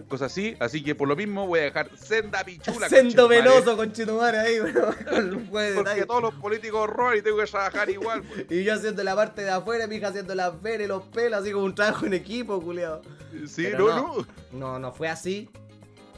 cosas 0.07 0.31
así, 0.31 0.55
así 0.59 0.83
que 0.83 0.95
por 0.95 1.07
lo 1.07 1.15
mismo 1.15 1.47
voy 1.47 1.59
a 1.59 1.63
dejar 1.63 1.89
senda 1.97 2.43
pichula. 2.43 2.89
Sendo 2.89 3.27
venoso 3.27 3.75
con 3.75 3.91
Chitumare 3.91 4.37
ahí, 4.37 4.59
weón. 4.59 4.95
con 5.09 5.47
Porque 5.75 6.05
todos 6.05 6.21
los 6.21 6.33
políticos 6.35 6.89
roban 6.89 7.17
y 7.17 7.21
tengo 7.21 7.37
que 7.37 7.45
trabajar 7.45 7.89
igual, 7.89 8.23
pues. 8.23 8.45
Y 8.49 8.63
yo 8.63 8.73
haciendo 8.73 9.03
la 9.03 9.15
parte 9.15 9.43
de 9.43 9.51
afuera, 9.51 9.87
mi 9.87 9.95
hija 9.95 10.07
haciendo 10.09 10.35
las 10.35 10.61
veras 10.61 10.85
y 10.85 10.87
los 10.87 11.03
pelos, 11.03 11.41
así 11.41 11.51
como 11.51 11.65
un 11.65 11.75
trabajo 11.75 12.05
en 12.05 12.13
equipo, 12.13 12.61
culiao. 12.61 13.01
Sí, 13.47 13.67
no, 13.71 13.87
no. 13.87 13.95
no. 13.95 14.25
No, 14.51 14.79
no 14.79 14.91
fue 14.91 15.09
así. 15.09 15.49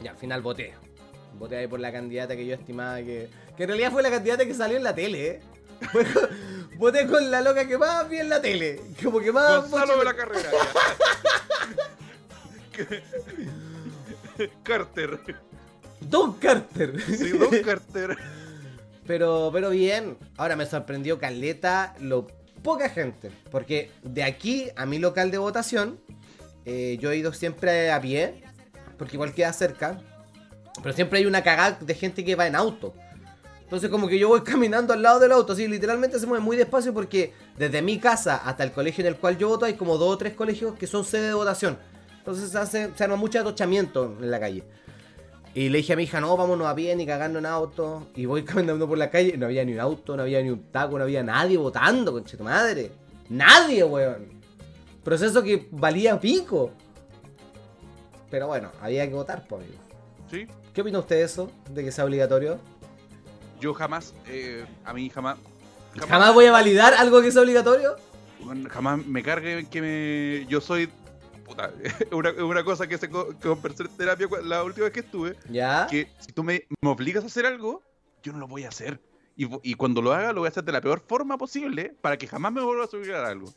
Y 0.02 0.06
al 0.06 0.16
final 0.16 0.42
voté. 0.42 0.74
Voté 1.38 1.56
ahí 1.56 1.66
por 1.66 1.80
la 1.80 1.92
candidata 1.92 2.36
que 2.36 2.46
yo 2.46 2.54
estimaba 2.54 2.98
que. 2.98 3.28
Que 3.58 3.64
en 3.64 3.68
realidad 3.68 3.92
fue 3.92 4.02
la 4.02 4.10
candidata 4.10 4.46
que 4.46 4.54
salió 4.54 4.76
en 4.78 4.84
la 4.84 4.94
tele, 4.94 5.26
¿eh? 5.26 5.40
Fue 5.92 6.04
con- 6.06 6.30
voté 6.78 7.06
con 7.06 7.30
la 7.30 7.40
loca 7.42 7.66
que 7.68 7.76
más 7.76 8.08
vi 8.08 8.18
en 8.18 8.28
la 8.30 8.40
tele. 8.40 8.80
Como 9.02 9.20
que 9.20 9.30
más. 9.32 9.62
Gonzalo 9.68 9.86
mucho- 9.86 9.98
de 9.98 10.04
la 10.04 10.14
carrera. 10.16 10.50
Carter. 14.62 15.18
Don 16.00 16.34
Carter. 16.34 17.00
Sí, 17.02 17.30
Don 17.30 17.50
Carter. 17.64 18.16
Pero, 19.06 19.50
pero 19.52 19.70
bien. 19.70 20.16
Ahora 20.36 20.56
me 20.56 20.66
sorprendió 20.66 21.18
Caleta 21.18 21.94
lo 22.00 22.26
poca 22.62 22.88
gente. 22.88 23.30
Porque 23.50 23.90
de 24.02 24.22
aquí 24.22 24.68
a 24.76 24.86
mi 24.86 24.98
local 24.98 25.30
de 25.30 25.38
votación, 25.38 25.98
eh, 26.64 26.98
yo 27.00 27.10
he 27.10 27.16
ido 27.16 27.32
siempre 27.32 27.90
a 27.90 28.00
pie. 28.00 28.42
Porque 28.96 29.16
igual 29.16 29.34
queda 29.34 29.52
cerca. 29.52 30.00
Pero 30.82 30.94
siempre 30.94 31.18
hay 31.18 31.26
una 31.26 31.42
cagada 31.42 31.78
de 31.80 31.94
gente 31.94 32.24
que 32.24 32.36
va 32.36 32.46
en 32.46 32.54
auto. 32.54 32.94
Entonces 33.68 33.90
como 33.90 34.08
que 34.08 34.18
yo 34.18 34.28
voy 34.28 34.40
caminando 34.44 34.94
al 34.94 35.02
lado 35.02 35.20
del 35.20 35.30
auto, 35.30 35.52
así 35.52 35.68
literalmente 35.68 36.18
se 36.18 36.26
mueve 36.26 36.42
muy 36.42 36.56
despacio 36.56 36.94
porque 36.94 37.34
desde 37.58 37.82
mi 37.82 37.98
casa 37.98 38.36
hasta 38.36 38.64
el 38.64 38.72
colegio 38.72 39.02
en 39.02 39.08
el 39.08 39.16
cual 39.16 39.36
yo 39.36 39.48
voto 39.48 39.66
hay 39.66 39.74
como 39.74 39.98
dos 39.98 40.14
o 40.14 40.16
tres 40.16 40.32
colegios 40.32 40.74
que 40.78 40.86
son 40.86 41.04
sede 41.04 41.26
de 41.28 41.34
votación. 41.34 41.78
Entonces 42.16 42.50
se, 42.50 42.58
hace, 42.58 42.90
se 42.94 43.04
arma 43.04 43.16
mucho 43.16 43.38
atochamiento 43.38 44.16
en 44.20 44.30
la 44.30 44.40
calle. 44.40 44.64
Y 45.54 45.68
le 45.68 45.78
dije 45.78 45.92
a 45.92 45.96
mi 45.96 46.04
hija, 46.04 46.18
no, 46.18 46.34
vámonos 46.34 46.66
a 46.66 46.74
pie 46.74 46.96
ni 46.96 47.04
cagando 47.04 47.38
en 47.38 47.46
auto. 47.46 48.06
Y 48.14 48.24
voy 48.24 48.42
caminando 48.44 48.88
por 48.88 48.96
la 48.96 49.10
calle, 49.10 49.36
no 49.36 49.44
había 49.46 49.64
ni 49.66 49.74
un 49.74 49.80
auto, 49.80 50.16
no 50.16 50.22
había 50.22 50.42
ni 50.42 50.48
un 50.48 50.70
taco, 50.70 50.96
no 50.96 51.04
había 51.04 51.22
nadie 51.22 51.58
votando, 51.58 52.12
conche 52.12 52.38
tu 52.38 52.44
madre. 52.44 52.90
Nadie, 53.28 53.84
weón. 53.84 54.40
Proceso 55.04 55.42
que 55.42 55.68
valía 55.70 56.18
pico. 56.18 56.70
Pero 58.30 58.46
bueno, 58.46 58.70
había 58.80 59.06
que 59.06 59.14
votar, 59.14 59.46
pues, 59.46 59.62
amigo. 59.62 59.82
Sí. 60.30 60.46
¿Qué 60.72 60.80
opina 60.82 60.98
usted 60.98 61.16
de 61.16 61.22
eso? 61.22 61.50
¿De 61.70 61.82
que 61.82 61.92
sea 61.92 62.04
obligatorio? 62.04 62.58
Yo 63.60 63.74
jamás, 63.74 64.14
eh, 64.26 64.66
a 64.84 64.92
mí 64.92 65.10
jamás. 65.10 65.38
¿Jamás 66.08 66.32
voy 66.34 66.46
a 66.46 66.52
validar 66.52 66.94
algo 66.94 67.20
que 67.22 67.32
sea 67.32 67.42
obligatorio? 67.42 67.96
Jamás 68.70 69.04
me 69.06 69.22
cargue 69.22 69.66
que 69.68 69.80
me. 69.82 70.46
Yo 70.48 70.60
soy. 70.60 70.88
Puta, 71.44 71.72
una, 72.12 72.30
una 72.44 72.62
cosa 72.64 72.86
que 72.86 72.98
se 72.98 73.08
co- 73.08 73.28
que 73.30 73.48
conversé 73.48 73.84
en 73.84 73.96
terapia 73.96 74.28
la 74.44 74.62
última 74.64 74.84
vez 74.84 74.92
que 74.92 75.00
estuve. 75.00 75.36
¿Ya? 75.48 75.86
Que 75.90 76.10
si 76.20 76.32
tú 76.32 76.44
me, 76.44 76.64
me 76.82 76.90
obligas 76.90 77.24
a 77.24 77.26
hacer 77.26 77.46
algo, 77.46 77.82
yo 78.22 78.32
no 78.32 78.38
lo 78.38 78.46
voy 78.48 78.64
a 78.64 78.68
hacer. 78.68 79.00
Y, 79.34 79.48
y 79.62 79.74
cuando 79.74 80.02
lo 80.02 80.12
haga, 80.12 80.32
lo 80.32 80.40
voy 80.40 80.48
a 80.48 80.50
hacer 80.50 80.64
de 80.64 80.72
la 80.72 80.80
peor 80.80 81.00
forma 81.06 81.38
posible 81.38 81.94
para 82.00 82.16
que 82.18 82.26
jamás 82.26 82.52
me 82.52 82.60
vuelvas 82.60 82.92
a 82.92 82.96
obligar 82.96 83.24
a 83.24 83.28
algo. 83.28 83.52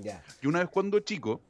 Ya. 0.00 0.22
Y 0.42 0.46
una 0.48 0.58
vez 0.60 0.68
cuando 0.70 0.98
chico, 1.00 1.40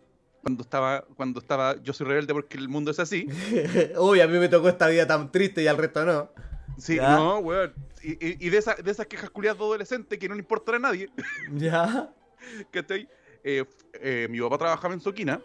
cuando 0.46 0.62
estaba, 0.62 1.04
cuando 1.16 1.40
estaba, 1.40 1.74
yo 1.82 1.92
soy 1.92 2.06
rebelde 2.06 2.32
porque 2.32 2.56
el 2.56 2.68
mundo 2.68 2.92
es 2.92 3.00
así. 3.00 3.26
Uy, 3.98 4.20
a 4.20 4.28
mí 4.28 4.38
me 4.38 4.48
tocó 4.48 4.68
esta 4.68 4.86
vida 4.86 5.04
tan 5.04 5.32
triste 5.32 5.60
y 5.60 5.66
al 5.66 5.76
resto 5.76 6.04
no. 6.04 6.30
Sí, 6.78 6.94
Ya. 6.96 7.16
no, 7.16 7.38
weón. 7.40 7.74
Y, 8.00 8.12
y- 8.12 8.36
y 8.46 8.48
de, 8.50 8.58
esa- 8.58 8.76
de 8.76 8.88
esas 8.92 9.08
quejas 9.08 9.28
culiadas 9.30 9.58
de 9.58 9.64
adolescente 9.64 10.20
que 10.20 10.28
no 10.28 10.36
le 10.36 10.40
importan 10.42 10.76
a 10.76 10.78
nadie, 10.78 11.10
¿Ya? 11.52 12.10
¿cachai? 12.70 13.08
Eh, 13.42 13.64
f- 13.66 13.72
eh, 13.94 14.28
mi 14.30 14.40
papá 14.40 14.56
trabajaba 14.58 14.94
en 14.94 15.00
Soquina 15.00 15.40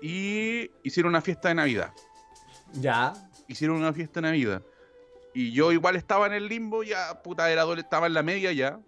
y 0.00 0.70
hicieron 0.82 1.10
una 1.10 1.20
fiesta 1.20 1.50
de 1.50 1.56
Navidad. 1.56 1.92
¿Ya? 2.72 3.12
Hicieron 3.48 3.76
una 3.76 3.92
fiesta 3.92 4.22
de 4.22 4.28
Navidad. 4.28 4.62
Y 5.34 5.52
yo 5.52 5.72
igual 5.72 5.94
estaba 5.96 6.26
en 6.26 6.32
el 6.32 6.48
limbo, 6.48 6.82
ya, 6.82 7.22
puta, 7.22 7.50
era 7.50 7.64
estaba 7.76 8.06
en 8.06 8.14
la 8.14 8.22
media 8.22 8.50
ya. 8.52 8.80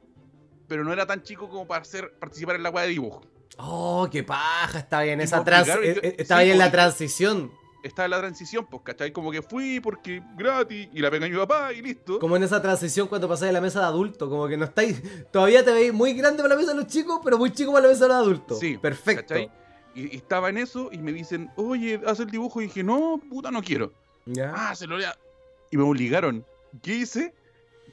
Pero 0.68 0.84
no 0.84 0.92
era 0.94 1.04
tan 1.04 1.22
chico 1.22 1.50
como 1.50 1.66
para 1.66 1.82
hacer, 1.82 2.14
participar 2.18 2.56
en 2.56 2.62
la 2.62 2.70
weá 2.70 2.84
de 2.84 2.90
dibujo. 2.92 3.20
Oh, 3.58 4.08
qué 4.10 4.22
paja, 4.22 4.78
estaba 4.78 5.02
bien 5.02 5.20
esa 5.20 5.42
trans 5.44 5.66
yo- 5.66 5.74
eh, 5.82 6.00
eh, 6.18 6.24
sí, 6.24 6.44
bien 6.44 6.58
la 6.58 6.70
transición. 6.70 7.50
Estaba 7.82 8.06
en 8.06 8.10
la 8.10 8.18
transición, 8.18 8.66
pues, 8.68 8.82
¿cachai? 8.84 9.12
Como 9.12 9.30
que 9.30 9.40
fui 9.40 9.78
porque 9.80 10.20
gratis 10.36 10.88
y 10.92 11.00
la 11.00 11.10
pega 11.10 11.28
mi 11.28 11.36
papá 11.36 11.72
y 11.72 11.80
listo. 11.80 12.18
Como 12.18 12.36
en 12.36 12.42
esa 12.42 12.60
transición 12.60 13.06
cuando 13.08 13.28
pasáis 13.28 13.50
a 13.50 13.52
la 13.52 13.60
mesa 13.60 13.80
de 13.80 13.86
adulto, 13.86 14.28
como 14.28 14.48
que 14.48 14.56
no 14.56 14.64
estáis, 14.64 15.00
todavía 15.32 15.64
te 15.64 15.72
veis 15.72 15.92
muy 15.92 16.12
grande 16.14 16.42
para 16.42 16.54
la 16.54 16.60
mesa 16.60 16.72
de 16.72 16.76
los 16.78 16.86
chicos, 16.88 17.20
pero 17.24 17.38
muy 17.38 17.52
chico 17.52 17.72
para 17.72 17.86
la 17.86 17.92
mesa 17.92 18.04
de 18.04 18.08
los 18.08 18.16
adultos. 18.18 18.58
Sí, 18.58 18.76
perfecto. 18.78 19.22
¿cachai? 19.34 19.50
Y, 19.94 20.16
estaba 20.16 20.48
en 20.50 20.58
eso 20.58 20.90
y 20.92 20.98
me 20.98 21.12
dicen, 21.12 21.50
oye, 21.56 22.00
haz 22.06 22.20
el 22.20 22.30
dibujo. 22.30 22.60
Y 22.60 22.64
dije, 22.64 22.82
no, 22.84 23.20
puta, 23.28 23.50
no 23.50 23.62
quiero. 23.62 23.92
¿Ya? 24.26 24.52
Ah, 24.54 24.74
se 24.74 24.86
lo 24.86 24.96
voy 24.96 25.04
a- 25.04 25.16
Y 25.70 25.76
me 25.76 25.82
obligaron. 25.84 26.44
¿Qué 26.82 26.94
hice? 26.96 27.32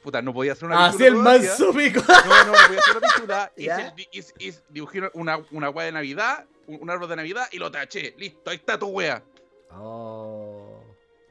Puta, 0.06 0.22
no 0.22 0.32
podía 0.32 0.52
hacer 0.52 0.66
una 0.66 0.86
Así 0.86 0.98
pintura 0.98 1.34
el 1.34 1.40
manso 1.40 1.72
pico. 1.72 2.00
No, 2.06 2.44
no, 2.44 2.52
no 2.52 2.52
podía 2.52 2.78
hacer 2.78 2.96
una 2.96 3.08
pintura. 3.08 3.52
Dibujé 4.68 5.10
una, 5.14 5.38
una 5.50 5.70
wea 5.70 5.86
de 5.86 5.90
Navidad, 5.90 6.46
un, 6.68 6.78
un 6.80 6.90
árbol 6.90 7.08
de 7.08 7.16
Navidad 7.16 7.48
y 7.50 7.58
lo 7.58 7.72
taché. 7.72 8.14
Listo, 8.16 8.50
ahí 8.50 8.54
está 8.54 8.78
tu 8.78 8.86
wea. 8.86 9.20
Oh. 9.72 10.80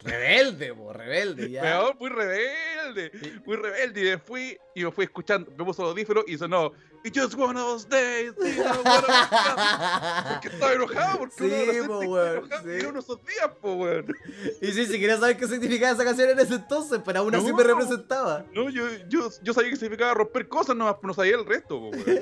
Rebelde, 0.02 0.74
po, 0.74 0.92
rebelde, 0.92 1.50
ya. 1.50 1.62
Peor, 1.62 1.96
muy 1.98 2.10
rebelde. 2.10 3.12
Muy 3.46 3.56
rebelde. 3.56 4.02
Y 4.02 4.04
me 4.04 4.18
fui, 4.18 4.58
y 4.76 4.84
me 4.84 4.92
fui 4.92 5.06
escuchando, 5.06 5.50
me 5.52 5.64
puso 5.64 5.82
los 5.82 5.92
audífonos 5.92 6.26
y 6.28 6.38
sonó. 6.38 6.74
It's 7.06 7.16
just 7.16 7.36
one 7.36 7.56
of 7.56 7.64
those 7.64 7.86
days. 7.88 8.34
you 8.36 8.64
know, 8.64 8.72
one 8.72 8.78
of 8.80 9.06
those 9.06 9.30
days". 9.30 10.32
Porque 10.32 10.48
estaba 10.50 10.74
enojado, 10.74 11.20
porque 11.20 11.36
Sí, 11.38 11.80
uno 11.80 11.88
po, 11.88 12.00
weón, 12.00 12.38
enojado, 12.38 12.64
sí. 12.64 12.70
y 12.82 12.86
uno 12.86 13.00
esos 13.00 13.20
días, 13.26 13.50
po, 13.62 13.74
weón. 13.76 14.16
Y 14.62 14.72
sí, 14.72 14.86
si 14.88 15.00
quería 15.00 15.18
saber 15.20 15.38
qué 15.38 15.48
significaba 15.48 15.92
esa 15.94 16.04
canción 16.04 16.30
en 16.32 16.40
ese 16.40 16.56
entonces, 16.56 17.00
pero 17.06 17.20
aún 17.20 17.36
así 17.36 17.48
No. 17.48 17.56
me 17.56 17.64
representaba. 17.64 18.44
No, 18.54 18.70
yo, 18.72 18.88
yo, 19.08 19.30
yo 19.44 19.54
sabía 19.54 19.70
que 19.70 19.76
significaba 19.76 20.16
romper 20.16 20.48
cosas, 20.48 20.76
nomás, 20.76 20.96
no 21.04 21.14
sabía 21.14 21.36
el 21.36 21.46
resto, 21.46 21.80
po, 21.80 21.90
weón. 21.90 22.22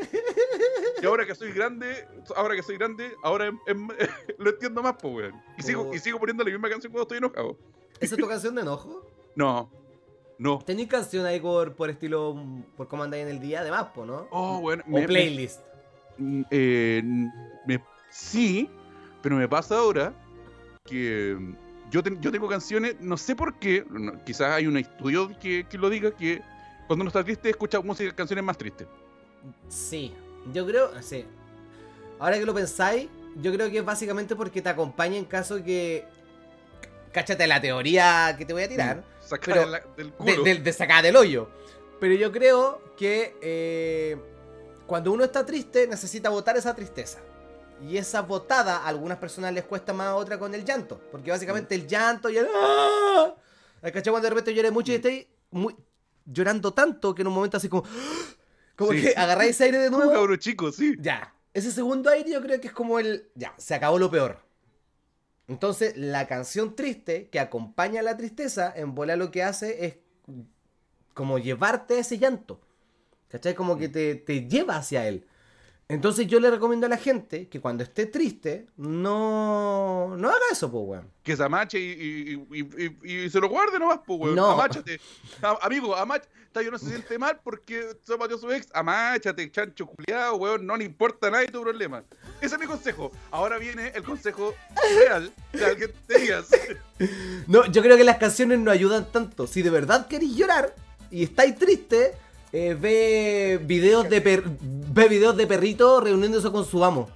Y 1.01 1.05
ahora 1.05 1.25
que 1.25 1.33
soy 1.35 1.51
grande, 1.53 2.05
ahora 2.35 2.55
que 2.55 2.63
soy 2.63 2.77
grande, 2.77 3.13
ahora 3.23 3.45
em- 3.47 3.59
em- 3.67 3.87
lo 4.37 4.49
entiendo 4.49 4.83
más, 4.83 4.95
po, 4.97 5.09
weón. 5.09 5.41
Y 5.57 5.63
sigo, 5.63 5.87
Oh. 5.89 5.93
y 5.95 5.99
sigo 5.99 6.19
poniendo 6.19 6.43
la 6.43 6.49
misma 6.51 6.69
canción 6.69 6.91
cuando 6.91 7.03
estoy 7.03 7.17
enojado. 7.19 7.57
¿Esa 8.01 8.15
es 8.15 8.21
tu 8.21 8.27
canción 8.27 8.53
de 8.55 8.61
enojo? 8.63 9.07
No, 9.35 9.71
no. 10.37 10.59
¿Tenéis 10.59 10.87
canción 10.89 11.25
ahí 11.25 11.39
por, 11.39 11.75
por 11.75 11.89
estilo, 11.89 12.35
por 12.75 12.87
cómo 12.87 13.03
andáis 13.03 13.23
en 13.23 13.29
el 13.29 13.39
día 13.39 13.63
de 13.63 13.71
Mapo, 13.71 14.05
no? 14.05 14.27
Oh, 14.31 14.59
bueno. 14.59 14.83
o 14.87 14.91
me- 14.91 15.07
playlist. 15.07 15.61
Mm, 16.17 16.41
eh, 16.51 17.01
me- 17.67 17.83
sí, 18.09 18.69
pero 19.21 19.35
me 19.35 19.47
pasa 19.47 19.77
ahora 19.77 20.13
que 20.85 21.35
mm, 21.39 21.55
yo, 21.91 22.03
ten- 22.03 22.21
yo 22.21 22.31
tengo 22.31 22.47
canciones, 22.47 22.95
no 22.99 23.17
sé 23.17 23.35
por 23.35 23.57
qué, 23.59 23.85
no, 23.89 24.23
quizás 24.23 24.51
hay 24.53 24.67
un 24.67 24.77
estudio 24.77 25.29
que, 25.39 25.65
que 25.67 25.77
lo 25.77 25.89
diga, 25.89 26.11
que 26.11 26.41
cuando 26.87 27.03
uno 27.03 27.07
está 27.09 27.23
triste 27.23 27.49
escucha 27.49 27.79
música, 27.81 28.13
canciones 28.15 28.43
más 28.43 28.57
tristes. 28.57 28.87
Sí, 29.69 30.13
yo 30.53 30.65
creo, 30.65 31.01
sí. 31.01 31.25
Ahora 32.19 32.37
que 32.37 32.45
lo 32.45 32.53
pensáis, 32.53 33.07
yo 33.41 33.51
creo 33.53 33.69
que 33.69 33.79
es 33.79 33.85
básicamente 33.85 34.35
porque 34.35 34.61
te 34.61 34.69
acompaña 34.69 35.17
en 35.17 35.25
caso 35.25 35.63
que... 35.63 36.05
Cáchate 37.11 37.45
la 37.47 37.61
teoría 37.61 38.35
que 38.37 38.45
te 38.45 38.53
voy 38.53 38.63
a 38.63 38.67
tirar. 38.69 39.03
Pero 39.45 39.65
la- 39.65 39.83
del 39.97 40.07
de, 40.07 40.13
culo. 40.13 40.43
de- 40.43 40.55
de 40.59 40.73
sacar 40.73 41.03
del 41.03 41.15
hoyo. 41.15 41.49
Pero 41.99 42.13
yo 42.15 42.31
creo 42.31 42.81
que 42.97 43.35
eh, 43.41 44.17
cuando 44.87 45.11
uno 45.11 45.23
está 45.23 45.45
triste 45.45 45.87
necesita 45.87 46.29
botar 46.29 46.57
esa 46.57 46.75
tristeza. 46.75 47.19
Y 47.81 47.97
esa 47.97 48.21
botada 48.21 48.77
a 48.77 48.87
algunas 48.87 49.17
personas 49.17 49.53
les 49.53 49.63
cuesta 49.65 49.93
más 49.93 50.07
a 50.07 50.15
otras 50.15 50.37
con 50.39 50.53
el 50.53 50.63
llanto. 50.63 51.01
Porque 51.11 51.31
básicamente 51.31 51.75
el 51.75 51.87
llanto 51.87 52.29
y 52.29 52.37
el... 52.37 52.47
¡Ah! 52.55 53.33
¿Cachai? 53.81 54.11
Cuando 54.11 54.21
de 54.21 54.29
repente 54.29 54.53
lloré 54.53 54.71
mucho 54.71 54.91
y 54.91 54.95
estáis 54.95 55.27
muy, 55.51 55.75
llorando 56.25 56.73
tanto 56.73 57.13
que 57.13 57.21
en 57.23 57.27
un 57.27 57.33
momento 57.33 57.57
así 57.57 57.67
como... 57.69 57.83
Como 58.75 58.91
Sí. 58.91 59.01
que 59.01 59.13
agarráis 59.15 59.59
aire 59.61 59.77
de 59.79 59.85
Como 59.91 59.97
nuevo. 60.05 60.13
cabro 60.13 60.35
chico, 60.37 60.71
sí. 60.71 60.95
Ya. 60.99 61.33
Ese 61.53 61.71
segundo 61.71 62.09
aire 62.09 62.31
yo 62.31 62.41
creo 62.41 62.59
que 62.61 62.67
es 62.67 62.73
como 62.73 62.99
el... 62.99 63.29
Ya, 63.35 63.53
se 63.57 63.75
acabó 63.75 63.99
lo 63.99 64.09
peor. 64.09 64.39
Entonces, 65.47 65.97
la 65.97 66.27
canción 66.27 66.75
triste 66.75 67.29
que 67.29 67.39
acompaña 67.39 67.99
a 67.99 68.03
la 68.03 68.17
tristeza, 68.17 68.73
en 68.75 68.95
bola 68.95 69.15
lo 69.15 69.31
que 69.31 69.43
hace 69.43 69.85
es 69.85 69.97
como 71.13 71.37
llevarte 71.37 71.95
a 71.95 71.99
ese 71.99 72.17
llanto. 72.17 72.61
¿Cachai? 73.27 73.55
Como 73.55 73.77
que 73.77 73.89
te, 73.89 74.15
te 74.15 74.47
lleva 74.47 74.77
hacia 74.77 75.07
él. 75.07 75.25
Entonces 75.89 76.25
yo 76.27 76.39
le 76.39 76.49
recomiendo 76.49 76.85
a 76.87 76.89
la 76.89 76.97
gente 76.97 77.47
que 77.49 77.59
cuando 77.59 77.83
esté 77.83 78.05
triste, 78.05 78.65
no, 78.77 80.15
no 80.17 80.29
haga 80.29 80.39
eso, 80.51 80.71
pues, 80.71 80.83
weón. 80.87 81.09
Que 81.21 81.35
se 81.35 81.43
amache 81.43 81.79
y, 81.79 82.37
y- 82.51 82.59
y- 82.59 82.97
y- 83.03 83.23
y 83.25 83.29
se 83.29 83.39
lo 83.39 83.49
guarde 83.49 83.77
nomás, 83.79 83.99
pues, 84.05 84.19
weón. 84.19 84.35
No. 84.35 84.51
Amáchate. 84.51 84.99
Amigo, 85.61 85.95
amach... 85.95 86.23
Está 86.47 86.61
yo 86.61 86.69
no 86.69 86.77
se 86.77 86.85
siente 86.87 87.17
mal 87.17 87.39
porque 87.43 87.95
se 88.03 88.15
pateó 88.15 88.37
su 88.37 88.51
ex. 88.51 88.67
Amáchate, 88.75 89.49
chancho 89.51 89.87
culiado, 89.87 90.35
weón. 90.35 90.65
No 90.67 90.77
le 90.77 90.83
importa 90.85 91.27
a 91.27 91.31
nadie 91.31 91.47
tu 91.47 91.61
problema. 91.63 92.03
Ese 92.41 92.53
es 92.55 92.61
mi 92.61 92.67
consejo. 92.67 93.11
Ahora 93.31 93.57
viene 93.57 93.91
el 93.95 94.03
consejo 94.03 94.53
real 94.99 95.33
de 95.51 95.65
alguien 95.65 95.89
que 95.89 96.13
te 96.13 96.19
digas. 96.19 96.47
No, 97.47 97.65
yo 97.65 97.81
creo 97.81 97.97
que 97.97 98.03
las 98.03 98.17
canciones 98.19 98.59
no 98.59 98.69
ayudan 98.69 99.11
tanto. 99.11 99.47
Si 99.47 99.63
de 99.63 99.71
verdad 99.71 100.07
queréis 100.07 100.35
llorar 100.35 100.75
y 101.09 101.23
estáis 101.23 101.55
triste, 101.57 102.13
eh, 102.51 102.77
ve 102.79 103.59
videos 103.65 104.07
de 104.07 104.21
per- 104.21 104.43
ve 104.93 105.07
videos 105.07 105.35
de 105.35 105.47
perritos 105.47 106.03
reuniéndose 106.03 106.51
con 106.51 106.65
su 106.65 106.83
amo. 106.83 107.09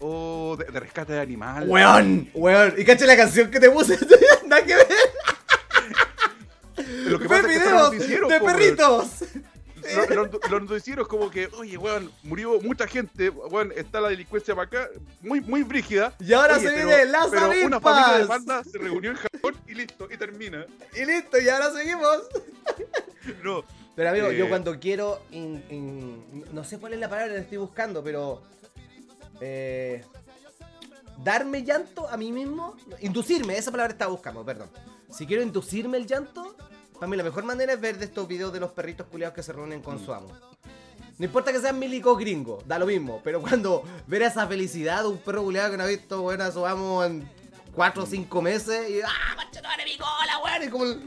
O 0.00 0.56
de, 0.58 0.64
de 0.66 0.78
rescate 0.80 1.12
de 1.14 1.20
animal. 1.20 1.68
Weón, 1.68 2.30
weón. 2.34 2.74
Y 2.76 2.84
caché 2.84 3.06
la 3.06 3.16
canción 3.16 3.50
que 3.50 3.58
te 3.58 3.70
puse. 3.70 3.98
Nada 4.46 4.64
que 4.64 4.74
ver. 4.76 4.86
Lo 7.06 7.18
que 7.18 7.24
Ve 7.26 7.28
pasa 7.28 7.52
es 7.52 7.58
que 7.62 7.68
son 7.68 7.98
videos 7.98 8.28
de 8.28 8.38
po, 8.40 8.46
perritos. 8.46 9.06
Los, 9.96 10.10
los- 10.10 10.50
los 10.50 10.62
noticieros 10.62 11.08
como 11.08 11.30
que, 11.30 11.48
oye, 11.56 11.78
weón, 11.78 12.10
murió 12.22 12.60
mucha 12.60 12.86
gente, 12.86 13.30
weón, 13.30 13.72
está 13.74 14.00
la 14.02 14.10
delincuencia 14.10 14.54
para 14.54 14.66
acá, 14.66 14.88
muy, 15.22 15.40
muy 15.40 15.62
brígida. 15.62 16.12
Y 16.20 16.32
ahora 16.34 16.56
Oye, 16.58 16.68
se 16.68 16.74
pero- 16.74 16.88
viene 16.88 17.04
las 17.06 17.26
pero 17.28 17.46
una 17.46 17.76
avispas. 17.76 17.82
familia 17.82 18.18
de 18.18 18.24
bandas 18.26 18.66
se 18.70 18.78
reunió 18.78 19.10
en 19.12 19.16
Japón 19.16 19.56
y 19.66 19.74
listo, 19.74 20.06
y 20.12 20.16
termina. 20.18 20.66
Y 20.94 21.04
listo, 21.06 21.40
y 21.40 21.48
ahora 21.48 21.72
seguimos. 21.72 22.18
No, 23.42 23.64
Pero 23.98 24.10
amigo, 24.10 24.30
yo 24.30 24.44
Eh. 24.44 24.48
cuando 24.48 24.78
quiero. 24.78 25.22
in- 25.32 25.64
in- 25.70 26.44
no 26.52 26.62
sé 26.62 26.78
cuál 26.78 26.92
es 26.94 27.00
la 27.00 27.08
palabra 27.08 27.34
que 27.34 27.40
estoy 27.40 27.58
buscando, 27.58 28.00
pero. 28.04 28.40
eh, 29.40 30.04
darme 31.24 31.64
llanto 31.64 32.08
a 32.08 32.16
mí 32.16 32.30
mismo. 32.30 32.76
Inducirme, 33.00 33.58
esa 33.58 33.72
palabra 33.72 33.92
estaba 33.92 34.12
buscando, 34.12 34.44
perdón. 34.44 34.70
si 35.10 35.26
quiero 35.26 35.42
inducirme 35.42 35.96
el 35.98 36.06
llanto, 36.06 36.54
para 36.94 37.06
mí 37.08 37.16
la 37.16 37.24
mejor 37.24 37.42
manera 37.42 37.72
es 37.72 37.80
ver 37.80 37.98
de 37.98 38.04
estos 38.04 38.28
videos 38.28 38.52
de 38.52 38.60
los 38.60 38.70
perritos 38.70 39.06
culiados 39.08 39.34
que 39.34 39.42
se 39.42 39.52
reúnen 39.52 39.80
con 39.82 39.98
su 40.04 40.12
amo. 40.12 40.28
No 41.18 41.24
importa 41.24 41.50
que 41.52 41.58
sean 41.60 41.76
milicos 41.78 42.16
gringos, 42.18 42.62
da 42.68 42.78
lo 42.78 42.86
mismo. 42.86 43.20
Pero 43.24 43.40
cuando 43.42 43.82
ver 44.06 44.22
esa 44.22 44.46
felicidad 44.46 45.02
de 45.02 45.08
un 45.08 45.18
perro 45.18 45.42
culiado 45.42 45.72
que 45.72 45.76
no 45.76 45.82
ha 45.82 45.86
visto 45.88 46.22
bueno, 46.22 46.44
a 46.44 46.52
su 46.52 46.64
amo 46.66 47.02
en 47.02 47.28
4 47.74 48.04
o 48.04 48.06
5 48.06 48.40
meses 48.42 48.88
y 48.90 49.00
¡ah, 49.00 49.34
machetón, 49.36 49.70
mi 49.84 49.96
cola, 49.98 50.38
weón! 50.44 50.62
Y 50.62 50.68
como 50.68 50.84
el... 50.84 51.00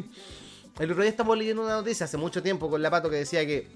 el 0.83 0.91
otro 0.91 1.03
día 1.03 1.11
estamos 1.11 1.37
leyendo 1.37 1.63
una 1.63 1.75
noticia 1.75 2.05
hace 2.05 2.17
mucho 2.17 2.41
tiempo 2.41 2.69
con 2.69 2.81
la 2.81 2.89
pato 2.89 3.09
que 3.09 3.17
decía 3.17 3.45
que 3.45 3.67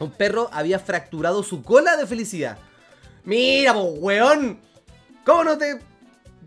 un 0.00 0.10
perro 0.12 0.48
había 0.52 0.78
fracturado 0.78 1.42
su 1.42 1.62
cola 1.62 1.96
de 1.96 2.06
felicidad. 2.06 2.58
Mira, 3.24 3.74
pues, 3.74 3.86
weón. 3.98 4.60
¿Cómo 5.24 5.44
no 5.44 5.58
te. 5.58 5.78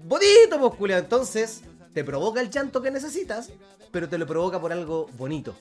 Bonito, 0.03 0.59
pues, 0.59 0.73
culiao. 0.75 0.99
Entonces, 0.99 1.61
te 1.93 2.03
provoca 2.03 2.41
el 2.41 2.49
llanto 2.49 2.81
que 2.81 2.91
necesitas, 2.91 3.49
pero 3.91 4.07
te 4.09 4.17
lo 4.17 4.25
provoca 4.25 4.59
por 4.59 4.71
algo 4.71 5.07
bonito. 5.17 5.55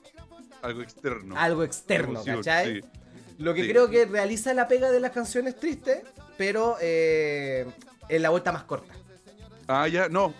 Algo 0.62 0.82
externo. 0.82 1.34
Algo 1.36 1.62
externo, 1.62 2.12
Emoción, 2.14 2.36
¿cachai? 2.38 2.80
sí. 2.80 2.88
Lo 3.38 3.52
que 3.54 3.62
Sí. 3.62 3.68
creo 3.68 3.90
que 3.90 4.06
realiza 4.06 4.54
la 4.54 4.68
pega 4.68 4.90
de 4.92 5.00
las 5.00 5.10
canciones 5.10 5.56
tristes, 5.56 6.04
pero 6.38 6.76
eh, 6.80 7.66
en 8.08 8.22
la 8.22 8.30
vuelta 8.30 8.52
más 8.52 8.62
corta. 8.64 8.94
Ah, 9.66 9.88
ya, 9.88 10.08
no. 10.08 10.32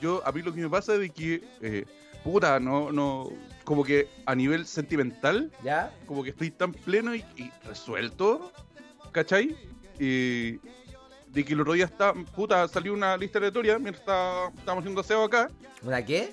Yo, 0.00 0.22
a 0.24 0.30
mí 0.30 0.42
lo 0.42 0.54
que 0.54 0.60
me 0.60 0.70
pasa 0.70 0.94
es 0.94 1.00
de 1.00 1.10
que, 1.10 1.42
eh, 1.60 1.84
puta, 2.22 2.60
no, 2.60 2.92
no, 2.92 3.28
como 3.68 3.84
que 3.84 4.08
a 4.24 4.34
nivel 4.34 4.64
sentimental, 4.66 5.52
¿Ya? 5.62 5.92
como 6.06 6.24
que 6.24 6.30
estoy 6.30 6.50
tan 6.50 6.72
pleno 6.72 7.14
y, 7.14 7.22
y 7.36 7.50
resuelto, 7.66 8.50
¿cachai? 9.12 9.54
Y 10.00 10.52
de 11.30 11.44
que 11.44 11.52
el 11.52 11.60
otro 11.60 11.74
día 11.74 11.84
está, 11.84 12.14
puta, 12.14 12.66
salió 12.66 12.94
una 12.94 13.14
lista 13.18 13.38
aleatoria 13.38 13.78
mientras 13.78 14.00
está- 14.00 14.48
estábamos 14.56 14.82
haciendo 14.84 15.02
aseo 15.02 15.22
acá, 15.22 15.50
¿Una 15.82 16.02
qué? 16.02 16.32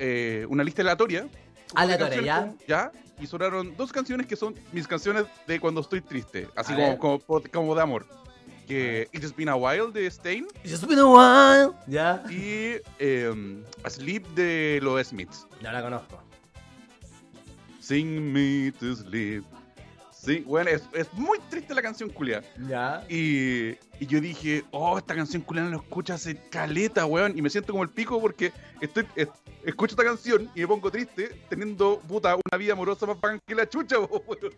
eh, 0.00 0.44
una 0.48 0.64
lista 0.64 0.82
aleatoria. 0.82 1.28
Aleatoria, 1.76 2.20
¿ya? 2.22 2.54
Ya, 2.66 2.92
y 3.20 3.26
sonaron 3.28 3.76
dos 3.76 3.92
canciones 3.92 4.26
que 4.26 4.34
son 4.34 4.56
mis 4.72 4.88
canciones 4.88 5.26
de 5.46 5.60
cuando 5.60 5.80
estoy 5.80 6.00
triste, 6.00 6.48
así 6.56 6.74
como, 6.74 6.98
como, 6.98 7.42
como 7.52 7.74
de 7.76 7.82
amor. 7.82 8.04
Que 8.66 9.08
It 9.12 9.22
Has 9.22 9.36
Been 9.36 9.48
a 9.50 9.54
While 9.54 9.92
de 9.92 10.06
Stain 10.10 10.46
It's 10.64 10.84
been 10.84 10.98
a 10.98 11.06
while. 11.06 11.72
¿Ya? 11.86 12.24
y 12.28 12.80
eh, 12.98 13.62
Asleep 13.84 14.26
de 14.34 14.80
los 14.82 15.06
Smiths. 15.06 15.46
No 15.62 15.70
la 15.70 15.80
conozco. 15.80 16.20
Sing 17.84 18.32
me 18.32 18.72
to 18.72 18.94
sleep. 18.96 19.44
Sí, 20.10 20.40
bueno, 20.46 20.70
es, 20.70 20.82
es 20.94 21.12
muy 21.12 21.38
triste 21.50 21.74
la 21.74 21.82
canción 21.82 22.08
culia. 22.08 22.42
¿Ya? 22.66 23.04
Y, 23.10 23.72
y 24.00 24.06
yo 24.06 24.20
dije, 24.22 24.64
oh, 24.70 24.96
esta 24.96 25.14
canción 25.14 25.42
culia 25.42 25.64
no 25.64 25.70
la 25.70 25.76
escucho 25.76 26.14
hace 26.14 26.36
caleta, 26.48 27.04
weón. 27.04 27.36
Y 27.36 27.42
me 27.42 27.50
siento 27.50 27.72
como 27.74 27.82
el 27.82 27.90
pico 27.90 28.18
porque 28.22 28.50
estoy 28.80 29.06
es- 29.16 29.28
escucho 29.64 29.92
esta 29.92 30.04
canción 30.04 30.50
y 30.54 30.60
me 30.60 30.66
pongo 30.68 30.90
triste 30.90 31.42
teniendo, 31.50 31.98
puta, 32.08 32.36
una 32.36 32.56
vida 32.58 32.72
amorosa 32.72 33.04
más 33.04 33.20
bacán 33.20 33.38
que 33.46 33.54
la 33.54 33.68
chucha, 33.68 33.98
weón. 34.00 34.54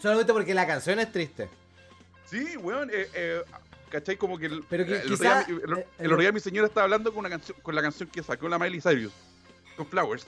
Solamente 0.00 0.32
porque 0.32 0.54
la 0.54 0.66
canción 0.66 0.98
es 0.98 1.12
triste. 1.12 1.48
Sí, 2.24 2.56
weón, 2.56 2.88
eh, 2.90 3.06
eh, 3.14 3.42
¿cachai? 3.90 4.16
Como 4.16 4.38
que 4.38 4.46
el, 4.46 4.64
Pero 4.70 4.86
que 4.86 4.96
el 4.96 5.08
quizá- 5.10 5.44
el- 5.46 5.78
eh, 5.78 5.86
el 5.98 6.06
otro 6.06 6.20
día 6.22 6.32
mi 6.32 6.40
señora 6.40 6.68
estaba 6.68 6.84
hablando 6.84 7.10
con, 7.10 7.20
una 7.20 7.28
canción, 7.30 7.58
con 7.62 7.74
la 7.74 7.82
canción 7.82 8.08
que 8.08 8.22
sacó 8.22 8.48
la 8.48 8.58
Miley 8.58 8.80
Cyrus, 8.80 9.12
con 9.76 9.86
Flowers. 9.86 10.26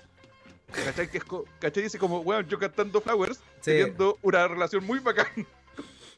¿Cachai? 0.72 1.08
Que 1.10 1.18
es 1.18 1.24
co- 1.24 1.44
¿Cachai? 1.58 1.82
Dice 1.84 1.98
como, 1.98 2.20
weón, 2.20 2.46
yo 2.48 2.58
cantando 2.58 3.00
Flowers, 3.00 3.40
teniendo 3.62 4.18
una 4.22 4.46
relación 4.48 4.84
muy 4.84 4.98
bacán. 4.98 5.26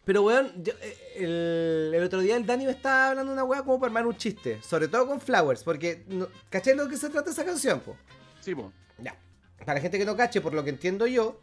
Pero, 0.05 0.23
weón, 0.23 0.53
yo, 0.65 0.73
eh, 0.81 0.99
el, 1.17 1.93
el 1.95 2.03
otro 2.03 2.21
día 2.21 2.37
el 2.37 2.45
Dani 2.45 2.65
me 2.65 2.73
estaba 2.73 3.11
hablando 3.11 3.33
una 3.33 3.45
weá 3.45 3.63
como 3.63 3.79
para 3.79 3.89
armar 3.89 4.07
un 4.07 4.17
chiste. 4.17 4.61
Sobre 4.63 4.89
todo 4.89 5.07
con 5.07 5.21
Flowers, 5.21 5.63
porque, 5.63 6.05
no, 6.09 6.27
¿cachai 6.51 6.75
lo 6.75 6.89
que 6.89 6.97
se 6.97 7.09
trata 7.09 7.31
esa 7.31 7.45
canción, 7.45 7.79
po? 7.81 7.97
Sí, 8.41 8.55
po. 8.55 8.73
Ya. 8.99 9.15
Para 9.59 9.75
la 9.75 9.81
gente 9.81 9.99
que 9.99 10.05
no 10.05 10.17
cache, 10.17 10.41
por 10.41 10.55
lo 10.55 10.65
que 10.65 10.71
entiendo 10.71 11.07
yo, 11.07 11.41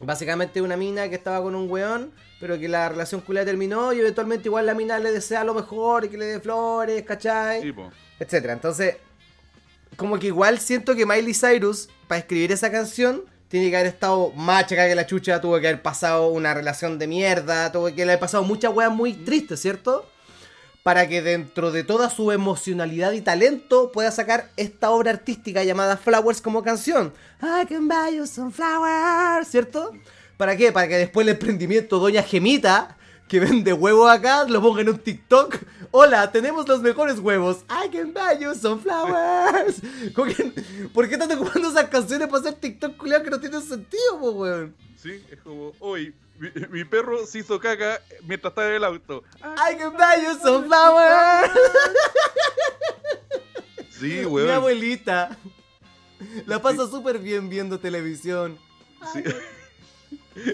básicamente 0.00 0.60
una 0.60 0.76
mina 0.76 1.08
que 1.08 1.14
estaba 1.14 1.40
con 1.40 1.54
un 1.54 1.70
weón, 1.70 2.12
pero 2.40 2.58
que 2.58 2.68
la 2.68 2.88
relación 2.88 3.20
culia 3.20 3.44
terminó 3.44 3.92
y 3.92 4.00
eventualmente 4.00 4.48
igual 4.48 4.66
la 4.66 4.74
mina 4.74 4.98
le 4.98 5.12
desea 5.12 5.44
lo 5.44 5.54
mejor 5.54 6.04
y 6.04 6.08
que 6.08 6.18
le 6.18 6.24
dé 6.26 6.40
flores, 6.40 7.00
¿cachai? 7.04 7.62
Sí, 7.62 7.72
po. 7.72 7.90
etcétera. 8.18 8.54
Entonces, 8.54 8.96
como 9.96 10.18
que 10.18 10.28
igual 10.28 10.58
siento 10.58 10.94
que 10.94 11.06
Miley 11.06 11.34
Cyrus, 11.34 11.88
para 12.08 12.18
escribir 12.20 12.52
esa 12.52 12.70
canción, 12.70 13.22
tiene 13.48 13.70
que 13.70 13.76
haber 13.76 13.88
estado 13.88 14.32
más 14.32 14.66
chaca 14.66 14.88
que 14.88 14.94
la 14.94 15.06
chucha, 15.06 15.40
tuvo 15.40 15.60
que 15.60 15.68
haber 15.68 15.82
pasado 15.82 16.28
una 16.28 16.54
relación 16.54 16.98
de 16.98 17.06
mierda, 17.06 17.70
tuvo 17.70 17.94
que 17.94 18.02
haber 18.02 18.18
pasado 18.18 18.42
muchas 18.42 18.72
weas 18.74 18.90
muy 18.90 19.12
tristes, 19.12 19.60
¿cierto? 19.60 20.10
Para 20.82 21.08
que 21.08 21.22
dentro 21.22 21.70
de 21.70 21.84
toda 21.84 22.10
su 22.10 22.32
emocionalidad 22.32 23.12
y 23.12 23.20
talento 23.20 23.92
pueda 23.92 24.10
sacar 24.10 24.50
esta 24.56 24.90
obra 24.90 25.12
artística 25.12 25.62
llamada 25.62 25.96
Flowers 25.96 26.42
como 26.42 26.62
canción. 26.62 27.12
I 27.40 27.66
can 27.66 27.88
buy 27.88 28.16
you 28.16 28.26
some 28.26 28.50
flowers, 28.50 29.48
¿cierto? 29.48 29.92
¿Para 30.36 30.56
qué? 30.56 30.72
Para 30.72 30.88
que 30.88 30.96
después 30.96 31.26
el 31.26 31.34
emprendimiento 31.34 31.98
Doña 31.98 32.22
Gemita, 32.22 32.96
que 33.28 33.40
vende 33.40 33.72
huevos 33.72 34.10
acá, 34.10 34.44
lo 34.44 34.60
ponga 34.60 34.82
en 34.82 34.90
un 34.90 34.98
TikTok. 34.98 35.56
Hola, 35.90 36.30
tenemos 36.30 36.68
los 36.68 36.80
mejores 36.82 37.18
huevos. 37.18 37.64
I 37.70 37.88
can 37.88 38.12
buy 38.12 38.38
you 38.40 38.54
some 38.54 38.80
flowers. 38.82 39.80
Que, 40.14 40.88
¿Por 40.92 41.08
qué 41.08 41.14
están 41.14 41.32
ocupando 41.32 41.68
esas 41.70 41.88
canciones 41.88 42.28
para 42.28 42.40
hacer 42.40 42.54
TikTok 42.54 42.96
culiao 42.96 43.22
que 43.22 43.30
no 43.30 43.40
tienen 43.40 43.62
sentido, 43.62 44.18
po, 44.20 44.30
weón? 44.32 44.74
Sí, 44.96 45.24
es 45.30 45.40
como, 45.40 45.72
hoy 45.80 46.14
mi, 46.38 46.50
mi 46.70 46.84
perro 46.84 47.24
se 47.26 47.38
hizo 47.40 47.58
caca 47.60 48.00
mientras 48.26 48.50
estaba 48.50 48.68
en 48.68 48.74
el 48.74 48.84
auto. 48.84 49.22
I 49.40 49.76
can 49.76 49.92
buy 49.92 50.24
you 50.24 50.38
some 50.42 50.66
flowers. 50.66 51.50
Sí, 53.90 54.06
Mi 54.08 54.24
weón. 54.24 54.50
abuelita. 54.50 55.38
La 56.46 56.60
pasa 56.60 56.88
súper 56.88 57.18
bien 57.20 57.48
viendo 57.48 57.78
televisión. 57.78 58.58
Sí. 59.12 59.22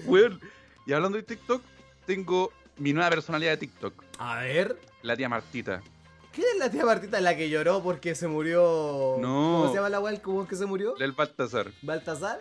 weón. 0.05 0.39
Y 0.87 0.93
hablando 0.93 1.17
de 1.17 1.23
TikTok, 1.23 1.63
tengo 2.07 2.53
mi 2.81 2.93
nueva 2.93 3.11
personalidad 3.11 3.53
de 3.53 3.57
TikTok, 3.59 3.95
A 4.19 4.39
ver. 4.41 4.77
la 5.03 5.17
tía 5.17 5.29
Martita. 5.29 5.83
¿Quién 6.33 6.47
es 6.55 6.59
la 6.59 6.71
tía 6.71 6.85
Martita 6.85 7.21
la 7.21 7.37
que 7.37 7.49
lloró 7.51 7.83
porque 7.83 8.15
se 8.15 8.27
murió? 8.29 9.17
No. 9.21 9.61
¿Cómo 9.61 9.69
se 9.69 9.75
llama 9.77 9.89
la 9.91 10.01
weá? 10.01 10.21
¿Cómo 10.23 10.43
es 10.43 10.49
que 10.49 10.57
se 10.57 10.67
murió? 10.67 10.97
El 10.99 11.13
Baltasar. 11.13 11.71
¿Baltasar? 11.83 12.41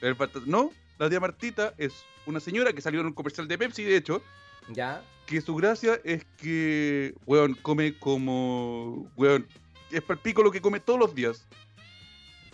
El 0.00 0.14
Baltasar. 0.14 0.48
No, 0.48 0.70
la 0.98 1.08
tía 1.10 1.20
Martita 1.20 1.74
es 1.78 1.92
una 2.26 2.40
señora 2.40 2.72
que 2.72 2.80
salió 2.80 3.00
en 3.00 3.06
un 3.06 3.12
comercial 3.12 3.46
de 3.48 3.58
Pepsi, 3.58 3.84
de 3.84 3.96
hecho, 3.96 4.22
Ya. 4.72 5.02
que 5.26 5.40
su 5.40 5.54
gracia 5.56 6.00
es 6.04 6.24
que, 6.38 7.14
weón, 7.26 7.54
come 7.54 7.98
como, 7.98 9.10
weón, 9.16 9.46
es 9.90 10.00
para 10.02 10.14
el 10.18 10.22
pico 10.22 10.42
lo 10.42 10.50
que 10.50 10.60
come 10.62 10.80
todos 10.80 10.98
los 10.98 11.14
días. 11.14 11.44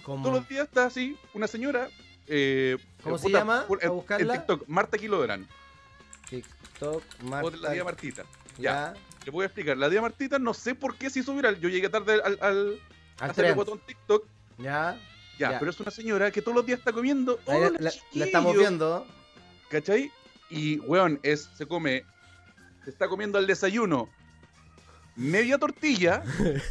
Como... 0.02 0.24
Todos 0.24 0.38
los 0.40 0.48
días 0.48 0.66
está 0.66 0.86
así, 0.86 1.16
una 1.34 1.46
señora. 1.46 1.88
eh, 2.26 2.76
¿Cómo 3.02 3.16
eh, 3.16 3.18
se 3.18 3.30
llama? 3.30 3.64
por- 3.68 3.82
¿A 3.82 3.86
en, 3.86 3.92
buscarla? 3.92 4.34
en 4.34 4.40
TikTok, 4.40 4.66
Marta 4.66 4.96
Kilodran. 4.98 5.46
TikTok, 6.30 6.57
Marta. 7.22 7.56
la 7.58 7.72
tía 7.72 7.84
Martita. 7.84 8.22
Ya, 8.56 8.94
Ya. 8.94 8.94
te 9.24 9.30
voy 9.30 9.42
a 9.44 9.46
explicar. 9.46 9.76
La 9.76 9.88
tía 9.90 10.00
Martita 10.00 10.38
no 10.38 10.54
sé 10.54 10.74
por 10.74 10.96
qué 10.96 11.10
se 11.10 11.20
hizo 11.20 11.34
viral. 11.34 11.58
Yo 11.60 11.68
llegué 11.68 11.88
tarde 11.88 12.14
al, 12.24 12.38
al, 12.40 12.80
Al 13.20 13.30
hacer 13.30 13.44
el 13.46 13.54
botón 13.54 13.80
TikTok. 13.86 14.24
Ya. 14.58 14.98
Ya, 15.38 15.52
Ya. 15.52 15.58
pero 15.58 15.70
es 15.70 15.78
una 15.80 15.90
señora 15.90 16.30
que 16.30 16.42
todos 16.42 16.56
los 16.56 16.66
días 16.66 16.78
está 16.80 16.92
comiendo. 16.92 17.38
Ahí 17.46 17.60
la, 17.60 17.66
Hola, 17.68 17.78
la- 17.80 17.92
la 18.12 18.24
estamos 18.24 18.56
viendo. 18.56 19.06
¿Cachai? 19.70 20.10
Y, 20.50 20.78
weón, 20.80 21.20
es, 21.22 21.48
se 21.56 21.66
come, 21.66 22.04
se 22.84 22.90
está 22.90 23.06
comiendo 23.08 23.38
al 23.38 23.46
desayuno 23.46 24.08
media 25.14 25.58
tortilla. 25.58 26.22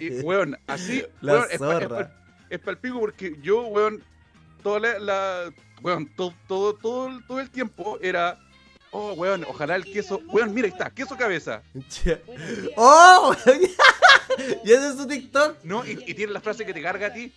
y, 0.00 0.04
y, 0.06 0.20
weón, 0.20 0.56
así, 0.66 1.04
La 1.20 1.32
weón, 1.34 1.46
es, 1.50 1.58
pa- 1.58 1.72
es, 1.76 1.80
zorra. 1.82 1.88
pa- 1.88 2.12
es 2.50 2.58
pa'l 2.60 2.78
pico 2.78 3.00
porque 3.00 3.36
yo, 3.42 3.62
weón, 3.66 4.02
toda 4.62 4.80
la, 4.80 4.98
la- 4.98 5.52
weón, 5.82 6.06
todo, 6.16 6.34
todo, 6.46 6.74
todo, 6.74 7.08
el- 7.08 7.26
todo 7.26 7.40
el 7.40 7.50
tiempo 7.50 7.98
era, 8.00 8.38
oh, 8.96 9.12
weón, 9.14 9.44
ojalá 9.48 9.76
el 9.76 9.84
queso, 9.84 10.20
weón, 10.28 10.52
mira, 10.54 10.66
ahí 10.66 10.72
está, 10.72 10.90
queso 10.90 11.16
cabeza. 11.16 11.62
¡Oh! 12.76 13.34
¿Y 14.64 14.72
ese 14.72 14.88
es 14.88 14.96
su 14.96 15.06
TikTok? 15.06 15.58
¿No? 15.64 15.84
Y, 15.86 16.02
y 16.06 16.14
tiene 16.14 16.32
la 16.32 16.40
frase 16.40 16.64
que 16.64 16.72
te 16.74 16.82
carga 16.82 17.08
a 17.08 17.12
ti. 17.12 17.32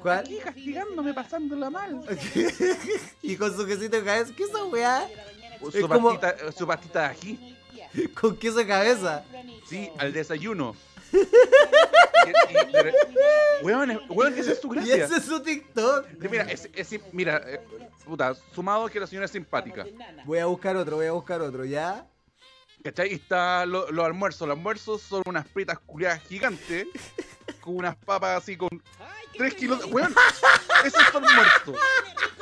¿Cuál? 0.00 0.18
Aquí 0.20 0.38
castigándome, 0.38 1.12
pasándola 1.12 1.68
mal. 1.70 2.00
y 3.22 3.36
con 3.36 3.54
su 3.54 3.66
quesito 3.66 3.96
de 3.98 4.04
cabeza. 4.04 4.32
¿Qué 4.36 4.44
es 4.44 4.48
esa 4.48 4.64
weá? 4.64 5.06
Su, 5.60 5.68
Es 5.78 5.86
como- 5.86 6.18
pastita, 6.18 6.52
su 6.52 6.66
pastita 6.66 7.00
de 7.00 7.06
ají. 7.06 7.54
Con 8.20 8.36
queso 8.36 8.58
de 8.58 8.66
cabeza. 8.66 9.24
Sí, 9.68 9.88
al 9.98 10.12
desayuno. 10.12 10.76
Y- 11.12 11.18
y- 12.52 13.64
Weón, 13.64 14.00
weón, 14.10 14.34
esa 14.38 14.52
es 14.52 14.60
su 14.60 14.68
Y 14.68 14.76
gracia. 14.76 15.04
ese 15.04 15.16
es 15.16 15.24
su 15.24 15.40
TikTok. 15.42 16.06
Mira, 16.30 16.44
es, 16.44 16.68
es- 16.74 17.00
mira, 17.12 17.42
eh, 17.46 17.60
puta, 18.04 18.34
sumado 18.54 18.88
que 18.88 19.00
la 19.00 19.06
señora 19.06 19.24
es 19.26 19.32
simpática. 19.32 19.86
Voy 20.24 20.38
a 20.38 20.46
buscar 20.46 20.76
otro, 20.76 20.96
voy 20.96 21.06
a 21.06 21.12
buscar 21.12 21.40
otro, 21.40 21.64
¿ya? 21.64 22.06
¿Cachai? 22.84 23.10
Y 23.10 23.14
está 23.14 23.66
lo- 23.66 23.90
los 23.90 24.04
almuerzos. 24.04 24.46
Los 24.46 24.56
almuerzos 24.56 25.02
son 25.02 25.22
unas 25.26 25.46
fritas 25.48 25.78
culiadas 25.80 26.22
gigantes. 26.28 26.86
Con 27.60 27.76
unas 27.76 27.96
papas 27.96 28.42
así 28.42 28.56
con 28.56 28.68
3 29.36 29.54
kilos. 29.54 29.84
Weón, 29.86 30.14
ese 30.84 30.96
es 30.98 31.04
su 31.10 31.16
almuerzo. 31.18 31.74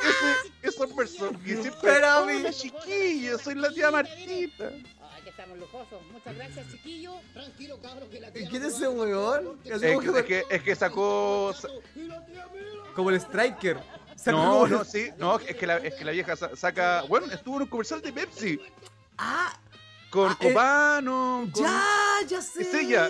Ese 0.03 0.69
es 0.69 0.75
su 0.75 0.83
almuerzo. 0.83 1.31
Y 1.45 1.49
siempre. 1.55 1.73
Pero 1.83 2.19
Hola, 2.25 2.53
chiquillo, 2.53 3.39
soy 3.39 3.55
la 3.55 3.71
tía 3.71 3.91
Martita. 3.91 4.71
Estamos 5.47 5.59
lujosos. 5.59 6.03
Muchas 6.13 6.35
gracias, 6.35 6.71
chiquillo. 6.71 7.13
Tranquilo, 7.33 7.79
cabrón, 7.81 8.09
que 8.11 8.21
la 8.21 8.29
¿Y 8.29 8.33
tía 8.33 8.49
quién 8.51 8.63
no 8.63 8.69
es 8.69 8.75
ese 8.75 8.89
weón? 8.89 9.59
Es 9.65 9.81
que, 9.81 9.93
es 9.95 10.25
que, 10.25 10.45
es 10.51 10.63
que 10.63 10.75
sacó. 10.77 11.55
Como 12.95 13.11
el 13.11 13.17
striker. 13.17 13.79
No, 14.27 14.67
no, 14.67 14.85
sí, 14.85 15.11
no, 15.19 15.39
es 15.39 15.55
que 15.57 15.67
la, 15.67 15.77
es 15.77 15.95
que 15.95 16.05
la 16.05 16.13
vieja 16.13 16.35
sa- 16.37 16.57
saca. 16.57 17.03
Bueno, 17.03 17.27
estuvo 17.33 17.57
en 17.57 17.63
un 17.63 17.69
comercial 17.69 18.01
de 18.01 18.13
Pepsi. 18.13 18.59
Ah, 19.19 19.53
Con 20.11 20.31
Ah, 20.31 20.37
eh, 20.41 20.49
Copano. 20.49 21.49
con- 21.53 21.63
ya, 21.65 21.83
ya 22.27 22.41
sé. 22.43 22.63
Es 22.63 22.75
ella. 22.75 23.09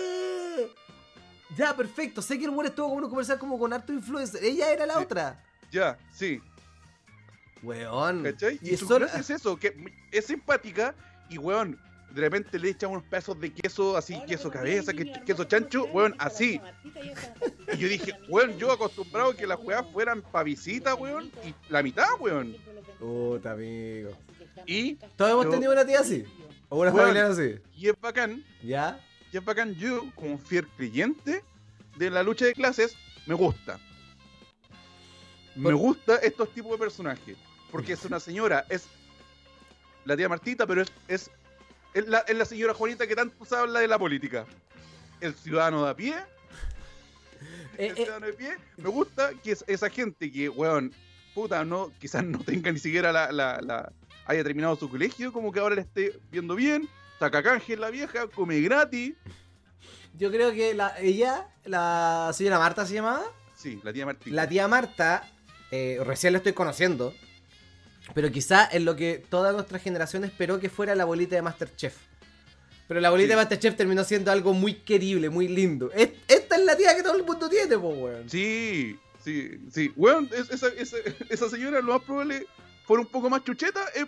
Ya, 1.55 1.75
perfecto. 1.75 2.21
Sé 2.21 2.37
que 2.37 2.45
el 2.45 2.51
weón 2.51 2.65
estuvo 2.67 2.87
como 2.87 2.99
en 2.99 3.03
un 3.05 3.09
comercial 3.09 3.39
como 3.39 3.57
con 3.57 3.71
harto 3.73 3.93
influencer. 3.93 4.43
Ella 4.43 4.71
era 4.71 4.85
la 4.85 4.95
Sí. 4.97 5.03
otra. 5.03 5.43
Ya, 5.71 5.97
sí. 6.13 6.41
Weón. 7.63 8.23
¿Cachai? 8.23 8.59
Y 8.61 8.71
Y, 8.71 8.73
eso 8.73 8.85
su 8.87 8.95
es 8.97 9.29
eso, 9.29 9.57
que 9.57 9.73
es 10.11 10.25
simpática 10.25 10.93
y, 11.29 11.37
weón, 11.37 11.79
de 12.11 12.21
repente 12.21 12.57
le 12.57 12.69
echan 12.69 12.91
unos 12.91 13.03
pedazos 13.03 13.39
de 13.39 13.51
queso, 13.53 13.95
así, 13.97 14.19
queso 14.27 14.49
cabeza, 14.49 14.93
que, 14.93 15.11
queso 15.25 15.43
chancho, 15.43 15.85
weón, 15.85 16.15
así. 16.17 16.59
Y 17.73 17.77
yo 17.77 17.89
dije, 17.89 18.13
weón, 18.29 18.57
yo 18.57 18.71
acostumbrado 18.71 19.31
a 19.31 19.35
que 19.35 19.45
las 19.45 19.59
weas 19.59 19.85
fueran 19.91 20.21
pa' 20.21 20.43
visita, 20.43 20.95
weón, 20.95 21.29
y 21.45 21.53
la 21.69 21.83
mitad, 21.83 22.07
weón. 22.19 22.55
Puta, 22.97 23.51
amigo. 23.51 24.11
Y, 24.65 24.95
¿Todos 25.15 25.31
hemos 25.31 25.49
tenido 25.49 25.73
una 25.73 25.85
tía 25.85 25.99
así? 25.99 26.23
¿O 26.69 26.79
una 26.79 26.91
Weón. 26.91 27.07
familia 27.07 27.27
así? 27.27 27.59
y 27.75 27.89
es 27.89 27.95
bacán, 28.01 28.43
¿Ya? 28.63 28.99
y 29.31 29.37
es 29.37 29.45
bacán, 29.45 29.75
yo, 29.75 30.03
como 30.15 30.37
fiel 30.37 30.67
creyente 30.75 31.43
de 31.97 32.09
la 32.09 32.23
lucha 32.23 32.45
de 32.45 32.53
clases, 32.53 32.95
me 33.25 33.35
gusta. 33.35 33.79
Me 35.55 35.73
gusta 35.73 36.17
estos 36.17 36.53
tipos 36.53 36.71
de 36.71 36.77
personajes. 36.77 37.37
Porque 37.71 37.93
es 37.93 38.05
una 38.05 38.19
señora, 38.19 38.65
es 38.69 38.87
la 40.05 40.15
tía 40.15 40.29
Martita, 40.29 40.65
pero 40.65 40.81
es, 40.81 40.91
es, 41.07 41.31
es 41.99 42.07
la, 42.07 42.19
es 42.19 42.35
la 42.37 42.45
señora 42.45 42.73
Juanita 42.73 43.07
que 43.07 43.15
tanto 43.15 43.43
se 43.45 43.55
habla 43.55 43.79
de 43.79 43.87
la 43.87 43.97
política. 43.99 44.45
El 45.21 45.33
ciudadano 45.33 45.83
de 45.85 45.91
a 45.91 45.95
pie, 45.95 46.15
Eh, 47.77 47.87
el 47.87 47.91
eh, 47.91 47.95
ciudadano 47.95 48.25
de 48.27 48.33
pie. 48.33 48.55
Me 48.77 48.89
gusta 48.89 49.31
que 49.43 49.51
es 49.51 49.63
esa 49.67 49.89
gente 49.89 50.31
que, 50.31 50.49
weón, 50.49 50.93
puta, 51.35 51.63
no, 51.65 51.91
quizás 51.99 52.23
no 52.23 52.39
tenga 52.39 52.71
ni 52.71 52.79
siquiera 52.79 53.11
la, 53.11 53.31
la, 53.31 53.59
la- 53.61 53.91
haya 54.25 54.43
terminado 54.43 54.75
su 54.75 54.89
colegio, 54.89 55.31
como 55.31 55.51
que 55.51 55.59
ahora 55.59 55.75
le 55.75 55.81
esté 55.81 56.19
viendo 56.29 56.53
bien, 56.55 56.87
saca 57.19 57.41
canje 57.41 57.77
la 57.77 57.89
vieja, 57.89 58.27
come 58.27 58.59
gratis. 58.61 59.13
yo 60.17 60.29
creo 60.31 60.51
que 60.51 60.73
la, 60.73 60.99
ella, 60.99 61.47
la 61.63 62.31
señora 62.33 62.59
Marta 62.59 62.85
se 62.85 62.95
llamaba. 62.95 63.23
Sí, 63.55 63.79
la 63.83 63.93
tía 63.93 64.05
Martita. 64.05 64.35
La 64.35 64.49
tía 64.49 64.67
Marta, 64.67 65.29
eh, 65.71 65.99
recién 66.03 66.33
la 66.33 66.37
estoy 66.37 66.53
conociendo. 66.53 67.13
Pero 68.13 68.31
quizá 68.31 68.65
es 68.65 68.81
lo 68.81 68.95
que 68.95 69.23
toda 69.29 69.51
nuestra 69.51 69.79
generación 69.79 70.23
esperó 70.23 70.59
que 70.59 70.69
fuera 70.69 70.95
la 70.95 71.05
bolita 71.05 71.35
de 71.35 71.41
Masterchef. 71.41 71.95
Pero 72.87 73.01
la 73.01 73.09
bolita 73.09 73.27
Sí. 73.27 73.29
de 73.31 73.35
Masterchef 73.35 73.75
terminó 73.75 74.03
siendo 74.03 74.31
algo 74.31 74.53
muy 74.53 74.75
querible, 74.75 75.29
muy 75.29 75.47
lindo. 75.47 75.91
Es- 75.93 76.11
esta 76.27 76.55
es 76.55 76.63
la 76.63 76.75
tía 76.77 76.95
que 76.95 77.03
todo 77.03 77.15
el 77.17 77.23
mundo 77.23 77.49
tiene, 77.49 77.77
po, 77.77 77.89
weón. 77.89 78.29
Sí, 78.29 78.97
sí, 79.23 79.59
sí. 79.71 79.91
Weón, 79.95 80.29
es- 80.33 80.49
esa, 80.49 80.67
esa, 80.69 80.97
esa 81.29 81.49
señora 81.49 81.81
lo 81.81 81.93
más 81.93 82.01
probable 82.03 82.47
fuera 82.85 83.01
un 83.01 83.07
poco 83.09 83.29
más 83.29 83.43
chucheta, 83.43 83.83
eh, 83.93 84.05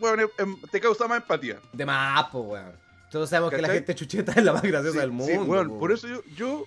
weón, 0.00 0.20
eh, 0.20 0.26
te 0.72 0.80
causa 0.80 1.06
más 1.06 1.20
empatía. 1.22 1.60
De 1.72 1.86
más, 1.86 2.24
po, 2.30 2.40
weón. 2.40 2.72
Todos 3.12 3.30
sabemos 3.30 3.52
que 3.54 3.62
la 3.62 3.68
gente 3.68 3.94
chucheta 3.94 4.32
es 4.32 4.44
la 4.44 4.52
más 4.52 4.62
graciosa 4.62 4.92
Sí, 4.94 4.98
del 4.98 5.10
sí, 5.10 5.14
mundo. 5.14 5.44
weón, 5.44 5.68
po. 5.68 5.78
por 5.78 5.92
eso 5.92 6.08
yo, 6.08 6.22
yo 6.36 6.66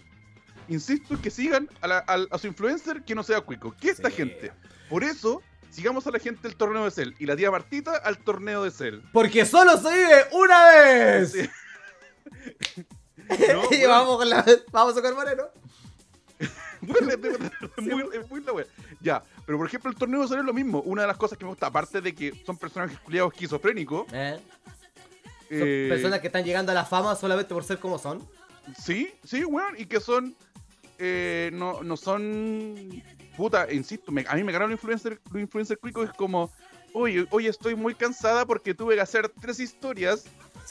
insisto 0.69 1.13
en 1.15 1.21
que 1.21 1.29
sigan 1.29 1.69
a, 1.81 1.87
la- 1.87 1.97
a 2.31 2.37
su 2.37 2.47
influencer 2.47 3.03
que 3.03 3.13
no 3.13 3.21
sea 3.23 3.41
cuico. 3.41 3.75
¿Qué 3.79 3.89
es 3.89 3.97
esta 3.97 4.09
Sí. 4.09 4.15
gente? 4.15 4.53
Por 4.89 5.03
eso, 5.03 5.41
sigamos 5.69 6.05
a 6.07 6.11
la 6.11 6.19
gente 6.19 6.47
del 6.47 6.55
torneo 6.57 6.85
de 6.85 6.91
Cell 6.91 7.13
y 7.19 7.25
la 7.25 7.35
tía 7.35 7.51
Martita 7.51 7.95
al 7.97 8.17
torneo 8.17 8.63
de 8.63 8.71
Cell. 8.71 8.99
Porque 9.13 9.45
solo 9.45 9.77
se 9.77 9.89
vive 9.89 10.25
una 10.31 10.65
vez. 10.65 11.31
Sí. 11.31 11.49
No, 13.29 13.63
y 13.69 13.75
weón. 13.81 13.89
vamos 13.89 14.17
con 14.17 14.29
la. 14.29 14.43
Vamos 14.71 14.97
a 14.97 15.13
Moreno. 15.13 15.43
Bueno, 16.81 17.09
es, 17.11 17.21
de 17.21 17.29
verdad, 17.29 17.51
es 17.77 17.83
muy, 17.83 18.03
es 18.13 18.29
muy 18.29 18.41
la 18.41 18.53
wea. 18.53 18.65
Ya, 19.01 19.23
pero 19.45 19.57
por 19.59 19.67
ejemplo, 19.67 19.91
el 19.91 19.97
torneo 19.97 20.21
de 20.21 20.27
Cell 20.27 20.39
es 20.39 20.45
lo 20.45 20.53
mismo. 20.53 20.81
Una 20.81 21.03
de 21.03 21.07
las 21.09 21.17
cosas 21.17 21.37
que 21.37 21.45
me 21.45 21.49
gusta, 21.49 21.67
aparte 21.67 22.01
de 22.01 22.15
que 22.15 22.33
son 22.43 22.57
personajes 22.57 22.97
culiados 22.99 23.31
esquizofrénicos. 23.33 24.07
¿Eh? 24.13 24.39
Son 25.49 25.57
eh, 25.61 25.87
personas 25.89 26.19
que 26.21 26.27
están 26.27 26.43
llegando 26.43 26.71
a 26.71 26.75
la 26.75 26.85
fama 26.85 27.15
solamente 27.15 27.53
por 27.53 27.63
ser 27.63 27.77
como 27.79 27.99
son. 27.99 28.27
Sí, 28.83 29.13
sí, 29.23 29.43
weón, 29.43 29.75
y 29.77 29.85
que 29.85 29.99
son. 29.99 30.35
eh, 30.97 31.51
no, 31.53 31.83
no 31.83 31.97
son. 31.97 33.03
Puta, 33.39 33.71
insisto, 33.71 34.11
me- 34.11 34.25
a 34.27 34.35
mí 34.35 34.43
me 34.43 34.51
ganaron 34.51 34.71
los 34.71 34.77
influencer, 34.79 35.17
los 35.31 35.41
influencer 35.41 35.79
es 36.03 36.09
como. 36.17 36.51
Oye, 36.91 37.25
hoy 37.29 37.47
estoy 37.47 37.73
muy 37.73 37.95
cansada 37.95 38.45
porque 38.45 38.73
tuve 38.73 38.95
que 38.95 39.01
hacer 39.01 39.31
tres 39.39 39.61
historias 39.61 40.25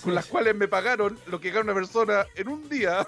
con 0.05 0.15
las 0.15 0.27
cuales 0.27 0.55
me 0.55 0.69
pagaron 0.69 1.19
lo 1.29 1.41
que 1.41 1.49
gana 1.51 1.65
una 1.73 1.75
persona 1.75 2.27
en 2.37 2.49
un 2.49 2.69
día. 2.69 3.07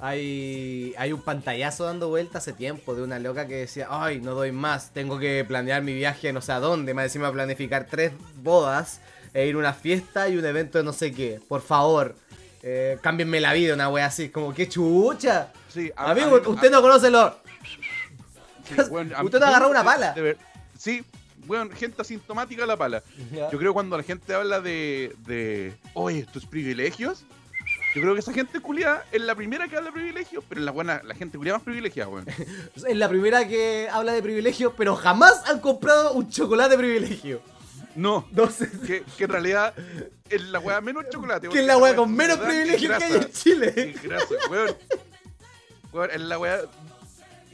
Hay, 0.00 0.94
hay 0.98 1.12
un 1.14 1.22
pantallazo 1.22 1.84
dando 1.84 2.08
vuelta 2.10 2.38
hace 2.38 2.52
tiempo 2.52 2.94
de 2.94 3.02
una 3.02 3.18
loca 3.18 3.48
que 3.48 3.56
decía, 3.56 3.88
ay, 3.90 4.20
no 4.20 4.34
doy 4.34 4.52
más, 4.52 4.92
tengo 4.92 5.18
que 5.18 5.44
planear 5.48 5.82
mi 5.82 5.94
viaje 5.94 6.30
no 6.34 6.42
sé 6.42 6.52
a 6.52 6.60
dónde, 6.60 6.92
más 6.92 7.04
encima 7.06 7.32
planificar 7.32 7.86
tres 7.90 8.12
bodas, 8.42 9.00
e 9.32 9.46
ir 9.46 9.54
a 9.54 9.58
una 9.58 9.72
fiesta 9.72 10.28
y 10.28 10.36
un 10.36 10.44
evento 10.44 10.76
de 10.76 10.84
no 10.84 10.92
sé 10.92 11.12
qué. 11.12 11.40
Por 11.48 11.62
favor, 11.62 12.14
eh, 12.62 12.98
cámbienme 13.00 13.40
la 13.40 13.54
vida, 13.54 13.72
una 13.72 13.88
wea 13.88 14.06
así, 14.06 14.28
como 14.28 14.52
que 14.52 14.68
chucha. 14.68 15.52
Sí, 15.68 15.90
a- 15.96 16.10
Amigo, 16.10 16.36
a 16.36 16.40
mí- 16.40 16.46
usted 16.46 16.70
no 16.70 16.82
conoce 16.82 17.10
lo... 17.10 17.47
sí, 18.74 19.12
a- 19.14 19.22
usted 19.24 19.38
yo- 19.40 19.46
agarró 19.46 19.68
una 19.68 19.80
de- 19.80 19.84
pala. 19.84 20.12
de 20.12 20.36
sí, 20.78 21.04
weón, 21.46 21.70
gente 21.72 22.02
asintomática 22.02 22.64
a 22.64 22.66
la 22.66 22.76
pala. 22.76 23.02
Yo 23.52 23.58
creo 23.58 23.72
cuando 23.72 23.96
la 23.96 24.02
gente 24.02 24.34
habla 24.34 24.60
de, 24.60 25.14
de 25.26 25.74
oye, 25.94 26.26
tus 26.32 26.44
privilegios, 26.46 27.24
yo 27.94 28.02
creo 28.02 28.14
que 28.14 28.20
esa 28.20 28.32
gente 28.32 28.60
culiada 28.60 29.04
es 29.12 29.20
la 29.22 29.34
primera 29.34 29.66
que 29.68 29.76
habla 29.76 29.88
de 29.88 29.92
privilegios, 29.94 30.44
pero 30.48 30.60
es 30.60 30.64
la 30.64 30.70
buena, 30.72 31.00
la 31.04 31.14
gente 31.14 31.38
culiada 31.38 31.58
más 31.58 31.64
privilegiada, 31.64 32.10
weón. 32.10 32.26
Es 32.76 32.96
la 32.96 33.08
primera 33.08 33.48
que 33.48 33.88
habla 33.90 34.12
de 34.12 34.22
privilegio, 34.22 34.74
pero 34.76 34.94
jamás 34.96 35.42
han 35.48 35.60
comprado 35.60 36.12
un 36.12 36.28
chocolate 36.28 36.70
de 36.70 36.76
privilegio. 36.78 37.40
No, 37.94 38.28
No 38.30 38.48
sé. 38.50 38.70
que, 38.86 39.02
que 39.16 39.24
en 39.24 39.30
realidad 39.30 39.74
es 40.28 40.42
la 40.42 40.60
weá 40.60 40.80
menos 40.80 41.06
chocolate. 41.10 41.48
Que 41.48 41.60
es 41.60 41.66
la 41.66 41.78
wea 41.78 41.96
con 41.96 42.14
menos 42.14 42.38
verdad 42.38 42.52
privilegio 42.52 42.88
que 42.96 43.04
hay 43.04 43.12
en 43.14 43.32
Chile. 43.32 43.72
Es 43.76 44.02
grasa, 44.02 44.34
weón. 44.50 44.76
Weón, 45.92 46.10
es 46.12 46.20
la 46.20 46.38
weá 46.38 46.60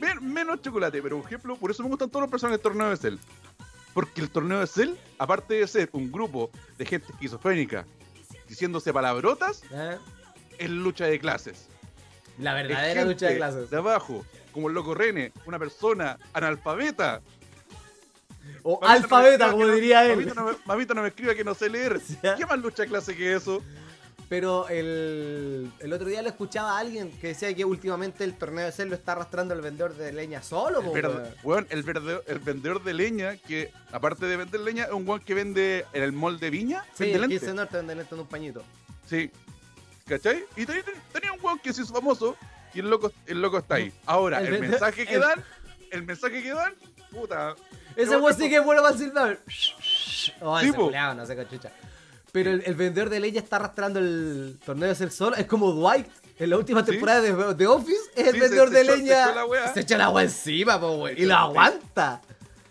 men- 0.05 0.33
menos 0.33 0.61
chocolate, 0.63 1.01
pero 1.03 1.19
por 1.19 1.27
ejemplo, 1.27 1.57
por 1.57 1.71
eso 1.71 1.83
me 1.83 1.89
gustan 1.89 2.09
todos 2.11 2.23
los 2.23 2.31
personajes 2.31 2.59
del 2.63 2.63
torneo 2.73 2.91
de 2.91 2.97
Cell. 2.97 3.17
Porque 3.93 4.21
el 4.21 4.31
torneo 4.31 4.61
de 4.61 4.67
Cell, 4.67 4.95
aparte 5.19 5.55
de 5.55 5.67
ser 5.69 5.89
un 5.93 6.11
grupo 6.11 6.51
de 6.79 6.85
gente 6.87 7.13
esquizofrénica 7.13 7.87
diciéndose 8.49 8.93
palabrotas, 8.93 9.63
¿Eh? 9.71 9.99
es 10.59 10.71
lucha 10.71 11.07
de 11.07 11.19
clases. 11.21 11.69
La 12.39 12.55
verdadera 12.55 13.05
lucha 13.05 13.29
de 13.29 13.37
clases. 13.37 13.71
De 13.71 13.77
abajo, 13.77 14.25
como 14.53 14.69
el 14.69 14.75
loco 14.75 14.95
Rene, 14.95 15.33
una 15.47 15.59
persona 15.59 16.19
analfabeta. 16.33 17.21
O 18.63 18.81
Mamita 18.81 18.93
alfabeta, 18.93 19.51
como 19.51 19.63
que 19.65 19.69
no- 19.69 19.75
diría 19.75 20.05
él. 20.05 20.11
Mamita 20.17 20.35
no, 20.35 20.45
me, 20.47 20.53
mamita 20.67 20.95
no 20.95 21.03
me 21.03 21.09
escriba 21.09 21.35
que 21.35 21.45
no 21.45 21.55
sé 21.55 21.69
leer. 21.71 22.01
¿Qué 22.37 22.45
más 22.47 22.59
lucha 22.59 22.83
de 22.83 22.89
clase 22.89 23.15
que 23.17 23.35
eso? 23.35 23.63
Pero 24.29 24.68
el, 24.68 25.70
el 25.81 25.93
otro 25.93 26.07
día 26.09 26.22
lo 26.22 26.29
escuchaba 26.29 26.77
a 26.77 26.81
alguien 26.81 27.11
que 27.20 27.29
decía 27.29 27.55
que 27.55 27.64
últimamente 27.64 28.25
el 28.25 28.35
torneo 28.37 28.64
de 28.64 28.72
Cell 28.72 28.89
lo 28.89 28.95
está 28.95 29.12
arrastrando 29.12 29.53
el 29.55 29.61
vendedor 29.61 29.95
de 29.95 30.12
leña 30.12 30.43
solo, 30.43 30.81
El, 30.81 30.91
verde- 30.91 31.35
weón. 31.43 31.66
el, 31.70 31.83
verde- 31.83 32.22
el 32.27 32.39
vendedor 32.39 32.83
de 32.83 32.95
leña, 32.95 33.37
que 33.37 33.70
aparte 33.93 34.25
de 34.27 34.37
vender 34.39 34.61
leña, 34.61 34.85
es 34.85 34.93
un 34.93 35.07
weón 35.07 35.20
que 35.20 35.35
vende 35.35 35.85
en 35.93 36.03
el 36.03 36.12
mall 36.12 36.41
de 36.41 36.51
Viña. 36.51 36.85
Sí, 36.95 37.05
vende 37.05 37.14
el 37.16 37.20
lentes. 37.22 37.41
15 37.41 37.55
Norte 37.55 37.77
venden 37.77 38.01
esto 38.01 38.14
en 38.14 38.20
un 38.22 38.27
pañito. 38.27 38.62
Sí. 39.07 39.31
¿Cachai? 40.09 40.45
Y 40.57 40.64
tenía, 40.66 40.83
tenía 41.12 41.33
un 41.33 41.39
weón 41.43 41.59
que 41.59 41.72
se 41.72 41.83
hizo 41.83 41.93
famoso 41.93 42.37
y 42.72 42.81
el 42.81 42.89
loco, 42.91 43.12
el 43.27 43.41
loco 43.43 43.59
está 43.59 43.75
ahí. 43.77 43.93
Ahora, 44.07 44.41
El 44.41 44.47
el, 44.47 44.53
vende- 44.55 44.68
mensaje 44.70 45.07
que 45.07 45.14
el- 45.14 45.20
dan, 45.20 45.45
el 45.91 46.03
mensaje 46.03 46.43
que 46.43 46.51
dan, 46.51 46.75
puta. 47.11 47.55
Ese 47.95 48.16
weón 48.16 48.35
sí 48.35 48.49
que 48.49 48.57
es 48.57 48.64
bueno 48.64 48.83
para 48.83 48.97
silbar. 48.97 49.39
Oh, 50.41 50.59
Sí, 50.61 50.68
ese 50.70 50.79
no 51.14 51.27
sé 51.27 51.37
qué 51.37 51.47
chucha. 51.49 51.70
Pero 52.35 52.51
el, 52.51 52.62
el 52.66 52.74
vendedor 52.74 53.11
de 53.11 53.20
leña 53.20 53.41
está 53.41 53.57
arrastrando 53.57 54.01
el 54.01 54.59
torneo 54.66 54.89
de 54.89 54.97
Cell 54.97 55.11
solo. 55.11 55.37
Es 55.37 55.47
como 55.47 55.70
Dwight 55.70 56.07
en 56.41 56.51
la 56.51 56.57
última 56.59 56.85
Sí. 56.85 56.91
temporada 56.91 57.20
de, 57.20 57.55
de 57.55 57.66
Office. 57.68 58.11
Es 58.16 58.26
el 58.26 58.35
Sí, 58.35 58.41
vendedor 58.41 58.68
se- 58.70 58.74
de 58.74 58.85
se 58.85 58.91
echó- 58.91 58.97
leña. 58.97 59.24
se 59.24 59.30
echó 59.30 59.55
la. 59.55 59.72
Se 59.74 59.80
echa 59.80 59.97
la 59.99 60.05
agua 60.07 60.22
encima, 60.24 60.80
po. 60.80 61.07
Se 61.07 61.12
Y 61.12 61.24
lo 61.26 61.35
aguanta. 61.37 62.20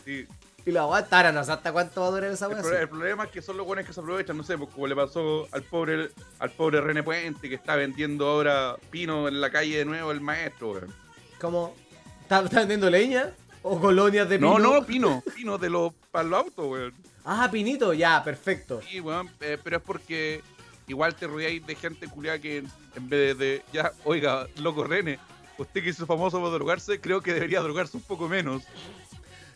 Sí. 0.04 0.28
Y 0.66 0.72
lo 0.72 0.82
aguanta. 0.82 1.16
Ahora 1.16 1.32
no 1.32 1.44
sé 1.46 1.52
hasta 1.54 1.72
cuánto 1.72 2.02
va 2.02 2.08
a 2.08 2.12
durar 2.12 2.30
esa 2.32 2.48
El, 2.48 2.52
weá. 2.56 2.62
pro- 2.62 2.78
el 2.78 2.90
problema 2.90 3.24
es 3.24 3.30
que 3.32 3.42
son 3.42 3.56
los 3.56 3.66
buenos 3.66 3.86
que 3.86 3.94
se 3.94 4.02
aprovechan, 4.02 4.36
no 4.36 4.44
sé, 4.44 4.58
pues 4.58 4.70
como 4.70 4.86
le 4.88 4.96
pasó 4.98 5.48
al 5.54 5.64
pobre, 5.64 6.10
al 6.40 6.52
pobre 6.52 6.82
René 6.82 7.02
Puente 7.02 7.48
que 7.48 7.56
está 7.56 7.78
vendiendo 7.78 8.28
ahora 8.28 8.76
pino 8.92 9.30
en 9.30 9.40
la 9.40 9.50
calle 9.50 9.78
de 9.78 9.86
nuevo 9.86 10.12
el 10.12 10.20
maestro, 10.20 10.72
weón. 10.74 10.94
¿Cómo? 11.40 11.74
¿Está, 12.22 12.42
está 12.44 12.60
vendiendo 12.60 12.90
leña? 12.90 13.32
¿O 13.62 13.80
colonias 13.80 14.28
de 14.28 14.40
No, 14.40 14.58
pino? 14.58 14.74
no, 14.74 14.86
pino, 14.86 15.24
pino 15.34 15.58
de 15.58 15.70
los 15.70 15.94
para 16.12 16.28
los 16.28 16.40
autos, 16.40 16.66
weón. 16.70 16.94
Ah, 17.26 17.50
pinito, 17.52 17.94
ya, 17.94 18.24
perfecto. 18.24 18.82
Sí, 18.90 19.00
weón, 19.00 19.30
eh, 19.40 19.58
pero 19.64 19.78
es 19.78 19.84
porque 19.84 20.42
igual 20.88 21.16
te 21.16 21.28
rodeáis 21.28 21.66
de 21.66 21.76
gente 21.76 22.08
culiada 22.08 22.40
que 22.40 22.58
en, 22.58 23.10
vez 23.10 23.38
de, 23.38 23.46
de- 23.46 23.62
ya, 23.72 23.92
oiga, 24.04 24.48
loco 24.58 24.84
René, 24.84 25.18
usted 25.58 25.82
que 25.84 25.90
hizo 25.90 26.06
famoso 26.06 26.40
por 26.40 26.52
drogarse, 26.52 27.00
creo 27.00 27.22
que 27.22 27.34
debería 27.34 27.62
drogarse 27.62 27.96
un 27.98 28.04
poco 28.04 28.28
menos. 28.28 28.64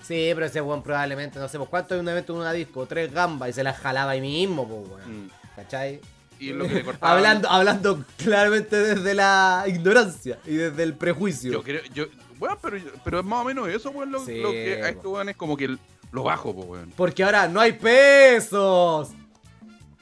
Sí, 0.01 0.31
pero 0.33 0.45
ese 0.45 0.61
weón 0.61 0.81
probablemente, 0.83 1.37
no 1.39 1.49
sé, 1.49 1.57
pues 1.57 1.69
cuánto 1.69 1.93
hay 1.93 1.99
un 1.99 2.07
evento 2.07 2.33
en 2.33 2.39
una 2.39 2.53
disco, 2.53 2.85
tres 2.85 3.11
gambas 3.11 3.49
y 3.49 3.53
se 3.53 3.63
las 3.63 3.77
jalaba 3.77 4.11
ahí 4.11 4.21
mismo, 4.21 4.65
pues 4.67 4.89
weón. 5.01 5.25
Mm. 5.25 5.29
¿Cachai? 5.55 5.99
y 6.39 6.51
es 6.51 6.55
lo 6.55 6.67
que 6.67 6.75
le 6.75 6.83
cortaban. 6.85 7.17
Hablando, 7.17 7.49
hablando 7.49 8.05
claramente 8.15 8.75
desde 8.77 9.13
la 9.15 9.65
ignorancia 9.67 10.37
y 10.45 10.53
desde 10.55 10.83
el 10.83 10.93
prejuicio. 10.93 11.51
Yo 11.51 11.63
creo, 11.63 11.81
yo, 11.93 12.05
bueno, 12.37 12.57
pero, 12.61 12.77
pero 13.03 13.19
es 13.19 13.25
más 13.25 13.41
o 13.41 13.43
menos 13.43 13.67
eso, 13.67 13.89
weón, 13.89 14.11
lo, 14.11 14.23
Sí, 14.23 14.39
lo 14.39 14.51
que 14.51 14.81
a 14.83 14.89
estos 14.89 15.11
weones 15.11 15.35
como 15.35 15.57
que 15.57 15.65
el- 15.65 15.79
lo 16.11 16.23
bajo, 16.23 16.53
pues, 16.55 16.67
weón. 16.67 16.93
Porque 16.95 17.23
ahora 17.23 17.47
no 17.47 17.59
hay 17.59 17.73
pesos. 17.73 19.11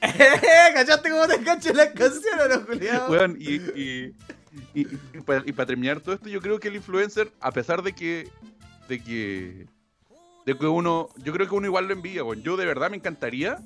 ¿Cachaste 0.00 1.10
cómo 1.10 1.26
te 1.26 1.34
enganché 1.36 1.74
las 1.74 1.88
canciones, 1.88 2.48
no, 2.48 2.60
Julián? 2.66 3.02
Weón, 3.08 3.36
y, 3.40 3.54
y, 3.54 4.14
y, 4.74 4.84
para, 5.22 5.66
terminar 5.66 6.00
todo 6.00 6.14
esto, 6.14 6.28
yo 6.28 6.40
creo 6.40 6.60
que 6.60 6.68
el 6.68 6.76
influencer, 6.76 7.32
a 7.40 7.50
pesar 7.50 7.82
de 7.82 7.92
que, 7.92 8.30
de 8.88 9.02
que, 9.02 9.66
de 10.44 10.58
que 10.58 10.66
uno, 10.66 11.08
yo 11.16 11.32
creo 11.32 11.48
que 11.48 11.54
uno 11.54 11.66
igual 11.66 11.86
lo 11.86 11.92
envía, 11.92 12.22
weón. 12.22 12.42
Yo 12.42 12.56
de 12.56 12.66
verdad 12.66 12.90
me 12.90 12.96
encantaría. 12.96 13.58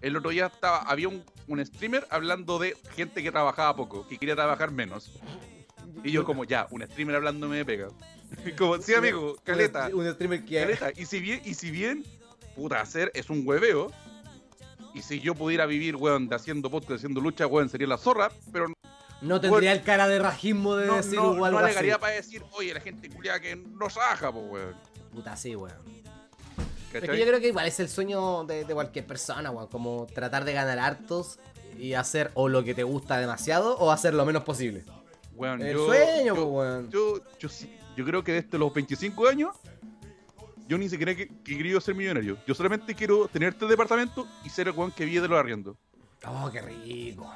El 0.00 0.16
otro 0.16 0.30
día 0.30 0.46
estaba, 0.46 0.78
había 0.78 1.08
un, 1.08 1.24
un 1.46 1.64
streamer 1.64 2.06
hablando 2.10 2.58
de 2.58 2.76
gente 2.94 3.22
que 3.22 3.30
trabajaba 3.30 3.76
poco, 3.76 4.06
que 4.08 4.18
quería 4.18 4.34
trabajar 4.34 4.72
menos. 4.72 5.20
Y 6.04 6.10
yo 6.10 6.24
como, 6.24 6.44
ya, 6.44 6.66
un 6.70 6.82
streamer 6.82 7.16
hablándome 7.16 7.56
de 7.56 7.64
pega. 7.64 7.88
Como, 8.58 8.78
sí, 8.78 8.94
amigo, 8.94 9.36
caleta. 9.44 9.88
Un, 9.88 10.06
un 10.06 10.12
streamer 10.12 10.44
que. 10.44 10.60
Caleta. 10.60 10.90
Y 10.96 11.06
si 11.06 11.20
bien, 11.20 11.42
y 11.44 11.54
si 11.54 11.70
bien, 11.70 12.04
puta, 12.56 12.80
hacer 12.80 13.10
es 13.14 13.30
un 13.30 13.42
hueveo. 13.46 13.90
Y 14.94 15.02
si 15.02 15.20
yo 15.20 15.34
pudiera 15.34 15.64
vivir, 15.66 15.96
weón, 15.96 16.28
de 16.28 16.36
haciendo 16.36 16.70
podcast, 16.70 16.98
haciendo 16.98 17.20
lucha, 17.20 17.46
weón, 17.46 17.68
sería 17.68 17.86
la 17.86 17.96
zorra. 17.96 18.30
Pero 18.52 18.66
No 19.22 19.40
tendría 19.40 19.72
el 19.72 19.82
cara 19.82 20.06
de 20.06 20.18
rajismo 20.18 20.76
de 20.76 20.86
no, 20.86 20.96
decir 20.96 21.14
no, 21.14 21.30
o 21.30 21.34
no 21.36 21.44
algo 21.46 21.58
así. 21.58 21.66
alegaría 21.66 21.98
para 21.98 22.14
decir, 22.14 22.42
oye, 22.52 22.74
la 22.74 22.80
gente 22.80 23.08
culiada 23.08 23.40
que 23.40 23.56
no 23.56 23.88
trabaja, 23.88 24.30
pues, 24.30 24.44
weón. 24.50 24.74
Puta, 25.14 25.34
sí, 25.36 25.56
weón. 25.56 25.76
Es 26.92 27.00
que 27.00 27.18
yo 27.18 27.24
creo 27.26 27.40
que 27.40 27.48
igual 27.48 27.66
es 27.66 27.80
el 27.80 27.88
sueño 27.88 28.44
de, 28.44 28.66
de 28.66 28.74
cualquier 28.74 29.06
persona, 29.06 29.50
weón. 29.50 29.68
Como 29.68 30.06
tratar 30.14 30.44
de 30.44 30.52
ganar 30.52 30.78
hartos 30.78 31.38
y 31.78 31.94
hacer 31.94 32.30
o 32.34 32.50
lo 32.50 32.62
que 32.64 32.74
te 32.74 32.82
gusta 32.82 33.16
demasiado 33.18 33.78
o 33.78 33.90
hacer 33.92 34.12
lo 34.12 34.26
menos 34.26 34.42
posible. 34.44 34.84
Weón, 35.34 35.62
El 35.62 35.72
yo- 35.72 35.86
sueño, 35.86 36.26
yo, 36.26 36.34
pues, 36.34 36.46
weón. 36.68 36.90
Yo, 36.90 37.14
yo, 37.38 37.48
sí- 37.48 37.74
yo 37.96 38.04
creo 38.04 38.22
que 38.24 38.32
desde 38.32 38.58
los 38.58 38.72
25 38.72 39.28
años, 39.28 39.56
yo 40.68 40.78
ni 40.78 40.88
siquiera 40.88 41.14
que, 41.14 41.28
que 41.28 41.56
querido 41.56 41.80
ser 41.80 41.94
millonario. 41.94 42.38
Yo 42.46 42.54
solamente 42.54 42.94
quiero 42.94 43.28
tener 43.28 43.50
este 43.50 43.66
departamento 43.66 44.26
y 44.44 44.48
ser 44.50 44.68
el 44.68 44.74
weón 44.74 44.90
que 44.92 45.04
vive 45.04 45.20
de 45.22 45.28
los 45.28 45.38
arriendos. 45.38 45.76
Oh, 46.26 46.50
qué 46.50 46.62
rico. 46.62 47.30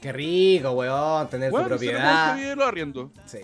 Qué 0.00 0.12
rico, 0.12 0.70
weón. 0.72 1.28
Tener 1.28 1.50
tu 1.50 1.56
ser 1.56 1.62
el 1.64 1.68
propiedad. 1.68 2.34
que 2.34 2.40
vive 2.40 2.48
de 2.50 2.56
los. 2.56 3.10
Sí. 3.26 3.38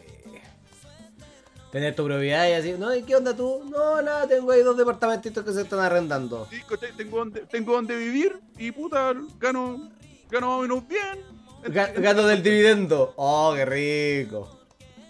Tener 1.70 1.94
tu 1.94 2.04
propiedad 2.06 2.48
y 2.48 2.52
así, 2.52 2.72
no, 2.78 2.94
¿y 2.94 3.02
qué 3.02 3.14
onda 3.14 3.36
tú? 3.36 3.62
No, 3.70 4.00
nada, 4.00 4.26
tengo 4.26 4.50
ahí 4.52 4.62
dos 4.62 4.74
departamentitos 4.76 5.44
que 5.44 5.52
se 5.52 5.60
están 5.62 5.80
arrendando. 5.80 6.48
Sí. 6.50 6.62
Tengo 6.96 7.18
donde, 7.18 7.40
tengo 7.42 7.72
donde 7.74 7.94
vivir 7.94 8.40
y 8.56 8.72
puta, 8.72 9.12
gano, 9.38 9.90
gano 10.30 10.46
más 10.46 10.58
o 10.58 10.62
menos 10.62 10.88
bien. 10.88 11.20
Ga- 11.64 11.92
Gano 12.00 12.22
del 12.26 12.42
dividendo. 12.42 13.12
Oh, 13.16 13.52
qué 13.54 13.66
rico. 13.66 14.57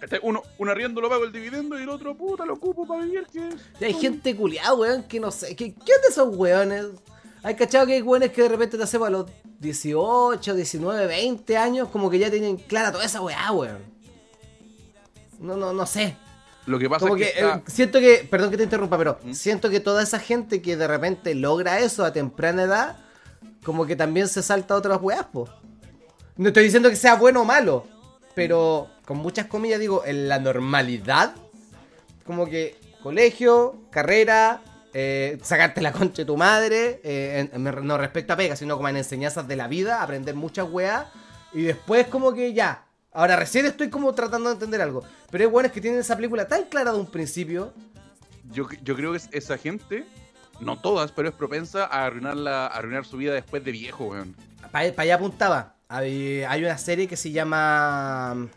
¿Cachai? 0.00 0.20
Uno, 0.22 0.42
un 0.58 0.68
arriendo 0.68 1.00
lo 1.00 1.08
pago 1.08 1.24
el 1.24 1.32
dividendo 1.32 1.78
y 1.78 1.82
el 1.82 1.88
otro, 1.88 2.16
puta, 2.16 2.44
lo 2.46 2.54
ocupo 2.54 2.86
para 2.86 3.04
vivir. 3.04 3.26
Que... 3.32 3.48
Y 3.80 3.84
hay 3.84 3.94
gente 3.94 4.34
culiada, 4.36 4.74
weón, 4.74 5.02
que 5.04 5.18
no 5.18 5.30
sé. 5.30 5.56
¿Qué, 5.56 5.74
qué 5.74 5.92
de 6.02 6.08
esos 6.10 6.36
weones? 6.36 6.86
Hay 7.42 7.54
cachado 7.56 7.86
que 7.86 7.94
hay 7.94 8.02
weones 8.02 8.30
que 8.32 8.42
de 8.42 8.48
repente 8.48 8.76
te 8.76 8.82
hacen 8.84 9.02
a 9.02 9.10
los 9.10 9.26
18, 9.58 10.54
19, 10.54 11.06
20 11.06 11.56
años, 11.56 11.88
como 11.88 12.08
que 12.10 12.18
ya 12.18 12.30
tienen 12.30 12.56
clara 12.56 12.92
toda 12.92 13.04
esa 13.04 13.20
weá, 13.20 13.50
weón. 13.52 13.78
No, 15.40 15.56
no, 15.56 15.72
no 15.72 15.86
sé. 15.86 16.16
Lo 16.66 16.78
que 16.78 16.88
pasa 16.88 17.06
Como 17.06 17.16
es 17.16 17.26
que 17.26 17.32
que, 17.32 17.38
está- 17.40 17.56
eh, 17.58 17.62
siento 17.66 17.98
que, 18.00 18.26
perdón 18.30 18.50
que 18.50 18.56
te 18.58 18.64
interrumpa, 18.64 18.98
pero 18.98 19.18
¿Mm? 19.24 19.32
siento 19.32 19.70
que 19.70 19.80
toda 19.80 20.02
esa 20.02 20.18
gente 20.18 20.60
que 20.60 20.76
de 20.76 20.86
repente 20.86 21.34
logra 21.34 21.78
eso 21.80 22.04
a 22.04 22.12
temprana 22.12 22.64
edad, 22.64 22.96
como 23.64 23.86
que 23.86 23.96
también 23.96 24.28
se 24.28 24.42
salta 24.42 24.74
a 24.74 24.76
otras 24.76 24.98
weas, 25.00 25.24
po. 25.26 25.48
No 26.36 26.48
estoy 26.48 26.64
diciendo 26.64 26.90
que 26.90 26.96
sea 26.96 27.14
bueno 27.14 27.42
o 27.42 27.44
malo, 27.44 27.86
pero 28.38 28.88
con 29.04 29.18
muchas 29.18 29.46
comillas 29.46 29.80
digo, 29.80 30.02
en 30.04 30.28
la 30.28 30.38
normalidad, 30.38 31.34
como 32.24 32.46
que 32.46 32.76
colegio, 33.02 33.82
carrera, 33.90 34.60
eh, 34.94 35.38
sacarte 35.42 35.80
la 35.80 35.92
concha 35.92 36.22
de 36.22 36.24
tu 36.24 36.36
madre, 36.36 37.00
eh, 37.04 37.48
en- 37.52 37.66
en- 37.66 37.86
no 37.86 37.98
respecto 37.98 38.32
a 38.32 38.36
pega, 38.36 38.56
sino 38.56 38.76
como 38.76 38.88
en 38.88 38.96
enseñanzas 38.96 39.46
de 39.46 39.56
la 39.56 39.68
vida, 39.68 40.02
aprender 40.02 40.34
muchas 40.34 40.66
weas, 40.70 41.06
y 41.52 41.62
después 41.62 42.06
como 42.08 42.32
que 42.34 42.52
ya. 42.52 42.84
Ahora 43.12 43.36
recién 43.36 43.66
estoy 43.66 43.88
como 43.90 44.14
tratando 44.14 44.48
de 44.50 44.54
entender 44.54 44.80
algo. 44.82 45.02
Pero 45.30 45.44
hay 45.44 45.50
weones 45.50 45.72
que 45.72 45.80
tienen 45.80 46.00
esa 46.00 46.14
película 46.16 46.46
tan 46.46 46.64
clara 46.64 46.92
de 46.92 46.98
un 46.98 47.06
principio. 47.06 47.72
yo, 48.50 48.66
yo 48.82 48.96
creo 48.96 49.10
que 49.12 49.18
es- 49.18 49.28
esa 49.32 49.58
gente, 49.58 50.06
no 50.60 50.80
todas, 50.80 51.12
pero 51.12 51.28
es 51.28 51.34
propensa 51.34 51.84
a 51.84 52.06
arruinar, 52.06 52.34
la, 52.36 52.66
a 52.66 52.78
arruinar 52.78 53.04
su 53.04 53.18
vida 53.18 53.32
después 53.34 53.62
de 53.62 53.72
viejo, 53.72 54.06
weón. 54.06 54.34
Para 54.72 54.86
allá 54.96 55.14
apuntaba. 55.16 55.74
Hay, 55.88 56.42
hay 56.44 56.64
una 56.64 56.76
serie 56.78 57.06
que 57.08 57.16
se 57.16 57.30
llama. 57.30 58.48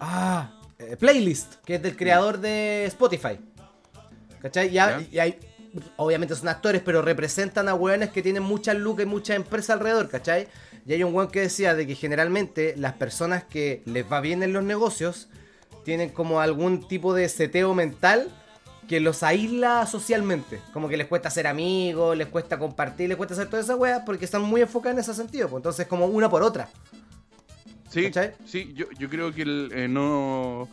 Ah, 0.00 0.50
eh, 0.78 0.96
Playlist, 0.98 1.54
que 1.64 1.76
es 1.76 1.82
del 1.82 1.96
creador 1.96 2.38
de 2.40 2.84
Spotify. 2.86 3.38
¿Cachai? 4.42 4.68
Y, 4.68 4.78
ha- 4.78 4.98
Ya. 5.00 5.06
y 5.10 5.18
hay. 5.18 5.38
Obviamente 5.96 6.36
son 6.36 6.48
actores, 6.48 6.82
pero 6.84 7.02
representan 7.02 7.68
a 7.68 7.74
weones 7.74 8.10
que 8.10 8.22
tienen 8.22 8.44
muchas 8.44 8.76
lucas 8.76 9.06
y 9.06 9.08
muchas 9.08 9.34
empresas 9.36 9.70
alrededor, 9.70 10.08
¿cachai? 10.08 10.46
Y 10.86 10.92
hay 10.92 11.02
un 11.02 11.12
weón 11.12 11.30
que 11.30 11.40
decía 11.40 11.74
de 11.74 11.84
que 11.86 11.96
generalmente 11.96 12.74
las 12.76 12.92
personas 12.92 13.42
que 13.42 13.82
les 13.86 14.04
va 14.10 14.20
bien 14.20 14.44
en 14.44 14.52
los 14.52 14.62
negocios 14.62 15.28
tienen 15.84 16.10
como 16.10 16.40
algún 16.40 16.86
tipo 16.86 17.12
de 17.12 17.28
seteo 17.28 17.74
mental 17.74 18.28
que 18.88 19.00
los 19.00 19.22
aísla 19.22 19.86
socialmente. 19.86 20.60
Como 20.72 20.88
que 20.88 20.96
les 20.96 21.06
cuesta 21.06 21.30
ser 21.30 21.46
amigos, 21.46 22.16
les 22.16 22.28
cuesta 22.28 22.58
compartir, 22.58 23.08
les 23.08 23.16
cuesta 23.16 23.34
hacer 23.34 23.48
todas 23.48 23.64
esas 23.64 23.78
weas 23.78 24.02
porque 24.04 24.24
están 24.24 24.42
muy 24.42 24.60
enfocadas 24.60 24.96
en 24.96 25.00
ese 25.00 25.14
sentido. 25.14 25.48
Pues 25.48 25.60
entonces, 25.60 25.86
como 25.86 26.06
una 26.06 26.28
por 26.28 26.42
otra. 26.42 26.68
Sí, 27.90 28.04
¿Cachai? 28.04 28.32
sí, 28.44 28.72
yo, 28.74 28.86
yo 28.98 29.08
creo 29.08 29.32
que 29.32 29.42
el, 29.42 29.70
eh, 29.72 29.88
no. 29.88 30.68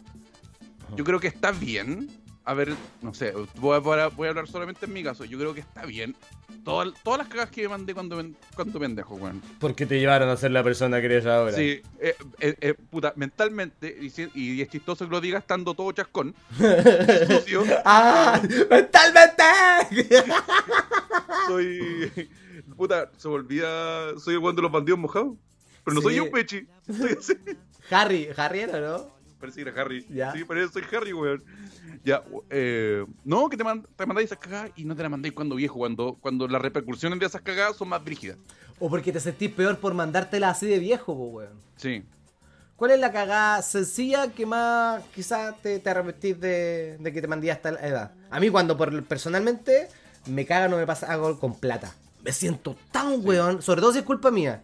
Yo 0.96 1.04
creo 1.04 1.20
que 1.20 1.28
está 1.28 1.52
bien. 1.52 2.10
A 2.44 2.54
ver, 2.56 2.74
no 3.02 3.14
sé, 3.14 3.34
voy 3.56 3.76
a, 3.76 4.08
voy 4.08 4.28
hablar 4.28 4.48
solamente 4.48 4.86
en 4.88 4.94
mi 4.94 5.04
caso. 5.04 5.26
Yo 5.26 5.38
creo 5.38 5.54
que 5.54 5.60
está 5.60 5.86
bien. 5.86 6.16
Todas, 6.64 6.90
todas 7.04 7.20
las 7.20 7.28
cagas 7.28 7.52
que 7.52 7.62
me 7.64 7.70
mandé 7.70 7.94
cuando, 7.94 8.24
cuando 8.56 8.80
pendejo, 8.80 9.16
weón. 9.16 9.42
Porque 9.60 9.86
te 9.86 10.00
llevaron 10.00 10.28
a 10.28 10.36
ser 10.38 10.52
la 10.52 10.64
persona 10.64 11.00
que 11.00 11.06
eres 11.06 11.26
ahora. 11.28 11.56
Sí, 11.56 11.82
eh, 12.00 12.16
eh, 12.40 12.56
eh, 12.62 12.74
puta, 12.74 13.14
mentalmente, 13.16 13.96
y, 14.36 14.62
es 14.62 14.70
chistoso 14.70 15.06
que 15.06 15.12
lo 15.12 15.22
diga 15.22 15.40
estando 15.40 15.74
todo 15.76 15.92
chascón, 15.92 16.34
sucio, 17.28 17.64
¡Ah! 17.86 18.42
¡Mentalmente! 18.70 19.44
soy. 21.48 22.30
Puta, 22.76 23.12
se 23.18 23.28
me 23.28 23.36
olvida. 23.36 24.18
Soy 24.20 24.34
el 24.36 24.40
weón 24.40 24.56
de 24.56 24.62
los 24.64 24.72
bandidos 24.72 25.00
mojados. 25.00 25.34
Pero 25.84 25.96
no 25.96 26.02
Sí. 26.02 26.08
soy 26.08 26.20
un 26.20 26.32
pechi. 26.32 26.68
Soy 26.88 27.16
así. 27.20 27.34
Harry, 27.90 28.30
Harry 28.36 28.60
era, 28.62 28.80
¿no? 28.80 29.21
Parece 29.42 29.64
que 29.64 29.70
era 29.70 29.82
Harry. 29.82 30.06
Ya. 30.10 30.32
Sí, 30.32 30.46
parece 30.46 30.68
que 30.68 30.74
soy 30.88 30.98
Harry, 30.98 31.12
weón. 31.14 31.44
Ya, 32.06 32.24
eh, 32.50 33.06
no, 33.26 33.50
que 33.50 33.58
te, 33.58 33.64
mand- 33.64 33.86
te 33.96 34.06
mandáis 34.06 34.28
esas 34.28 34.38
cagadas 34.38 34.72
y 34.76 34.86
no 34.86 34.96
te 34.96 35.02
las 35.02 35.12
mandáis 35.12 35.34
cuando 35.34 35.56
viejo, 35.56 35.76
cuando, 35.80 36.18
cuando 36.22 36.48
las 36.48 36.62
repercusiones 36.62 37.20
de 37.20 37.26
esas 37.26 37.42
cagadas 37.42 37.76
son 37.76 37.90
más 37.90 38.04
brígidas. 38.04 38.38
O 38.80 38.90
porque 38.90 39.12
te 39.12 39.20
sentís 39.20 39.52
peor 39.52 39.78
por 39.80 39.94
mandártela 39.94 40.50
así 40.52 40.68
de 40.68 40.80
viejo, 40.80 41.16
po, 41.16 41.26
weón. 41.26 41.60
Sí. 41.76 42.04
¿Cuál 42.76 42.92
es 42.92 43.00
la 43.00 43.12
cagada 43.12 43.62
sencilla 43.62 44.32
que 44.32 44.46
más 44.46 45.04
quizás 45.14 45.60
te, 45.62 45.78
te 45.80 45.90
arrepentís 45.90 46.40
de, 46.40 46.98
de 47.00 47.14
que 47.14 47.22
te 47.22 47.28
mandé 47.28 47.52
hasta 47.52 47.72
la 47.72 47.88
edad? 47.88 48.12
A 48.32 48.40
mí 48.40 48.50
cuando 48.50 48.76
por, 48.78 49.04
personalmente 49.04 49.88
me 50.28 50.46
caga 50.46 50.68
no 50.68 50.78
me 50.78 50.88
pasa 50.88 51.12
algo 51.12 51.40
con 51.40 51.60
plata. 51.60 51.94
Me 52.24 52.32
siento 52.32 52.76
tan 52.92 53.26
weón, 53.26 53.62
sobre 53.62 53.82
todo 53.82 53.92
si 53.92 54.00
es 54.00 54.06
culpa 54.06 54.32
mía. 54.32 54.64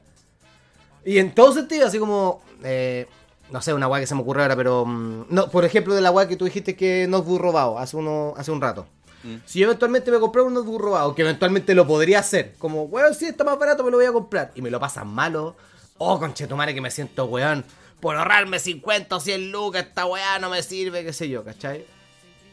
Y 1.05 1.19
en 1.19 1.33
todo 1.33 1.53
sentido, 1.53 1.87
así 1.87 1.99
como... 1.99 2.41
eh, 2.63 3.07
no 3.51 3.61
sé, 3.61 3.73
una 3.73 3.87
weá 3.87 4.01
que 4.01 4.07
se 4.07 4.15
me 4.15 4.21
ocurre 4.21 4.41
ahora, 4.41 4.55
pero... 4.55 4.85
mm, 4.85 5.25
no, 5.29 5.49
por 5.49 5.65
ejemplo, 5.65 5.95
de 5.95 6.01
la 6.01 6.11
weá 6.11 6.27
que 6.27 6.35
tú 6.35 6.45
dijiste 6.45 6.75
que 6.75 7.07
notebook 7.07 7.39
robado 7.39 7.79
hace, 7.79 7.97
uno, 7.97 8.33
hace 8.37 8.51
un 8.51 8.61
rato. 8.61 8.87
Mm. 9.23 9.35
Si 9.45 9.59
yo 9.59 9.65
eventualmente 9.65 10.11
me 10.11 10.19
compré 10.19 10.41
un 10.41 10.53
notebook 10.53 10.81
robado, 10.81 11.15
que 11.15 11.21
eventualmente 11.21 11.73
lo 11.73 11.87
podría 11.87 12.19
hacer, 12.19 12.55
como, 12.57 12.83
weón, 12.83 13.13
si 13.13 13.25
está 13.25 13.43
más 13.43 13.57
barato, 13.57 13.83
me 13.83 13.91
lo 13.91 13.97
voy 13.97 14.05
a 14.05 14.11
comprar, 14.11 14.51
y 14.55 14.61
me 14.61 14.69
lo 14.69 14.79
pasan 14.79 15.07
malo, 15.07 15.55
oh, 15.97 16.19
conchetumare, 16.19 16.73
que 16.73 16.81
me 16.81 16.91
siento 16.91 17.25
weón, 17.25 17.65
por 17.99 18.15
ahorrarme 18.15 18.59
50 18.59 19.15
o 19.15 19.19
100 19.19 19.51
lucas, 19.51 19.85
esta 19.87 20.05
weá 20.05 20.39
no 20.39 20.49
me 20.49 20.61
sirve, 20.61 21.03
qué 21.03 21.13
sé 21.13 21.29
yo, 21.29 21.43
¿cachai? 21.43 21.85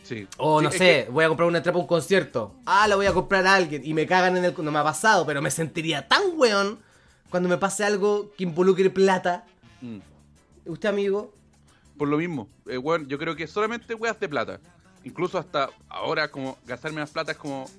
Sí. 0.03 0.27
O 0.37 0.61
no 0.61 0.71
sé, 0.71 1.09
voy 1.11 1.25
a 1.25 1.29
comprar 1.29 1.49
una 1.49 1.59
entrada 1.59 1.75
para 1.75 1.83
un 1.83 1.89
concierto, 1.89 2.55
ah, 2.67 2.87
la 2.87 2.97
voy 2.97 3.07
a 3.07 3.13
comprar 3.13 3.47
a 3.47 3.55
alguien, 3.55 3.83
y 3.85 3.95
me 3.95 4.07
cagan 4.07 4.37
en 4.37 4.45
el. 4.45 4.55
No 4.59 4.71
me 4.71 4.79
ha 4.79 4.85
pasado, 4.85 5.25
pero 5.25 5.41
me 5.41 5.51
sentiría 5.51 6.07
tan 6.07 6.23
weón 6.37 6.79
cuando 7.31 7.49
me 7.49 7.57
pase 7.57 7.85
algo 7.85 8.31
que 8.37 8.45
involucre 8.45 8.91
plata. 8.91 9.45
mm, 9.81 9.99
¿Usted, 10.67 10.89
amigo? 10.89 11.35
por 11.97 12.09
lo 12.09 12.19
mismo, 12.19 12.49
eh, 12.67 12.79
weón, 12.79 13.07
yo 13.07 13.19
creo 13.19 13.37
que 13.37 13.47
solamente 13.47 13.95
weas 13.95 14.19
de 14.19 14.29
plata. 14.29 14.61
Incluso 15.05 15.39
hasta 15.39 15.71
ahora, 15.89 16.31
como 16.31 16.59
gastarme 16.67 17.01
más 17.01 17.11
plata 17.11 17.33
es 17.33 17.39
como. 17.39 17.71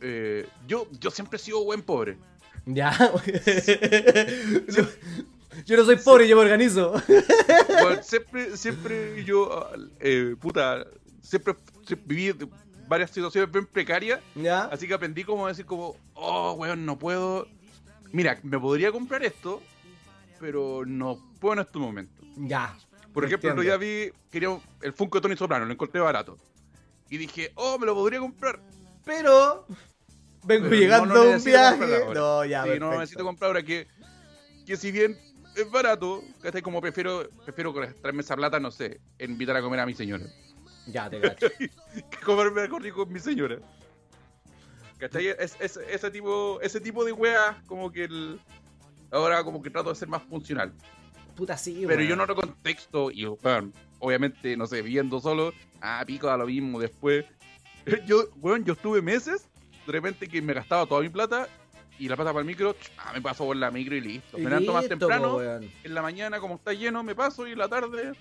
eh, 0.00 0.46
yo, 0.66 0.86
yo 1.00 1.10
siempre 1.10 1.36
he 1.36 1.40
sido 1.40 1.64
buen 1.64 1.82
pobre. 1.82 2.18
Ya. 2.66 2.92
yo, 4.68 4.84
yo 5.66 5.76
no 5.76 5.84
soy 5.84 5.96
pobre, 5.96 6.28
yo 6.28 6.36
me 6.36 6.42
organizo. 6.42 6.94
Siempre, 8.02 8.56
siempre 8.56 9.24
yo, 9.24 9.68
eh, 10.00 10.36
puta, 10.40 10.86
siempre, 11.22 11.54
siempre 11.86 12.16
viví 12.16 12.48
varias 12.86 13.10
situaciones 13.10 13.50
bien 13.50 13.66
precarias 13.66 14.20
ya. 14.34 14.64
Así 14.64 14.86
que 14.86 14.94
aprendí 14.94 15.24
como 15.24 15.46
a 15.46 15.48
decir 15.48 15.64
como, 15.64 15.96
oh, 16.14 16.52
weón, 16.52 16.84
no 16.84 16.98
puedo. 16.98 17.48
mira, 18.12 18.38
me 18.42 18.58
podría 18.58 18.92
comprar 18.92 19.24
esto, 19.24 19.62
pero 20.44 20.82
no 20.84 21.18
puedo 21.40 21.54
en 21.54 21.60
este 21.60 21.78
momento. 21.78 22.22
Ya. 22.36 22.76
Por 23.14 23.24
ejemplo, 23.24 23.48
Entiendo. 23.48 23.62
día 23.62 23.78
vi, 23.78 24.12
quería 24.30 24.60
el 24.82 24.92
Funko 24.92 25.16
de 25.16 25.22
Tony 25.22 25.36
Soprano, 25.38 25.64
lo 25.64 25.72
encontré 25.72 26.02
barato. 26.02 26.36
Y 27.08 27.16
dije, 27.16 27.50
oh, 27.54 27.78
me 27.78 27.86
lo 27.86 27.94
podría 27.94 28.20
comprar. 28.20 28.60
Pero. 29.06 29.66
Vengo 30.44 30.68
Pero 30.68 30.80
llegando 30.82 31.14
no 31.14 31.20
a 31.32 31.36
un 31.36 31.42
viaje. 31.42 32.00
No, 32.12 32.44
ya, 32.44 32.64
Sí, 32.64 32.68
no 32.68 32.72
perfecto. 32.74 32.98
necesito 33.00 33.24
comprar 33.24 33.48
ahora 33.48 33.62
que, 33.62 33.86
que 34.66 34.76
si 34.76 34.92
bien 34.92 35.16
es 35.56 35.70
barato, 35.70 36.22
¿cachai? 36.42 36.60
Como 36.60 36.82
prefiero, 36.82 37.26
prefiero 37.42 37.72
traerme 37.72 38.20
esa 38.20 38.36
plata, 38.36 38.60
no 38.60 38.70
sé, 38.70 39.00
en 39.18 39.30
invitar 39.30 39.56
a 39.56 39.62
comer 39.62 39.80
a 39.80 39.86
mi 39.86 39.94
señora. 39.94 40.26
Ya, 40.88 41.08
te 41.08 41.22
cacho. 41.22 41.46
que 41.58 42.18
comerme 42.22 42.60
algo 42.60 42.78
rico 42.80 43.04
con 43.06 43.14
mi 43.14 43.18
señora. 43.20 43.56
¿Cachai? 44.98 45.28
Es, 45.28 45.56
es- 45.60 45.78
ese, 45.88 46.10
tipo, 46.10 46.60
ese 46.60 46.80
tipo 46.82 47.02
de 47.06 47.12
weas, 47.12 47.56
como 47.66 47.90
que 47.90 48.04
el, 48.04 48.38
ahora 49.14 49.44
como 49.44 49.62
que 49.62 49.70
trato 49.70 49.90
de 49.90 49.94
ser 49.94 50.08
más 50.08 50.22
funcional. 50.22 50.72
Puta, 51.34 51.56
sí, 51.56 51.84
Pero 51.86 52.02
yo 52.02 52.14
no 52.16 52.26
lo 52.26 52.36
contexto 52.36 53.10
y, 53.10 53.26
obviamente, 53.98 54.56
no 54.56 54.66
sé, 54.66 54.82
viendo 54.82 55.20
solo, 55.20 55.52
ah, 55.80 56.02
pico 56.06 56.30
a 56.30 56.36
lo 56.36 56.46
mismo 56.46 56.78
después. 56.80 57.24
Yo, 58.06 58.28
weón, 58.36 58.64
yo 58.64 58.72
estuve 58.72 59.02
meses, 59.02 59.46
de 59.86 59.92
repente 59.92 60.26
que 60.26 60.40
me 60.40 60.54
gastaba 60.54 60.86
toda 60.86 61.02
mi 61.02 61.10
plata 61.10 61.48
y 61.98 62.08
la 62.08 62.16
plata 62.16 62.30
para 62.32 62.40
el 62.40 62.46
micro, 62.46 62.74
ah, 62.96 63.12
me 63.12 63.20
paso 63.20 63.44
por 63.44 63.54
la 63.56 63.70
micro 63.70 63.94
y 63.94 64.00
listo. 64.00 64.38
Me 64.38 64.44
levanto 64.44 64.72
más 64.72 64.88
temprano, 64.88 65.36
weón. 65.36 65.70
en 65.82 65.94
la 65.94 66.00
mañana 66.00 66.40
como 66.40 66.54
está 66.54 66.72
lleno 66.72 67.02
me 67.02 67.14
paso 67.14 67.46
y 67.46 67.52
en 67.52 67.58
la 67.58 67.68
tarde, 67.68 68.12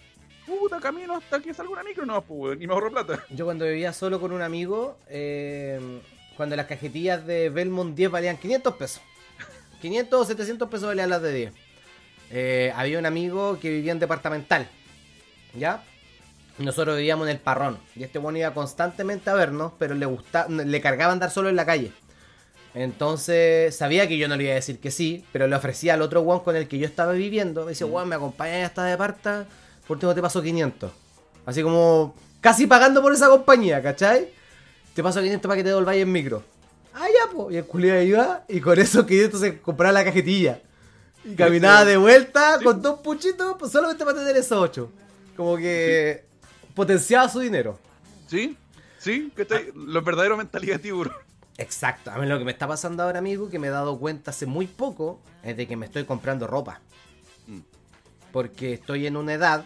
puta, 0.45 0.81
camino 0.81 1.15
hasta 1.15 1.39
que 1.39 1.53
salga 1.53 1.71
una 1.71 1.83
micro, 1.83 2.05
no, 2.05 2.21
pues, 2.21 2.39
weón, 2.39 2.61
y 2.61 2.67
me 2.67 2.73
ahorro 2.73 2.91
plata. 2.91 3.23
Yo 3.29 3.45
cuando 3.45 3.63
vivía 3.63 3.93
solo 3.93 4.19
con 4.19 4.33
un 4.33 4.41
amigo, 4.41 4.97
eh, 5.07 5.79
cuando 6.35 6.57
las 6.57 6.65
cajetillas 6.65 7.25
de 7.25 7.49
Belmont 7.49 7.95
10 7.95 8.11
valían 8.11 8.35
500 8.35 8.75
pesos. 8.75 9.01
500 9.83 10.21
o 10.21 10.23
700 10.23 10.69
pesos 10.69 10.87
valían 10.87 11.09
las 11.09 11.21
de 11.21 11.33
10. 11.33 11.53
Eh, 12.31 12.71
había 12.73 12.97
un 12.99 13.05
amigo 13.05 13.59
que 13.59 13.69
vivía 13.69 13.91
en 13.91 13.99
departamental. 13.99 14.65
¿Ya? 15.53 15.83
Nosotros 16.57 16.95
vivíamos 16.95 17.27
en 17.27 17.31
el 17.31 17.39
parrón. 17.39 17.77
Y 17.93 18.03
este 18.03 18.17
bueno 18.17 18.37
iba 18.37 18.53
constantemente 18.53 19.29
a 19.29 19.33
vernos, 19.33 19.73
pero 19.77 19.93
le 19.93 20.05
gustaba, 20.05 20.47
le 20.47 20.79
cargaba 20.79 21.11
andar 21.11 21.31
solo 21.31 21.49
en 21.49 21.57
la 21.57 21.65
calle. 21.65 21.91
Entonces 22.73 23.75
sabía 23.75 24.07
que 24.07 24.17
yo 24.17 24.29
no 24.29 24.37
le 24.37 24.45
iba 24.45 24.53
a 24.53 24.55
decir 24.55 24.79
que 24.79 24.89
sí, 24.89 25.25
pero 25.33 25.47
le 25.47 25.55
ofrecía 25.57 25.95
al 25.95 26.01
otro 26.01 26.21
one 26.21 26.43
con 26.43 26.55
el 26.55 26.69
que 26.69 26.77
yo 26.77 26.85
estaba 26.85 27.11
viviendo. 27.11 27.65
Me 27.65 27.71
decía, 27.71 27.85
weón, 27.85 28.07
me 28.07 28.15
acompañas 28.15 28.69
hasta 28.69 28.85
de 28.85 28.97
parta, 28.97 29.47
por 29.85 29.97
último 29.97 30.15
te 30.15 30.21
paso 30.21 30.41
500. 30.41 30.93
Así 31.45 31.61
como 31.61 32.15
casi 32.39 32.67
pagando 32.67 33.01
por 33.01 33.11
esa 33.11 33.27
compañía, 33.27 33.83
¿cachai? 33.83 34.29
Te 34.93 35.03
paso 35.03 35.21
500 35.21 35.45
para 35.45 35.57
que 35.57 35.63
te 35.63 35.69
devolváis 35.69 36.01
en 36.01 36.11
micro. 36.11 36.52
Ah. 37.35 37.47
Y 37.51 37.57
el 37.57 37.65
culiado 37.65 38.01
iba 38.01 38.45
y 38.47 38.59
con 38.59 38.79
esos 38.79 39.05
500 39.05 39.39
se 39.39 39.61
compraba 39.61 39.91
la 39.91 40.03
cajetilla. 40.03 40.61
Y 41.25 41.35
caminaba 41.35 41.85
de 41.85 41.97
vuelta 41.97 42.59
con 42.63 42.81
dos 42.81 42.99
puchitos 42.99 43.55
pues, 43.57 43.71
solamente 43.71 44.03
para 44.03 44.17
tener 44.17 44.35
esos 44.35 44.57
8. 44.57 44.91
Como 45.35 45.57
que 45.57 46.25
potenciaba 46.75 47.29
su 47.29 47.39
dinero. 47.39 47.79
¿Sí? 48.27 48.57
¿Sí? 48.99 49.31
¿Cachai? 49.35 49.71
Lo 49.75 50.01
verdadero 50.01 50.37
mentalidad 50.37 50.79
tiburón. 50.79 51.13
Exacto. 51.57 52.11
A 52.11 52.17
mí 52.17 52.25
lo 52.25 52.37
que 52.37 52.45
me 52.45 52.51
está 52.51 52.67
pasando 52.67 53.03
ahora, 53.03 53.19
amigo, 53.19 53.49
que 53.49 53.59
me 53.59 53.67
he 53.67 53.71
dado 53.71 53.99
cuenta 53.99 54.31
hace 54.31 54.45
muy 54.45 54.67
poco, 54.67 55.19
es 55.43 55.55
de 55.55 55.67
que 55.67 55.77
me 55.77 55.85
estoy 55.85 56.05
comprando 56.05 56.47
ropa. 56.47 56.81
Mm. 57.47 57.59
Porque 58.31 58.73
estoy 58.73 59.07
en 59.07 59.17
una 59.17 59.33
edad 59.33 59.65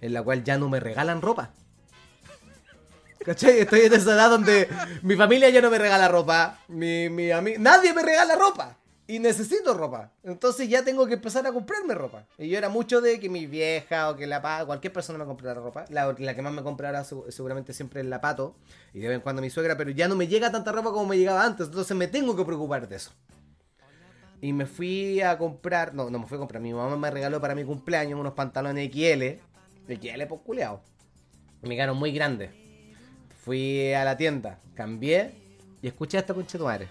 en 0.00 0.12
la 0.12 0.22
cual 0.22 0.44
ya 0.44 0.58
no 0.58 0.68
me 0.68 0.80
regalan 0.80 1.22
ropa. 1.22 1.50
¿Cachai? 3.24 3.60
Estoy 3.60 3.80
en 3.80 3.92
esa 3.92 4.14
edad 4.14 4.30
donde 4.30 4.68
mi 5.02 5.16
familia 5.16 5.50
ya 5.50 5.60
no 5.60 5.70
me 5.70 5.78
regala 5.78 6.08
ropa. 6.08 6.58
Mi, 6.68 7.08
mi 7.08 7.28
Nadie 7.58 7.92
me 7.92 8.02
regala 8.02 8.36
ropa. 8.36 8.76
Y 9.08 9.20
necesito 9.20 9.72
ropa. 9.72 10.10
Entonces 10.24 10.68
ya 10.68 10.84
tengo 10.84 11.06
que 11.06 11.14
empezar 11.14 11.46
a 11.46 11.52
comprarme 11.52 11.94
ropa. 11.94 12.26
Y 12.38 12.48
yo 12.48 12.58
era 12.58 12.68
mucho 12.68 13.00
de 13.00 13.20
que 13.20 13.28
mi 13.28 13.46
vieja 13.46 14.10
o 14.10 14.16
que 14.16 14.26
la 14.26 14.42
pa, 14.42 14.64
cualquier 14.66 14.92
persona 14.92 15.18
me 15.18 15.24
comprara 15.24 15.60
ropa. 15.60 15.84
La, 15.90 16.12
la 16.18 16.34
que 16.34 16.42
más 16.42 16.52
me 16.52 16.64
comprara 16.64 17.04
seguramente 17.04 17.72
siempre 17.72 18.00
es 18.00 18.06
la 18.06 18.20
pato. 18.20 18.56
Y 18.92 18.98
de 18.98 19.08
vez 19.08 19.14
en 19.16 19.20
cuando 19.20 19.42
mi 19.42 19.50
suegra. 19.50 19.76
Pero 19.76 19.90
ya 19.90 20.08
no 20.08 20.16
me 20.16 20.26
llega 20.26 20.50
tanta 20.50 20.72
ropa 20.72 20.90
como 20.90 21.06
me 21.06 21.18
llegaba 21.18 21.44
antes. 21.44 21.68
Entonces 21.68 21.96
me 21.96 22.08
tengo 22.08 22.34
que 22.34 22.44
preocupar 22.44 22.88
de 22.88 22.96
eso. 22.96 23.12
Y 24.40 24.52
me 24.52 24.66
fui 24.66 25.20
a 25.20 25.38
comprar. 25.38 25.94
No, 25.94 26.10
no 26.10 26.18
me 26.18 26.26
fui 26.26 26.36
a 26.36 26.40
comprar. 26.40 26.60
Mi 26.60 26.74
mamá 26.74 26.96
me 26.96 27.10
regaló 27.10 27.40
para 27.40 27.54
mi 27.54 27.64
cumpleaños 27.64 28.18
unos 28.18 28.34
pantalones 28.34 28.90
XL. 28.90 29.38
XL, 29.88 30.26
pues 30.28 30.40
culeado. 30.44 30.80
Me 31.62 31.76
quedaron 31.76 31.96
muy 31.96 32.10
grandes. 32.10 32.65
Fui 33.46 33.94
a 33.94 34.02
la 34.02 34.16
tienda, 34.16 34.58
cambié 34.74 35.30
y 35.80 35.86
escuché 35.86 36.18
esta 36.18 36.34
concha 36.34 36.54
de 36.54 36.58
tu 36.58 36.64
madre. 36.64 36.88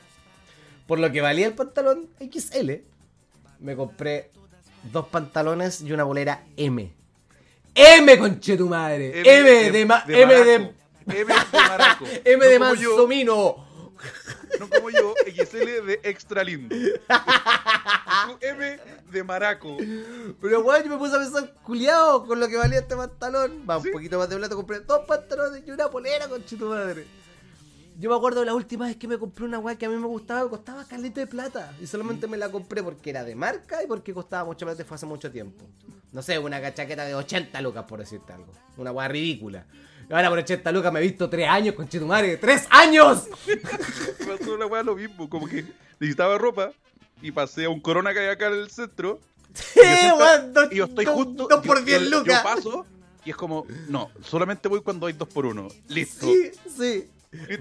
Por 0.87 0.99
lo 0.99 1.11
que 1.11 1.19
valía 1.19 1.47
el 1.47 1.53
pantalón 1.53 2.07
XL, 2.17 2.71
me 3.59 3.75
compré 3.75 4.31
dos 4.89 5.07
pantalones 5.07 5.81
y 5.81 5.91
una 5.91 6.05
bolera 6.05 6.45
M. 6.55 6.93
M, 7.75 8.17
conche 8.17 8.55
tu 8.55 8.69
madre. 8.69 9.19
M, 9.19 9.69
de, 9.69 9.85
ma- 9.85 10.05
M 10.07 10.33
de, 10.33 10.59
maraco. 10.59 10.73
M 11.05 11.15
de 11.25 11.25
maraco. 11.51 12.05
M 12.23 12.45
de 12.45 12.57
No 12.59 12.65
como 12.69 12.81
yo, 12.81 12.89
Mansomino. 12.91 13.65
No 14.59 14.69
como 14.69 14.89
yo, 14.89 15.13
XL 15.25 15.85
de 15.85 15.99
extra 16.03 16.43
lindo. 16.43 16.75
M 18.41 18.79
de 19.11 19.23
maraco. 19.23 19.77
Pero 20.41 20.61
weón, 20.61 20.83
yo 20.83 20.89
me 20.89 20.97
puse 20.97 21.15
a 21.15 21.19
pensar, 21.19 21.53
culiao, 21.63 22.25
con 22.25 22.39
lo 22.39 22.47
que 22.47 22.57
valía 22.57 22.79
este 22.79 22.95
pantalón. 22.95 23.65
Va, 23.69 23.77
un 23.77 23.91
poquito 23.91 24.17
más 24.17 24.29
de 24.29 24.37
plata, 24.37 24.55
compré 24.55 24.79
dos 24.81 25.05
pantalones 25.07 25.63
y 25.65 25.71
una 25.71 25.89
polera, 25.89 26.27
con 26.27 26.41
tu 26.41 26.65
madre. 26.65 27.05
Yo 27.97 28.09
me 28.09 28.15
acuerdo 28.17 28.41
de 28.41 28.47
la 28.47 28.53
última 28.53 28.87
vez 28.87 28.97
que 28.97 29.07
me 29.07 29.17
compré 29.17 29.45
una 29.45 29.57
weá 29.57 29.77
que 29.77 29.85
a 29.85 29.89
mí 29.89 29.95
me 29.95 30.07
gustaba, 30.07 30.43
me 30.43 30.49
costaba 30.49 30.83
caleta 30.83 31.21
de 31.21 31.27
plata. 31.27 31.73
Y 31.79 31.87
solamente 31.87 32.27
me 32.27 32.35
la 32.35 32.51
compré 32.51 32.83
porque 32.83 33.09
era 33.09 33.23
de 33.23 33.35
marca 33.35 33.81
y 33.81 33.87
porque 33.87 34.13
costaba 34.13 34.43
mucho 34.43 34.65
plata 34.65 34.81
y 34.81 34.85
fue 34.85 34.95
hace 34.95 35.05
mucho 35.05 35.31
tiempo. 35.31 35.65
No 36.11 36.21
sé, 36.21 36.37
una 36.37 36.61
cachaqueta 36.61 37.05
de 37.05 37.15
80 37.15 37.61
lucas, 37.61 37.85
por 37.85 37.99
decirte 37.99 38.33
algo. 38.33 38.51
Una 38.75 38.91
weá 38.91 39.07
ridícula. 39.07 39.65
Ahora 40.09 40.29
por 40.29 40.39
80 40.39 40.71
lucas 40.71 40.93
me 40.93 40.99
he 40.99 41.03
visto 41.03 41.29
3 41.29 41.47
años, 41.49 41.75
con 41.75 41.87
madre. 42.07 42.39
¡3 42.39 42.67
años! 42.69 43.27
Me 43.47 43.57
pasó 44.37 44.57
la 44.57 44.65
weá 44.67 44.83
lo 44.83 44.95
mismo, 44.95 45.29
como 45.29 45.47
que 45.47 45.65
necesitaba 45.99 46.37
ropa 46.37 46.71
y 47.21 47.31
pasé 47.31 47.65
a 47.65 47.69
un 47.69 47.79
corona 47.79 48.13
que 48.13 48.19
hay 48.19 48.27
acá 48.29 48.47
en 48.47 48.53
el 48.53 48.69
centro. 48.69 49.19
Sí, 49.53 49.79
weón, 49.79 50.53
Y 50.71 50.75
yo 50.75 50.85
estoy 50.85 51.05
justo. 51.05 51.47
dos 51.49 51.65
por 51.65 51.79
yo- 51.79 51.85
10 51.85 52.01
yo- 52.09 52.19
lucas. 52.19 52.37
Yo 52.37 52.43
paso 52.43 52.85
y 53.23 53.31
es 53.31 53.35
como, 53.35 53.65
no, 53.87 54.11
solamente 54.21 54.67
voy 54.67 54.81
cuando 54.81 55.07
hay 55.07 55.13
dos 55.13 55.27
por 55.27 55.45
uno. 55.47 55.67
Listo. 55.87 56.27
Sí, 56.27 56.51
sí. 56.77 57.09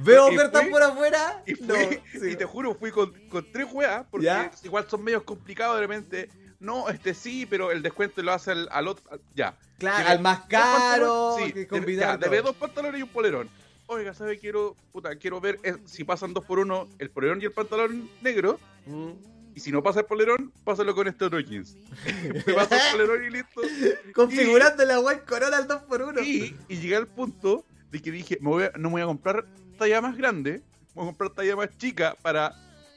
Veo 0.01 0.26
ofertas 0.26 0.66
por 0.68 0.82
afuera. 0.82 1.42
Y, 1.47 1.55
fui, 1.55 1.66
no, 1.66 1.74
sí. 1.74 2.30
y 2.32 2.36
te 2.36 2.45
juro, 2.45 2.74
fui 2.74 2.90
con, 2.90 3.12
con 3.28 3.51
tres 3.51 3.66
weas, 3.72 4.05
porque 4.11 4.26
¿Ya? 4.26 4.51
igual 4.62 4.86
son 4.88 5.03
medios 5.03 5.22
complicados 5.22 5.76
de 5.76 5.80
repente. 5.80 6.28
No, 6.64 6.88
este 6.88 7.14
sí, 7.14 7.46
pero 7.46 7.70
el 7.70 7.82
descuento 7.82 8.22
lo 8.22 8.32
hace 8.32 8.52
al, 8.52 8.68
al 8.72 8.88
otro. 8.88 9.04
al- 9.12 9.20
ya. 9.34 9.56
Claro, 9.78 10.08
al 10.08 10.20
más 10.20 10.40
caro, 10.46 11.36
que 11.38 11.66
sí, 11.66 11.96
ya, 11.96 12.16
debe 12.16 12.40
dos 12.42 12.56
pantalones 12.56 12.98
y 13.00 13.02
un 13.02 13.08
polerón. 13.08 13.48
Oiga, 13.86 14.14
¿sabe? 14.14 14.38
Quiero, 14.38 14.74
puta, 14.92 15.14
quiero 15.16 15.40
ver 15.40 15.58
eh, 15.62 15.76
si 15.84 16.04
pasan 16.04 16.32
dos 16.32 16.44
por 16.44 16.58
uno 16.58 16.88
el 16.98 17.10
polerón 17.10 17.42
y 17.42 17.44
el 17.44 17.52
pantalón 17.52 18.08
negro. 18.22 18.58
Mm. 18.86 19.10
Y 19.56 19.60
si 19.60 19.70
no 19.70 19.82
pasa 19.82 20.00
el 20.00 20.06
polerón, 20.06 20.52
pásalo 20.64 20.94
con 20.94 21.06
este 21.06 21.24
otro 21.26 21.38
jeans. 21.38 21.76
Me 22.46 22.54
paso 22.54 22.74
el 22.74 22.80
polerón 22.92 23.24
y 23.24 23.30
listo. 23.30 23.60
Configurando 24.14 24.84
la 24.84 25.00
web 25.00 25.24
Corona 25.26 25.56
al 25.58 25.68
2x1. 25.68 26.24
Y, 26.26 26.56
y 26.68 26.76
llegué 26.80 26.96
al 26.96 27.06
punto 27.06 27.64
de 27.90 28.00
que 28.00 28.10
dije, 28.10 28.38
me 28.40 28.48
voy 28.48 28.64
a- 28.64 28.72
no 28.76 28.88
me 28.88 28.94
voy 28.94 29.02
a 29.02 29.06
comprar 29.06 29.44
talla 29.78 30.00
más 30.00 30.16
grande, 30.16 30.62
voy 30.94 31.04
a 31.04 31.06
comprar 31.08 31.30
talla 31.30 31.54
más 31.56 31.68
chica 31.78 32.16
para, 32.22 32.54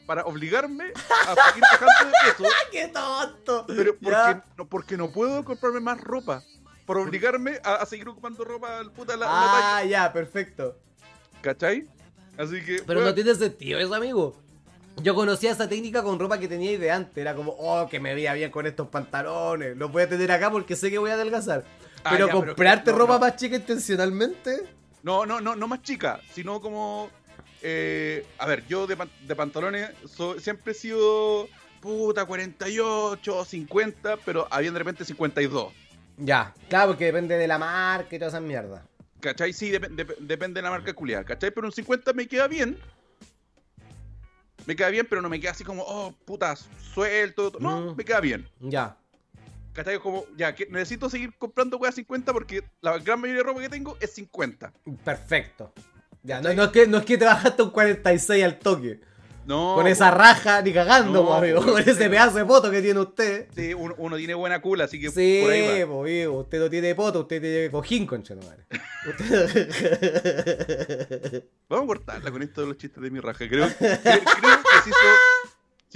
para 0.07 0.23
obligarme 0.23 0.85
a 0.85 1.35
seguir 1.49 1.61
bajando 1.61 2.05
de 2.07 2.31
peso, 2.31 2.49
¡Qué 2.71 2.87
tonto! 2.87 3.65
pero 3.67 3.93
porque 3.97 4.09
Ya. 4.09 4.45
no, 4.57 4.67
porque 4.67 4.97
no 4.97 5.09
puedo 5.11 5.43
comprarme 5.45 5.81
más 5.81 6.01
ropa. 6.01 6.41
Por 6.85 6.97
obligarme 6.97 7.59
a, 7.63 7.75
a 7.75 7.85
seguir 7.85 8.07
ocupando 8.07 8.43
ropa 8.45 8.81
puta 8.95 9.17
la. 9.17 9.27
Ah, 9.29 9.83
ya, 9.83 10.11
perfecto. 10.13 10.77
¿Cachai? 11.41 11.85
Así 12.37 12.63
que. 12.63 12.81
Pero 12.87 13.01
weón, 13.01 13.09
no 13.09 13.13
tiene 13.13 13.35
sentido 13.35 13.77
eso, 13.79 13.93
amigo. 13.93 14.35
Yo 15.03 15.13
conocía 15.13 15.51
esa 15.51 15.67
técnica 15.67 16.01
con 16.01 16.17
ropa 16.17 16.39
que 16.39 16.47
tenía 16.47 16.79
de 16.79 16.89
antes. 16.89 17.17
Era 17.17 17.35
como, 17.35 17.51
oh, 17.59 17.87
que 17.89 17.99
me 17.99 18.15
veía 18.15 18.33
bien 18.33 18.49
con 18.49 18.65
estos 18.65 18.87
pantalones. 18.87 19.75
Los 19.77 19.91
voy 19.91 20.03
a 20.03 20.09
tener 20.09 20.31
acá 20.31 20.49
porque 20.49 20.75
sé 20.77 20.89
que 20.89 20.97
voy 20.97 21.11
a 21.11 21.15
adelgazar. 21.15 21.65
Ah, 22.03 22.09
pero 22.11 22.27
ya, 22.27 22.33
pero 22.33 22.45
comprarte 22.47 22.91
no, 22.91 22.97
ropa 22.97 23.13
no. 23.15 23.19
más 23.19 23.35
chica 23.35 23.57
intencionalmente. 23.57 24.63
No, 25.03 25.25
no, 25.25 25.41
no, 25.41 25.55
no 25.55 25.67
más 25.67 25.81
chica, 25.81 26.21
sino 26.33 26.61
como. 26.61 27.09
Eh, 27.61 28.25
a 28.37 28.45
ver, 28.45 28.65
yo 28.67 28.87
de, 28.87 28.95
pan- 28.97 29.09
de 29.27 29.35
pantalones 29.35 29.89
so- 30.07 30.39
siempre 30.39 30.71
he 30.71 30.75
sido. 30.75 31.47
Puta, 31.79 32.25
48, 32.25 33.45
50, 33.45 34.17
pero 34.25 34.47
había 34.49 34.71
de 34.71 34.79
repente 34.79 35.05
52. 35.05 35.71
Ya, 36.17 36.53
claro, 36.69 36.87
porque 36.89 37.05
depende 37.05 37.37
de 37.37 37.47
la 37.47 37.59
marca 37.59 38.15
y 38.15 38.17
todas 38.19 38.33
esas 38.33 38.41
mierdas. 38.43 38.81
¿Cachai? 39.19 39.53
Sí, 39.53 39.71
dep- 39.71 40.17
depende 40.17 40.57
de 40.57 40.63
la 40.63 40.71
marca 40.71 40.91
culiada, 40.93 41.23
¿cachai? 41.23 41.51
Pero 41.51 41.67
un 41.67 41.71
50 41.71 42.13
me 42.13 42.27
queda 42.27 42.47
bien. 42.47 42.79
Me 44.65 44.75
queda 44.75 44.89
bien, 44.89 45.05
pero 45.09 45.21
no 45.21 45.29
me 45.29 45.39
queda 45.39 45.51
así 45.51 45.63
como, 45.63 45.83
oh, 45.83 46.13
puta, 46.25 46.55
suelto. 46.93 47.53
No, 47.59 47.91
Mm. 47.93 47.95
me 47.95 48.03
queda 48.03 48.19
bien. 48.21 48.49
Ya. 48.59 48.97
¿Cachai? 49.73 49.99
Como, 49.99 50.25
ya, 50.35 50.55
que 50.55 50.65
necesito 50.65 51.09
seguir 51.09 51.31
comprando 51.37 51.77
weas 51.77 51.93
50 51.95 52.33
porque 52.33 52.63
la 52.81 52.97
gran 52.97 53.21
mayoría 53.21 53.43
de 53.43 53.47
ropa 53.47 53.61
que 53.61 53.69
tengo 53.69 53.95
es 54.01 54.11
50. 54.13 54.73
Perfecto. 55.05 55.71
Ya, 56.27 56.41
no, 56.41 56.53
no 56.53 56.63
es 56.65 56.69
que, 56.71 56.85
no 56.87 56.97
es 56.97 57.05
que 57.05 57.17
te 57.17 57.23
bajaste 57.23 57.63
un 57.63 57.69
46 57.69 58.43
al 58.43 58.59
toque. 58.59 58.99
No, 59.45 59.75
Con 59.75 59.87
esa 59.87 60.11
raja, 60.11 60.61
ni 60.61 60.73
cagando, 60.73 61.23
No, 61.23 61.33
amigo. 61.33 61.63
Con 61.65 61.79
ese 61.81 62.09
pedazo 62.09 62.37
de 62.37 62.43
poto 62.43 62.69
que 62.69 62.81
tiene 62.81 62.99
usted. 62.99 63.47
Sí, 63.55 63.73
uno, 63.73 63.95
uno 63.97 64.17
tiene 64.17 64.33
buena 64.33 64.61
cula, 64.61 64.83
así 64.83 64.99
que 64.99 65.09
Sí, 65.09 65.39
por 65.41 65.51
ahí 65.53 65.83
va. 65.83 65.87
po, 65.87 66.01
amigo. 66.01 66.39
Usted 66.41 66.59
no 66.59 66.69
tiene 66.69 66.93
poto, 66.95 67.21
usted 67.21 67.39
tiene 67.41 67.71
cojín, 67.71 68.05
concha 68.05 68.35
no 68.35 68.41
vale. 68.41 68.65
Usted... 69.07 69.63
Vamos 71.69 71.83
a 71.85 71.87
cortarla 71.87 72.29
con 72.29 72.41
esto 72.43 72.59
de 72.59 72.67
los 72.67 72.77
chistes 72.77 73.01
de 73.01 73.09
mi 73.09 73.21
raja. 73.21 73.47
Creo, 73.47 73.69
creo, 73.77 73.97
creo 74.01 74.19
que 74.19 74.81
se 74.83 74.89
hizo, 74.89 74.97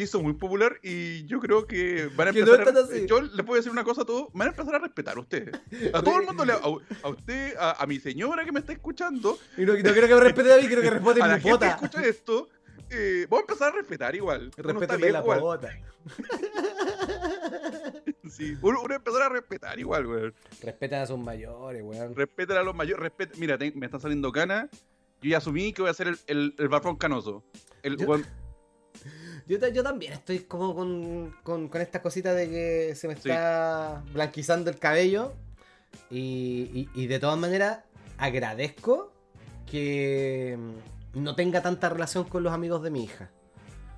hizo 0.04 0.22
muy 0.22 0.34
popular 0.34 0.78
y 0.84 1.26
yo 1.26 1.40
creo 1.40 1.66
que 1.66 2.10
van 2.16 2.30
a 2.30 2.34
Que 2.34 2.42
no 2.44 2.54
empezar 2.54 2.76
están 2.76 3.04
a. 3.04 3.08
Yo 3.08 3.22
les 3.22 3.46
puedo 3.46 3.56
decir 3.58 3.72
una 3.72 3.84
cosa 3.84 4.02
a 4.02 4.06
todos, 4.06 4.28
van 4.34 4.48
a 4.48 4.52
empezar 4.52 4.76
a 4.76 4.80
respetar 4.80 5.18
a 5.18 5.20
ustedes. 5.20 5.56
A 5.94 6.02
todo 6.02 6.20
el 6.20 6.26
mundo, 6.28 6.46
le- 6.46 6.54
a, 6.54 6.62
a 7.04 7.10
usted, 7.10 7.56
a, 7.58 7.84
a 7.84 7.88
mi 7.88 8.00
señora 8.00 8.44
que 8.46 8.52
me 8.52 8.60
está 8.60 8.74
escuchando, 8.74 9.38
Y 9.58 9.62
no, 9.66 9.74
no 9.74 9.82
quiero 9.82 10.08
que 10.08 10.16
me 10.16 10.20
respete 10.22 10.54
a 10.54 10.58
mí, 10.58 10.68
quiero 10.68 10.82
que 10.82 10.90
respete 10.90 11.22
a 11.22 11.28
la 11.28 11.36
mi 11.38 11.42
gente 11.42 11.66
que 11.66 11.72
pota. 11.72 11.86
escucha 11.86 12.06
esto, 12.06 12.50
eh, 12.90 13.26
vamos 13.30 13.46
a 13.48 13.52
empezar 13.52 13.74
a 13.74 13.76
respetar 13.78 14.16
igual. 14.16 14.52
Bien 14.98 15.14
la 15.14 15.24
pota. 15.24 15.70
Sí, 18.30 18.56
uno, 18.62 18.82
uno 18.82 18.96
empezar 18.96 19.22
a 19.24 19.30
respetar 19.30 19.78
igual, 19.80 20.06
weón. 20.06 20.34
Respetan 20.62 21.02
a 21.02 21.06
sus 21.06 21.20
mayores, 21.20 21.84
weón. 21.84 22.16
Respeten 22.16 22.58
a 22.58 22.64
los 22.64 22.74
mayores, 22.74 23.04
respeten. 23.04 23.40
Mira, 23.40 23.58
te- 23.58 23.72
me 23.74 23.86
están 23.88 24.00
saliendo 24.00 24.32
canas. 24.32 24.70
Yo 25.22 25.30
ya 25.32 25.38
asumí 25.38 25.74
que 25.74 25.82
voy 25.82 25.92
a 25.92 25.94
ser 25.94 26.08
el, 26.08 26.18
el, 26.28 26.56
el 26.58 26.70
canoso. 26.98 27.44
El, 27.84 27.98
Yo- 27.98 28.08
weón, 28.08 28.26
Yo, 29.52 29.60
ta- 29.60 29.68
yo 29.68 29.84
también 29.84 30.14
estoy 30.14 30.40
como 30.40 30.74
con, 30.74 31.36
con, 31.44 31.68
con 31.68 31.82
esta 31.82 32.02
cosita 32.02 32.34
de 32.34 32.50
que 32.50 32.96
se 32.96 33.10
me 33.10 33.16
Sí. 33.16 33.30
está 33.30 34.02
blanquizando 34.14 34.70
el 34.70 34.80
cabello. 34.80 35.34
Y, 36.10 36.88
y- 36.96 37.02
y 37.04 37.08
de 37.08 37.20
todas 37.20 37.38
maneras, 37.38 37.80
agradezco 38.18 39.12
que 39.70 40.58
mm, 41.14 41.22
no 41.22 41.36
tenga 41.36 41.62
tanta 41.62 41.90
relación 41.90 42.24
con 42.24 42.44
los 42.44 42.54
amigos 42.54 42.82
de 42.82 42.92
mi 42.92 43.04
hija. 43.04 43.30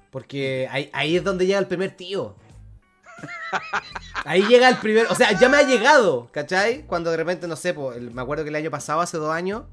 Porque 0.10 0.68
ahí, 0.72 0.90
ahí 0.92 1.18
es 1.18 1.24
donde 1.24 1.46
llega 1.46 1.60
el 1.60 1.68
primer 1.68 1.96
tío. 1.96 2.36
Ahí 4.26 4.42
llega 4.48 4.70
el 4.70 4.78
primer. 4.78 5.06
O 5.12 5.16
sea, 5.16 5.38
ya 5.40 5.50
me 5.50 5.58
ha 5.58 5.64
llegado, 5.64 6.30
¿cachai? 6.32 6.84
Cuando 6.88 7.12
de 7.12 7.18
repente, 7.18 7.48
no 7.48 7.56
sé, 7.56 7.74
po, 7.76 7.94
el- 7.94 8.10
me 8.12 8.22
acuerdo 8.24 8.44
que 8.44 8.50
el 8.50 8.56
año 8.56 8.72
pasado, 8.72 9.02
hace 9.02 9.18
dos 9.18 9.32
años, 9.32 9.64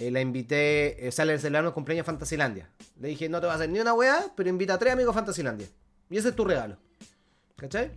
eh, 0.00 0.10
la 0.10 0.20
invité. 0.20 1.04
eh, 1.04 1.08
O 1.08 1.12
sea, 1.12 1.24
le 1.24 1.38
celebramos 1.38 1.70
el 1.70 1.74
cumpleaños 1.74 2.04
a 2.04 2.06
Fantasilandia. 2.06 2.68
Le 3.00 3.08
dije, 3.08 3.28
no 3.28 3.40
te 3.40 3.46
va 3.46 3.52
a 3.52 3.56
hacer 3.56 3.68
ni 3.68 3.78
una 3.78 3.94
weá, 3.94 4.26
pero 4.36 4.48
invita 4.48 4.74
a 4.74 4.78
tres 4.78 4.92
amigos 4.94 5.12
a 5.14 5.18
Fantasilandia. 5.18 5.68
Y 6.10 6.16
ese 6.16 6.30
es 6.30 6.34
tu 6.36 6.44
regalo. 6.44 6.76
¿Cachai? 7.56 7.90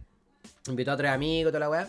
Invitó 0.68 0.92
a 0.92 0.98
tres 0.98 1.12
amigos, 1.12 1.52
toda 1.52 1.60
la 1.62 1.70
weá. 1.70 1.88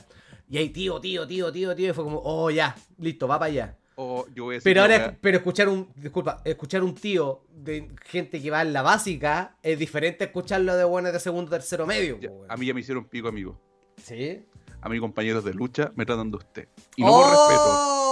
Y 0.48 0.58
ahí, 0.58 0.70
tío, 0.70 1.00
tío, 1.00 1.26
tío, 1.26 1.52
tío, 1.52 1.74
tío. 1.74 1.90
Y 1.90 1.92
fue 1.92 2.04
como, 2.04 2.20
oh, 2.24 2.50
ya, 2.50 2.74
listo, 2.98 3.26
va 3.28 3.38
para 3.38 3.50
allá. 3.50 3.76
o 3.96 4.26
yo 4.34 4.44
voy 4.44 4.54
a 4.54 4.56
decir. 4.56 4.64
Pero 4.70 4.82
ahora, 4.82 5.16
pero 5.20 5.36
escuchar 5.38 5.68
un, 5.68 5.88
disculpa, 5.96 6.40
escuchar 6.44 6.82
un 6.82 6.94
tío 6.94 7.42
de 7.52 7.88
gente 8.04 8.40
que 8.42 8.50
va 8.50 8.62
en 8.62 8.72
la 8.72 8.82
básica 8.82 9.56
es 9.62 9.78
diferente 9.78 10.24
a 10.24 10.26
escucharlo 10.28 10.74
de 10.76 10.84
buenos 10.84 11.12
de 11.12 11.20
segundo, 11.20 11.50
tercero, 11.50 11.86
medio. 11.86 12.18
Ya, 12.20 12.30
a 12.48 12.56
mí 12.56 12.66
ya 12.66 12.74
me 12.74 12.80
hicieron 12.80 13.04
pico, 13.06 13.28
amigo. 13.28 13.58
¿Sí? 14.02 14.44
A 14.80 14.88
mis 14.88 15.00
compañeros 15.00 15.44
de 15.44 15.54
lucha 15.54 15.92
me 15.96 16.04
tratan 16.04 16.30
de 16.30 16.36
usted. 16.36 16.68
Y 16.96 17.02
no 17.02 17.08
por 17.10 17.24
respeto. 17.30 18.03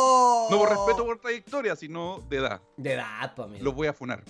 No 0.50 0.58
por 0.58 0.68
respeto 0.70 1.04
por 1.04 1.20
trayectoria, 1.20 1.76
sino 1.76 2.24
de 2.28 2.36
edad. 2.38 2.60
De 2.76 2.92
edad, 2.94 3.34
pa' 3.34 3.46
mí. 3.46 3.58
Los 3.60 3.74
voy 3.74 3.86
a 3.86 3.92
funar. 3.92 4.22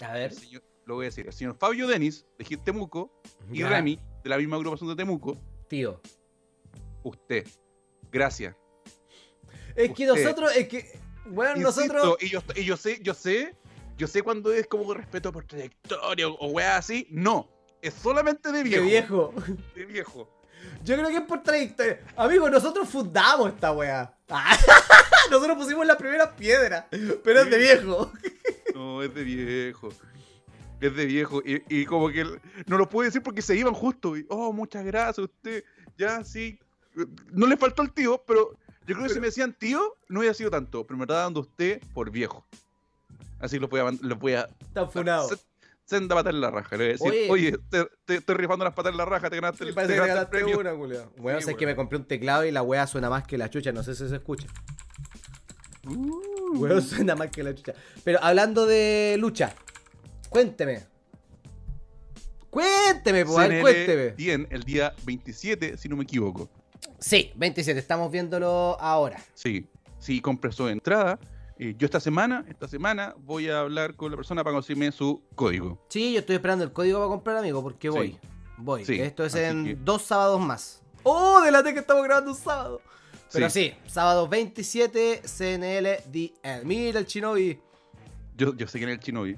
A 0.00 0.12
ver. 0.12 0.32
Señor- 0.34 0.62
lo 0.84 0.96
voy 0.96 1.04
a 1.04 1.08
decir. 1.08 1.26
El 1.26 1.32
señor 1.32 1.56
Fabio 1.56 1.86
Denis, 1.86 2.26
de 2.38 2.44
Gil 2.44 2.58
Temuco, 2.62 3.12
y 3.52 3.58
Ya. 3.60 3.68
Remy, 3.68 3.98
de 4.24 4.28
la 4.30 4.36
misma 4.36 4.56
agrupación 4.56 4.88
de 4.90 4.96
Temuco, 4.96 5.36
Tío. 5.68 6.00
usted. 7.04 7.46
Gracias. 8.10 8.54
Es 9.76 9.92
que 9.92 10.06
nosotros, 10.06 10.54
es 10.56 10.68
que, 10.68 10.98
bueno, 11.26 11.56
Insisto, 11.60 11.92
nosotros... 11.94 12.16
y, 12.22 12.28
yo, 12.28 12.40
y 12.56 12.64
yo 12.64 12.76
sé, 12.76 13.00
yo 13.02 13.14
sé, 13.14 13.56
yo 13.96 14.06
sé 14.06 14.22
cuando 14.22 14.52
es 14.52 14.66
como 14.66 14.92
respeto 14.92 15.32
por 15.32 15.44
trayectoria 15.46 16.28
o, 16.28 16.34
o 16.34 16.48
weá 16.48 16.76
así. 16.76 17.06
No. 17.10 17.48
Es 17.80 17.94
solamente 17.94 18.52
de 18.52 18.58
De 18.58 18.64
viejo. 18.80 18.84
viejo. 18.84 19.34
De 19.74 19.84
viejo. 19.86 20.28
Yo 20.84 20.94
creo 20.96 21.08
que 21.08 21.16
es 21.16 21.22
por 21.22 21.42
trayectoria. 21.42 22.00
Amigo, 22.16 22.48
nosotros 22.50 22.88
fundamos 22.88 23.48
esta 23.52 23.72
weá. 23.72 24.16
Nosotros 25.30 25.56
pusimos 25.56 25.86
las 25.86 25.96
primeras 25.96 26.30
piedras. 26.30 26.86
Pero 27.24 27.40
es 27.40 27.50
de 27.50 27.58
viejo. 27.58 28.12
No, 28.74 29.02
es 29.02 29.14
de 29.14 29.22
viejo. 29.22 29.90
Es 30.80 30.96
de 30.96 31.04
viejo. 31.04 31.42
Y, 31.44 31.62
y 31.68 31.84
como 31.84 32.08
que 32.08 32.24
no 32.66 32.78
lo 32.78 32.88
puede 32.88 33.08
decir 33.08 33.22
porque 33.22 33.42
se 33.42 33.54
iban 33.54 33.74
justo. 33.74 34.16
Y, 34.16 34.24
oh, 34.30 34.50
muchas 34.52 34.82
gracias, 34.84 35.18
usted. 35.18 35.62
Ya, 35.98 36.24
sí. 36.24 36.58
No 37.32 37.46
le 37.46 37.58
faltó 37.58 37.82
el 37.82 37.92
tío, 37.92 38.22
pero 38.26 38.56
yo 38.86 38.94
creo 38.96 39.06
que 39.06 39.12
si 39.12 39.20
me 39.20 39.26
decían 39.26 39.52
tío, 39.52 39.94
no 40.08 40.20
hubiera 40.20 40.32
sido 40.34 40.50
tanto. 40.50 40.86
Pero 40.86 40.96
me 40.96 41.04
está 41.04 41.16
dando 41.16 41.40
usted 41.40 41.82
por 41.92 42.10
viejo. 42.10 42.46
Así 43.40 43.58
lo 43.58 43.68
voy 43.68 43.80
a. 43.80 43.90
Lo 44.00 44.16
voy 44.16 44.32
a 44.34 44.48
Están 44.68 44.90
funados. 44.90 45.28
se- 45.28 45.52
Senda 45.84 46.18
en 46.20 46.40
la 46.40 46.50
raja. 46.50 46.76
Le 46.76 46.84
voy 46.84 46.88
a 46.88 46.92
decir, 46.92 47.08
Oye. 47.10 47.30
oye, 47.50 47.58
te, 47.68 47.86
te 48.06 48.14
estoy 48.16 48.36
rifando 48.36 48.64
las 48.64 48.72
patas 48.72 48.92
en 48.92 48.96
la 48.98 49.04
raja, 49.04 49.28
te 49.28 49.36
ganaste 49.36 49.64
Me 49.64 49.68
el, 49.70 49.74
parece 49.74 49.92
te 49.94 50.00
que 50.00 50.06
ganaste 50.06 50.36
el 50.38 50.44
premio. 50.44 50.58
una, 50.60 51.38
Sí, 51.40 51.44
sé 51.44 51.54
que 51.56 51.64
weón. 51.66 51.72
me 51.72 51.76
compré 51.76 51.98
un 51.98 52.04
teclado 52.06 52.44
y 52.46 52.50
la 52.52 52.62
weá 52.62 52.86
suena 52.86 53.10
más 53.10 53.26
que 53.26 53.36
la 53.36 53.50
chucha. 53.50 53.72
No 53.72 53.82
sé 53.82 53.94
si 53.94 54.08
se 54.08 54.14
escucha. 54.16 54.46
Uh. 55.86 56.58
Weón, 56.58 56.82
suena 56.82 57.14
más 57.14 57.30
que 57.30 57.42
la 57.42 57.54
chucha. 57.54 57.72
Pero 58.04 58.18
hablando 58.22 58.66
de 58.66 59.16
lucha, 59.18 59.54
cuénteme. 60.28 60.82
Cuénteme, 62.50 63.24
pues, 63.24 63.48
CNL 63.48 63.60
cuénteme. 63.62 64.14
100 64.16 64.48
el 64.50 64.62
día 64.64 64.94
27, 65.04 65.76
si 65.78 65.88
no 65.88 65.96
me 65.96 66.04
equivoco. 66.04 66.48
Sí, 66.98 67.32
27, 67.36 67.78
estamos 67.80 68.10
viéndolo 68.10 68.76
ahora. 68.78 69.22
Sí, 69.34 69.66
sí, 69.98 70.20
compre 70.20 70.52
su 70.52 70.68
entrada. 70.68 71.18
Eh, 71.58 71.74
yo 71.78 71.86
esta 71.86 72.00
semana, 72.00 72.44
esta 72.48 72.68
semana 72.68 73.14
voy 73.18 73.48
a 73.48 73.60
hablar 73.60 73.94
con 73.96 74.10
la 74.10 74.16
persona 74.16 74.42
para 74.44 74.54
conseguirme 74.54 74.92
su 74.92 75.22
código. 75.34 75.82
Sí, 75.88 76.12
yo 76.12 76.20
estoy 76.20 76.36
esperando 76.36 76.64
el 76.64 76.72
código 76.72 76.98
para 76.98 77.08
comprar, 77.08 77.36
amigo, 77.38 77.62
porque 77.62 77.88
Sí. 77.88 77.94
voy. 77.96 78.18
Voy. 78.58 78.84
Sí, 78.84 79.00
Esto 79.00 79.24
es 79.24 79.34
en 79.34 79.64
que- 79.64 79.74
dos 79.76 80.02
sábados 80.02 80.40
más. 80.40 80.82
¡Oh! 81.04 81.40
Delate 81.42 81.72
que 81.72 81.80
estamos 81.80 82.04
grabando 82.04 82.30
un 82.32 82.36
sábado. 82.36 82.80
Pero 83.32 83.48
Sí. 83.50 83.74
sí, 83.84 83.90
sábado 83.90 84.28
27, 84.28 85.22
CNL 85.24 86.02
DN. 86.10 86.64
Mira 86.64 86.98
el 87.00 87.06
Shinobi. 87.06 87.58
Yo, 88.36 88.54
yo 88.56 88.66
sé 88.66 88.78
quién 88.78 88.90
es 88.90 88.98
el 88.98 89.04
Shinobi. 89.04 89.36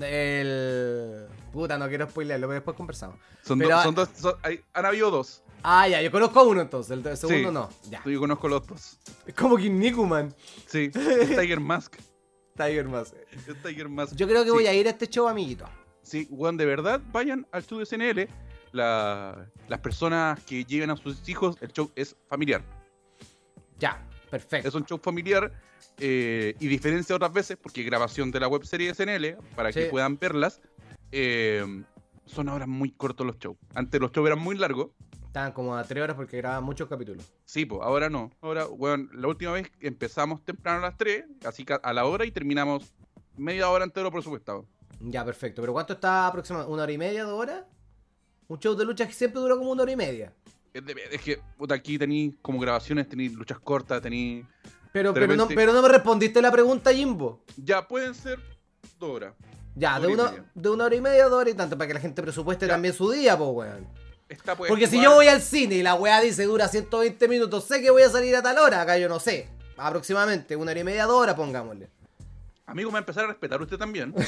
El. 0.00 1.26
Puta, 1.52 1.76
no 1.78 1.88
quiero 1.88 2.08
spoilearlo, 2.08 2.46
pero 2.46 2.54
después 2.54 2.76
conversamos. 2.76 3.16
Son, 3.42 3.58
Pero- 3.58 3.70
dos, 3.76 3.82
son 3.84 3.94
dos, 3.94 4.08
son- 4.16 4.34
hay- 4.42 4.60
han 4.72 4.86
habido 4.86 5.10
dos. 5.10 5.42
Ah, 5.62 5.86
ya, 5.86 6.00
yo 6.02 6.10
conozco 6.10 6.40
a 6.40 6.42
uno 6.44 6.60
entonces, 6.60 6.90
el, 6.92 7.06
el 7.06 7.16
segundo 7.16 7.48
Sí. 7.48 7.54
no. 7.54 7.90
Ya. 7.90 8.02
Yo 8.04 8.18
conozco 8.18 8.48
los 8.48 8.66
dos. 8.66 8.98
Es 9.26 9.34
como 9.34 9.56
King 9.56 9.72
Nikuman. 9.78 10.34
Sí, 10.66 10.90
Tiger 11.48 11.60
Mask. 11.60 11.96
Tiger. 12.56 12.86
Es 12.88 13.62
Tiger 13.62 13.88
Mask. 13.88 14.14
Yo 14.16 14.26
creo 14.26 14.42
que 14.42 14.48
Sí. 14.50 14.54
voy 14.54 14.66
a 14.66 14.74
ir 14.74 14.86
a 14.86 14.90
este 14.90 15.06
show, 15.08 15.28
amiguito. 15.28 15.66
Sí, 16.02 16.26
weón, 16.30 16.56
de 16.56 16.64
verdad, 16.66 17.00
vayan 17.12 17.46
al 17.52 17.64
show 17.64 17.78
de 17.78 17.86
CNL. 17.86 18.28
La- 18.72 19.46
las 19.68 19.80
personas 19.80 20.42
que 20.44 20.64
lleven 20.64 20.90
a 20.90 20.96
sus 20.96 21.28
hijos, 21.28 21.56
el 21.60 21.72
show 21.72 21.90
es 21.94 22.16
familiar. 22.28 22.62
Ya, 23.78 24.02
perfecto. 24.30 24.68
Es 24.68 24.74
un 24.74 24.84
show 24.84 24.98
familiar 24.98 25.52
eh, 25.98 26.54
y 26.58 26.68
diferencia 26.68 27.14
otras 27.14 27.32
veces, 27.32 27.56
porque 27.60 27.82
grabación 27.82 28.30
de 28.30 28.40
la 28.40 28.48
web 28.48 28.64
serie 28.64 28.94
CNL, 28.94 29.36
para 29.54 29.72
que 29.72 29.86
puedan 29.86 30.18
verlas, 30.18 30.60
eh, 31.10 31.64
son 32.26 32.48
ahora 32.48 32.66
muy 32.66 32.90
cortos 32.92 33.26
los 33.26 33.38
shows. 33.38 33.56
Antes 33.74 34.00
los 34.00 34.10
shows 34.12 34.26
eran 34.26 34.38
muy 34.38 34.56
largos. 34.56 34.90
Estaban 35.26 35.52
como 35.52 35.76
a 35.76 35.82
tres 35.84 36.02
horas 36.02 36.14
porque 36.16 36.36
grababan 36.38 36.64
muchos 36.64 36.88
capítulos. 36.88 37.32
Sí, 37.44 37.64
pues 37.64 37.80
ahora 37.82 38.08
no. 38.10 38.30
Ahora, 38.42 38.66
weón, 38.66 39.10
la 39.14 39.28
última 39.28 39.52
vez 39.52 39.70
empezamos 39.80 40.44
temprano 40.44 40.78
a 40.78 40.90
las 40.90 40.96
3, 40.98 41.24
así 41.46 41.64
que 41.64 41.78
a 41.82 41.92
la 41.92 42.04
hora 42.04 42.24
y 42.26 42.30
terminamos 42.30 42.92
media 43.36 43.68
hora 43.70 43.84
entero 43.84 44.10
presupuestado. 44.10 44.66
Ya, 45.00 45.24
perfecto. 45.24 45.62
¿Pero 45.62 45.72
cuánto 45.72 45.94
está 45.94 46.26
aproximadamente? 46.26 46.72
¿Una 46.72 46.82
hora 46.84 46.92
y 46.92 46.98
media, 46.98 47.24
dos 47.24 47.40
horas? 47.40 47.64
Un 48.52 48.58
show 48.58 48.74
de 48.74 48.84
lucha 48.84 49.06
que 49.06 49.14
siempre 49.14 49.40
dura 49.40 49.56
como 49.56 49.70
una 49.70 49.82
hora 49.82 49.92
y 49.92 49.96
media. 49.96 50.30
Es, 50.74 50.84
de- 50.84 50.94
es 51.10 51.22
que, 51.22 51.40
puta, 51.56 51.74
aquí 51.74 51.98
tenéis 51.98 52.34
como 52.42 52.58
grabaciones, 52.60 53.08
tenéis 53.08 53.32
luchas 53.32 53.58
cortas, 53.58 54.02
tenéis... 54.02 54.44
Pero, 54.92 55.14
pero, 55.14 55.34
no, 55.34 55.48
pero 55.48 55.72
no 55.72 55.80
me 55.80 55.88
respondiste 55.88 56.42
la 56.42 56.50
pregunta, 56.52 56.92
Jimbo. 56.92 57.42
Ya 57.56 57.88
pueden 57.88 58.14
ser 58.14 58.38
dos 58.98 59.10
horas. 59.10 59.34
Ya, 59.74 59.98
de 59.98 60.08
una, 60.08 60.44
de 60.54 60.68
una 60.68 60.84
hora 60.84 60.94
y 60.94 61.00
media, 61.00 61.24
dos 61.24 61.40
horas 61.40 61.54
y 61.54 61.56
tanto, 61.56 61.78
para 61.78 61.88
que 61.88 61.94
la 61.94 62.00
gente 62.00 62.20
presupueste 62.20 62.66
Ya. 62.66 62.74
también 62.74 62.92
su 62.92 63.10
día, 63.10 63.38
po, 63.38 63.46
weón. 63.52 63.88
Esta 64.28 64.54
puede 64.54 64.68
Porque 64.68 64.86
si 64.86 65.00
yo 65.02 65.14
voy 65.14 65.28
al 65.28 65.40
cine 65.40 65.76
y 65.76 65.82
la 65.82 65.94
weá 65.94 66.20
dice 66.20 66.44
dura 66.44 66.68
120 66.68 67.28
minutos, 67.28 67.64
sé 67.64 67.80
que 67.80 67.90
voy 67.90 68.02
a 68.02 68.10
salir 68.10 68.36
a 68.36 68.42
tal 68.42 68.58
hora, 68.58 68.82
acá 68.82 68.98
yo 68.98 69.08
no 69.08 69.18
sé. 69.18 69.48
Aproximadamente, 69.78 70.56
una 70.56 70.72
hora 70.72 70.80
y 70.80 70.84
media, 70.84 71.06
dos 71.06 71.22
horas, 71.22 71.34
pongámosle. 71.36 71.88
Amigo, 72.72 72.88
me 72.90 72.94
va 72.94 72.98
a 72.98 73.02
empezar 73.02 73.24
a 73.24 73.26
respetar 73.28 73.60
usted 73.60 73.76
también. 73.76 74.14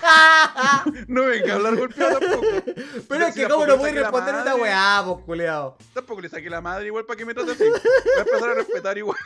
no 1.08 1.24
venga 1.26 1.52
a 1.52 1.56
hablar 1.56 1.76
golpeado 1.76 2.18
tampoco. 2.18 2.46
Pero 3.08 3.26
es 3.26 3.34
que 3.34 3.46
cómo 3.48 3.66
no 3.66 3.76
voy 3.76 3.90
a 3.90 3.92
responder 3.92 4.34
una 4.36 4.54
weá, 4.54 5.02
pues, 5.04 5.24
culeado. 5.26 5.76
Tampoco 5.92 6.20
le 6.22 6.28
saqué 6.30 6.48
la 6.48 6.60
madre 6.62 6.86
igual 6.86 7.04
para 7.04 7.16
que 7.18 7.24
me 7.26 7.34
trate 7.34 7.52
así. 7.52 7.64
Voy 7.64 7.80
a 8.16 8.20
empezar 8.20 8.48
a 8.50 8.54
respetar 8.54 8.96
igual. 8.98 9.18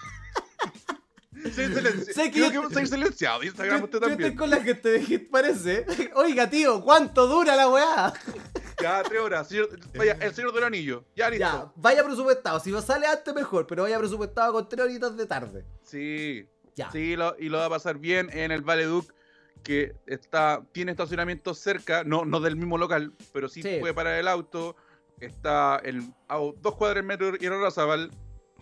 Sé 2.12 2.30
que 2.30 2.50
yo- 2.50 2.68
que 2.68 2.74
soy 2.74 2.86
silenciado 2.86 3.38
de 3.40 3.46
Yo, 3.46 3.50
Instagram 3.52 3.82
usted 3.84 3.92
yo 4.00 4.06
estoy 4.06 4.10
también. 4.10 4.36
con 4.36 4.50
la 4.50 4.60
gente 4.60 4.88
de 4.88 5.02
Hit, 5.02 5.30
parece. 5.30 5.86
Oiga, 6.14 6.48
tío, 6.48 6.80
¿cuánto 6.82 7.26
dura 7.26 7.54
la 7.54 7.68
weá? 7.68 8.12
Ya, 8.82 9.02
tres 9.04 9.20
horas. 9.20 9.48
señor- 9.48 9.68
vaya, 9.94 10.16
el 10.20 10.34
señor 10.34 10.52
del 10.52 10.64
anillo. 10.64 11.04
Ya 11.14 11.30
listo. 11.30 11.44
Ya, 11.46 11.72
vaya 11.76 12.02
presupuestado. 12.04 12.58
Si 12.60 12.72
sale 12.82 13.06
antes, 13.06 13.32
mejor, 13.34 13.66
pero 13.66 13.82
vaya 13.84 13.98
presupuestado 13.98 14.52
con 14.52 14.68
tres 14.68 14.84
horitas 14.84 15.16
de 15.16 15.26
tarde. 15.26 15.64
Sí. 15.84 16.48
Ya. 16.76 16.90
Sí, 16.90 17.16
lo- 17.16 17.36
y 17.38 17.48
lo 17.48 17.58
va 17.58 17.66
a 17.66 17.70
pasar 17.70 17.98
bien 17.98 18.28
en 18.32 18.50
el 18.50 18.62
Vale 18.62 18.84
Duke. 18.84 19.12
que 19.62 19.94
está 20.06 20.62
tiene 20.72 20.90
estacionamiento 20.92 21.54
cerca, 21.54 22.04
no, 22.04 22.26
no 22.26 22.40
del 22.40 22.54
mismo 22.56 22.76
local, 22.76 23.14
pero 23.32 23.48
sí, 23.48 23.62
Sí. 23.62 23.76
puede 23.80 23.94
parar 23.94 24.18
el 24.18 24.28
auto. 24.28 24.76
Está 25.20 25.80
en, 25.82 26.12
a 26.28 26.36
dos 26.36 26.74
cuadras 26.74 26.96
del 26.96 27.04
metro 27.06 27.32
y 27.40 27.48
Razabal, 27.48 28.10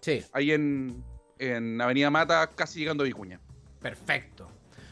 Sí, 0.00 0.22
ahí 0.32 0.52
en, 0.52 1.02
en 1.40 1.80
Avenida 1.80 2.08
Mata, 2.10 2.46
casi 2.54 2.78
llegando 2.80 3.02
a 3.02 3.06
Vicuña. 3.06 3.40
perfecto. 3.80 4.48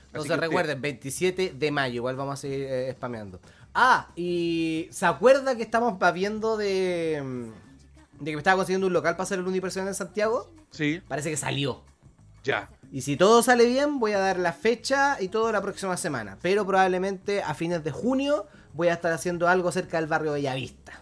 Entonces 0.06 0.36
recuerden, 0.36 0.80
27 0.80 1.52
de 1.56 1.70
mayo, 1.70 1.94
igual 1.96 2.16
vamos 2.16 2.34
a 2.34 2.36
seguir 2.38 2.64
eh, 2.68 2.92
spameando. 2.96 3.38
Ah, 3.72 4.08
y 4.16 4.88
¿se 4.90 5.06
acuerda 5.06 5.56
que 5.56 5.62
estamos 5.62 5.96
viendo 6.12 6.56
de, 6.56 7.22
de 8.18 8.24
que 8.24 8.34
me 8.36 8.38
estaba 8.40 8.56
consiguiendo 8.56 8.88
un 8.88 8.92
local 8.94 9.14
para 9.14 9.22
hacer 9.22 9.38
el 9.38 9.46
unipersonal 9.46 9.86
en 9.88 9.94
Santiago? 9.94 10.50
Sí, 10.72 11.00
Parece 11.06 11.30
que 11.30 11.36
salió. 11.36 11.82
ya. 12.42 12.68
Y 12.92 13.02
si 13.02 13.16
todo 13.16 13.42
sale 13.42 13.66
bien, 13.66 14.00
voy 14.00 14.12
a 14.12 14.18
dar 14.18 14.38
la 14.38 14.52
fecha 14.52 15.16
y 15.20 15.28
todo 15.28 15.52
la 15.52 15.62
próxima 15.62 15.96
semana. 15.96 16.36
Pero 16.42 16.66
probablemente 16.66 17.42
a 17.42 17.54
fines 17.54 17.84
de 17.84 17.92
junio 17.92 18.46
voy 18.74 18.88
a 18.88 18.94
estar 18.94 19.12
haciendo 19.12 19.46
algo 19.48 19.70
cerca 19.70 19.98
del 19.98 20.08
barrio 20.08 20.32
Bellavista. 20.32 20.92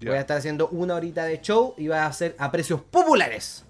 ya, 0.00 0.10
Voy 0.10 0.18
a 0.18 0.20
estar 0.20 0.36
haciendo 0.38 0.68
una 0.68 0.94
horita 0.96 1.24
de 1.24 1.40
show 1.40 1.74
y 1.76 1.86
va 1.86 2.04
a 2.04 2.12
ser 2.12 2.34
a 2.38 2.50
precios 2.50 2.80
populares. 2.80 3.64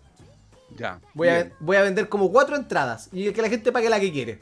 ya. 0.77 1.01
Voy 1.13 1.29
a, 1.29 1.53
voy 1.61 1.77
a 1.77 1.83
vender 1.83 2.09
como 2.09 2.33
cuatro 2.33 2.57
entradas 2.57 3.09
y 3.13 3.31
que 3.33 3.43
la 3.43 3.49
gente 3.51 3.73
pague 3.73 3.91
la 3.91 4.01
que 4.01 4.11
quiere. 4.11 4.39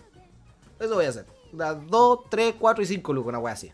Eso 0.79 0.95
voy 0.95 1.07
a 1.07 1.09
hacer. 1.09 1.27
Las 1.53 1.77
2, 1.89 2.21
3, 2.31 2.55
4 2.59 2.85
y 2.85 2.87
5 2.87 3.13
lucas, 3.13 3.29
una 3.31 3.39
wea 3.41 3.55
así. 3.55 3.73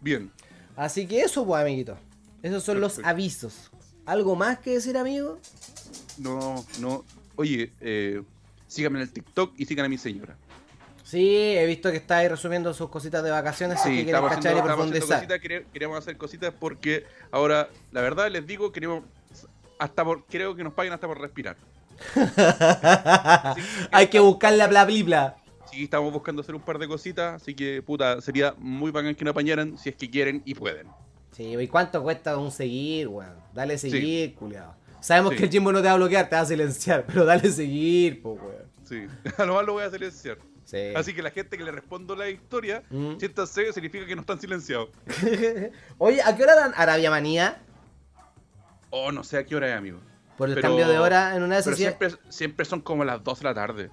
Bien. 0.00 0.32
Así 0.74 1.06
que 1.06 1.20
eso, 1.20 1.44
pues, 1.46 1.60
amiguito. 1.62 1.96
Esos 2.42 2.64
son 2.64 2.80
los 2.80 2.98
avisos. 3.04 3.70
¿Algo 4.06 4.34
más 4.36 4.58
que 4.58 4.70
decir, 4.72 4.96
amigo? 4.96 5.38
No, 6.18 6.64
no. 6.80 7.04
Oye, 7.36 7.72
eh, 7.80 8.22
síganme 8.66 8.98
en 8.98 9.02
el 9.02 9.12
TikTok 9.12 9.52
y 9.56 9.64
sigan 9.66 9.86
a 9.86 9.88
mi 9.88 9.98
señora. 9.98 10.36
Sí, 11.04 11.36
he 11.56 11.64
visto 11.66 11.90
que 11.90 11.98
estáis 11.98 12.28
resumiendo 12.28 12.74
sus 12.74 12.88
cositas 12.88 13.22
de 13.22 13.30
vacaciones, 13.30 13.78
así 13.78 13.90
Sí, 13.90 13.96
que 13.98 14.04
quieren 14.06 14.24
estamos 14.24 14.36
cachar 14.36 14.56
y 14.56 14.62
profundizar. 14.62 15.18
cositas, 15.18 15.40
quere- 15.40 15.64
queremos 15.72 15.98
hacer 15.98 16.16
cositas 16.16 16.52
porque 16.58 17.04
ahora, 17.30 17.68
la 17.92 18.00
verdad, 18.00 18.28
les 18.30 18.44
digo, 18.46 18.72
queremos 18.72 19.04
hasta 19.78 20.04
por, 20.04 20.24
creo 20.24 20.56
que 20.56 20.64
nos 20.64 20.72
paguen 20.72 20.92
hasta 20.92 21.06
por 21.06 21.20
respirar. 21.20 21.56
Hay 23.92 24.08
que 24.08 24.18
buscar 24.20 24.52
la 24.54 24.66
bla 24.66 24.84
bla 24.84 25.04
bla. 25.04 25.36
Sí, 25.70 25.84
estamos 25.84 26.12
buscando 26.12 26.42
hacer 26.42 26.54
un 26.54 26.60
par 26.62 26.78
de 26.78 26.88
cositas, 26.88 27.40
así 27.42 27.54
que, 27.54 27.82
puta, 27.82 28.20
sería 28.20 28.54
muy 28.58 28.90
bacán 28.90 29.14
que 29.14 29.24
nos 29.24 29.32
apañaran 29.32 29.76
si 29.78 29.90
es 29.90 29.96
que 29.96 30.10
quieren 30.10 30.42
y 30.44 30.54
pueden. 30.54 30.86
Sí, 31.32 31.54
¿y 31.56 31.68
cuánto 31.68 32.02
cuesta 32.02 32.36
un 32.38 32.50
seguir, 32.50 33.08
weón? 33.08 33.34
Dale 33.52 33.76
seguir, 33.76 34.34
culiado. 34.34 34.74
Sabemos 35.06 35.30
Sí. 35.34 35.36
que 35.38 35.44
el 35.44 35.50
Jimbo 35.52 35.70
no 35.70 35.78
te 35.80 35.86
va 35.86 35.92
a 35.92 35.96
bloquear, 35.98 36.28
te 36.28 36.34
va 36.34 36.42
a 36.42 36.46
silenciar, 36.46 37.04
pero 37.06 37.24
dale 37.24 37.48
seguir, 37.52 38.20
pues, 38.22 38.40
weón. 38.40 38.66
Sí, 38.82 39.06
a 39.38 39.44
lo 39.44 39.54
más 39.54 39.64
lo 39.64 39.74
voy 39.74 39.84
a 39.84 39.90
silenciar. 39.90 40.38
Sí. 40.64 40.78
Así 40.96 41.14
que 41.14 41.22
la 41.22 41.30
gente 41.30 41.56
que 41.56 41.62
le 41.62 41.70
respondo 41.70 42.16
la 42.16 42.28
historia, 42.28 42.82
Mm. 42.90 43.16
siéntanse, 43.20 43.72
significa 43.72 44.04
que 44.04 44.16
no 44.16 44.22
están 44.22 44.40
silenciados. 44.40 44.88
Oye, 45.98 46.20
¿a 46.22 46.34
qué 46.36 46.42
hora 46.42 46.56
dan 46.56 46.72
Arabia 46.76 47.08
Manía? 47.10 47.62
Oh, 48.90 49.12
no 49.12 49.22
sé 49.22 49.38
a 49.38 49.46
qué 49.46 49.54
hora 49.54 49.68
es, 49.68 49.76
amigo. 49.78 50.00
Por 50.36 50.48
el 50.48 50.56
Pero- 50.56 50.68
cambio 50.70 50.88
de 50.88 50.98
hora 50.98 51.36
en 51.36 51.44
una 51.44 51.54
de 51.54 51.60
esas. 51.60 51.76
Pero 51.76 51.88
siempre, 51.96 52.10
siempre 52.28 52.66
son 52.66 52.80
como 52.80 53.04
las 53.04 53.22
2 53.22 53.38
de 53.38 53.44
la 53.44 53.54
tarde. 53.54 53.90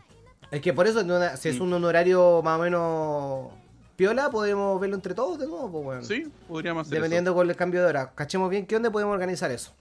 Es 0.50 0.62
que 0.62 0.74
por 0.74 0.88
eso, 0.88 1.02
si 1.38 1.50
es 1.50 1.60
Mm. 1.60 1.62
un 1.62 1.84
horario 1.84 2.42
más 2.44 2.60
o 2.60 2.64
menos 2.64 3.52
piola, 3.96 4.32
podemos 4.32 4.82
verlo 4.82 4.96
entre 4.96 5.14
todos 5.14 5.38
de 5.38 5.46
nuevo, 5.46 5.72
pues, 5.72 5.86
weón. 5.86 6.06
Sí, 6.06 6.28
podríamos 6.48 6.88
hacer 6.88 6.98
Dependiendo 6.98 7.36
con 7.36 7.48
el 7.48 7.56
cambio 7.56 7.82
de 7.82 7.88
hora. 7.88 8.12
Cachemos 8.16 8.50
bien 8.50 8.66
qué 8.66 8.76
onda 8.76 8.90
podemos 8.92 9.14
organizar 9.14 9.52
eso. 9.52 9.74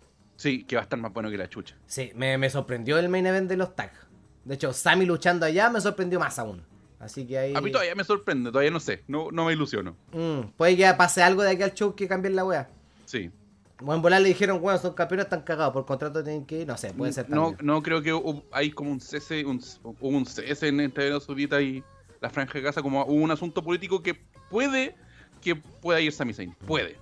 Sí, 0.42 0.64
que 0.64 0.74
va 0.74 0.82
a 0.82 0.84
estar 0.84 0.98
más 0.98 1.12
bueno 1.12 1.30
que 1.30 1.38
la 1.38 1.48
chucha. 1.48 1.76
Sí, 1.86 2.10
me, 2.16 2.36
me 2.36 2.50
sorprendió 2.50 2.98
el 2.98 3.08
main 3.08 3.24
event 3.26 3.48
de 3.48 3.56
los 3.56 3.76
tags. 3.76 3.96
De 4.44 4.56
hecho, 4.56 4.72
Sammy 4.72 5.06
luchando 5.06 5.46
allá 5.46 5.70
me 5.70 5.80
sorprendió 5.80 6.18
más 6.18 6.36
aún. 6.40 6.64
Así 6.98 7.24
que 7.24 7.38
ahí. 7.38 7.54
A 7.54 7.60
mí 7.60 7.70
todavía 7.70 7.94
me 7.94 8.02
sorprende, 8.02 8.50
todavía 8.50 8.72
no 8.72 8.80
sé, 8.80 9.04
no, 9.06 9.30
no 9.30 9.44
me 9.44 9.52
ilusiono. 9.52 9.96
Mm, 10.12 10.48
puede 10.56 10.76
que 10.76 10.92
pase 10.94 11.22
algo 11.22 11.42
de 11.44 11.50
aquí 11.52 11.62
al 11.62 11.74
show 11.74 11.94
que 11.94 12.08
cambie 12.08 12.28
la 12.32 12.44
wea. 12.44 12.68
Sí. 13.04 13.30
Bueno, 13.78 13.94
en 13.96 14.02
volar 14.02 14.20
le 14.20 14.28
dijeron, 14.30 14.60
bueno, 14.60 14.80
son 14.80 14.94
campeones, 14.94 15.26
están 15.26 15.42
cagados, 15.42 15.72
por 15.74 15.86
contrato 15.86 16.24
tienen 16.24 16.44
que 16.44 16.62
ir, 16.62 16.66
no 16.66 16.76
sé, 16.76 16.92
puede 16.92 17.12
ser 17.12 17.30
no, 17.30 17.50
también. 17.50 17.66
no 17.66 17.80
creo 17.80 18.02
que 18.02 18.12
hubo- 18.12 18.42
hay 18.50 18.72
como 18.72 18.90
un 18.90 19.00
cese, 19.00 19.44
un, 19.44 19.62
un 20.00 20.26
cese 20.26 20.66
en- 20.68 20.80
entre 20.80 21.08
los 21.10 21.22
Saudita 21.24 21.60
y 21.62 21.84
la 22.20 22.30
Franja 22.30 22.54
de 22.54 22.62
Gaza, 22.62 22.82
como 22.82 23.04
hubo 23.04 23.14
un 23.22 23.30
asunto 23.30 23.62
político 23.62 24.02
que 24.02 24.14
puede 24.50 24.96
que 25.40 25.54
pueda 25.54 26.00
ir 26.00 26.10
Sami 26.12 26.34
Zayn. 26.34 26.52
Puede. 26.66 26.96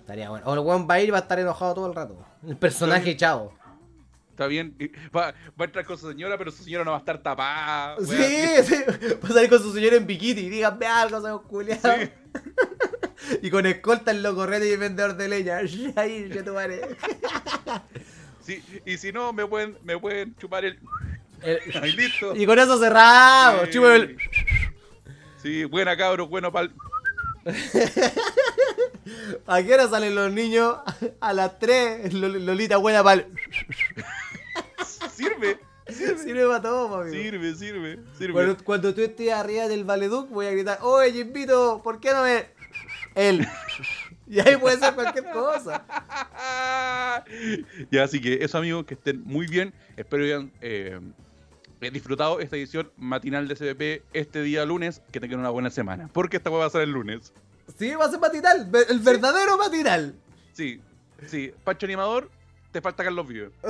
Estaría 0.00 0.28
bueno. 0.30 0.44
O 0.46 0.54
el 0.54 0.60
weón 0.60 0.86
va 0.88 0.94
a 0.94 1.00
ir 1.00 1.12
va 1.12 1.18
a 1.18 1.20
estar 1.22 1.38
enojado 1.38 1.74
todo 1.74 1.86
el 1.86 1.94
rato. 1.94 2.16
El 2.46 2.56
personaje 2.56 3.16
chavo. 3.16 3.56
Está 4.30 4.46
bien. 4.48 4.76
Va, 5.14 5.26
va 5.30 5.34
a 5.60 5.64
entrar 5.64 5.84
con 5.84 5.96
su 5.96 6.10
señora, 6.10 6.36
pero 6.36 6.50
su 6.50 6.64
señora 6.64 6.84
no 6.84 6.90
va 6.90 6.96
a 6.96 7.00
estar 7.00 7.22
tapada. 7.22 7.96
Sí, 8.00 8.16
sí, 8.64 8.74
va 9.22 9.28
a 9.28 9.32
salir 9.32 9.48
con 9.48 9.60
su 9.62 9.72
señora 9.72 9.94
en 9.96 10.06
bikini, 10.06 10.48
díganme 10.50 10.86
algo, 10.86 11.20
señor 11.20 11.42
culiado. 11.44 11.94
Sí. 11.96 12.10
y 13.42 13.50
con 13.50 13.64
escolta 13.66 14.10
en 14.10 14.22
los 14.24 14.34
correos 14.34 14.64
y 14.64 14.72
el 14.72 14.78
vendedor 14.78 15.16
de 15.16 15.28
leña. 15.28 15.58
Ahí, 15.96 16.28
ya 16.34 16.42
tu. 16.44 16.52
Sí, 18.44 18.62
Y 18.84 18.98
si 18.98 19.10
no, 19.12 19.32
me 19.32 19.46
pueden, 19.46 19.78
me 19.84 19.98
pueden 19.98 20.34
chupar 20.36 20.64
el. 20.64 20.78
El- 21.40 21.60
Ahí 21.80 21.92
listo. 21.92 22.34
Y 22.36 22.44
con 22.44 22.58
eso 22.58 22.78
cerramos. 22.78 23.66
Sí. 23.66 23.70
chúpame 23.72 23.94
el- 23.96 24.16
Sí, 25.42 25.64
buena 25.64 25.96
cabros, 25.96 26.28
bueno 26.28 26.50
pal. 26.52 26.72
¿A 29.46 29.62
qué 29.62 29.74
hora 29.74 29.88
salen 29.88 30.14
los 30.14 30.32
niños? 30.32 30.76
A 31.20 31.32
las 31.32 31.58
3. 31.58 32.12
Lolita 32.14 32.76
buena 32.78 33.02
pal. 33.02 33.26
Sirve, 35.12 35.58
Sirve 35.86 36.46
para 36.46 36.62
todo, 36.62 36.88
mami. 36.88 37.10
sirve, 37.10 37.54
sirve, 37.54 37.98
sirve. 38.18 38.32
Bueno, 38.32 38.56
cuando 38.64 38.94
tú 38.94 39.02
estés 39.02 39.32
arriba 39.32 39.68
del 39.68 39.84
Valeduc, 39.84 40.30
voy 40.30 40.46
a 40.46 40.50
gritar: 40.50 40.78
Oye, 40.82 41.12
Jimbito, 41.12 41.82
¿por 41.84 42.00
qué 42.00 42.12
no 42.12 42.22
me.? 42.22 42.46
Él. 43.14 43.46
Y 44.26 44.40
ahí 44.40 44.56
puede 44.56 44.78
ser 44.78 44.94
cualquier 44.94 45.30
cosa. 45.30 45.84
ya, 47.90 48.04
así 48.04 48.20
que 48.20 48.42
eso, 48.42 48.56
amigos, 48.56 48.86
que 48.86 48.94
estén 48.94 49.22
muy 49.22 49.46
bien. 49.46 49.74
Espero 49.98 50.24
que 50.24 50.34
hayan 50.34 50.52
eh, 50.62 50.98
disfrutado 51.92 52.40
esta 52.40 52.56
edición 52.56 52.90
matinal 52.96 53.46
de 53.48 53.54
CBP 53.54 54.02
este 54.14 54.40
día 54.42 54.64
lunes. 54.64 55.02
Que 55.12 55.20
tengan 55.20 55.40
una 55.40 55.50
buena 55.50 55.68
semana. 55.68 56.08
Porque 56.12 56.38
esta 56.38 56.48
va 56.48 56.64
a 56.64 56.70
ser 56.70 56.80
el 56.80 56.92
lunes. 56.92 57.34
Sí, 57.78 57.94
va 57.94 58.04
a 58.04 58.10
ser 58.10 58.20
matinal. 58.20 58.70
El 58.88 59.00
verdadero 59.00 59.56
matinal. 59.58 60.14
Sí, 60.52 60.80
sí. 61.26 61.52
Pancho 61.64 61.86
Animador, 61.86 62.30
te 62.70 62.80
falta 62.80 63.02
Carlos 63.04 63.26
Vive. 63.26 63.50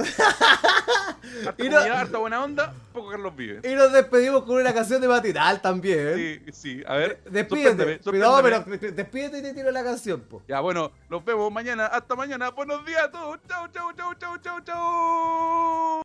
Harta 1.47 1.65
Y 1.65 1.69
no- 1.71 1.79
harta 1.79 2.19
buena 2.19 2.45
onda, 2.45 2.75
poco 2.93 3.09
Carlos 3.11 3.35
Vive. 3.35 3.61
Y 3.71 3.75
nos 3.75 3.91
despedimos 3.93 4.45
con 4.45 4.57
una 4.57 4.75
canción 4.75 5.01
de 5.01 5.09
matinal 5.09 5.61
también. 5.63 6.15
Sí, 6.17 6.41
sí. 6.53 6.83
A 6.87 6.97
ver, 6.97 7.23
Despídete. 7.31 8.03
sorpréndeme. 8.03 8.43
pero 8.43 8.65
despídete 8.93 9.39
y 9.39 9.43
te 9.43 9.55
tiro 9.55 9.71
la 9.71 9.83
canción, 9.83 10.21
po. 10.21 10.43
Ya, 10.47 10.61
bueno, 10.61 10.93
nos 11.09 11.25
vemos 11.25 11.51
mañana. 11.51 11.87
Hasta 11.87 12.15
mañana. 12.15 12.51
Buenos 12.51 12.85
días 12.85 13.05
a 13.05 13.11
todos. 13.11 13.39
Chau, 13.49 13.69
chau, 13.69 13.93
chau, 13.95 14.15
chau, 14.15 14.37
chau, 14.39 14.61
chau. 14.61 16.03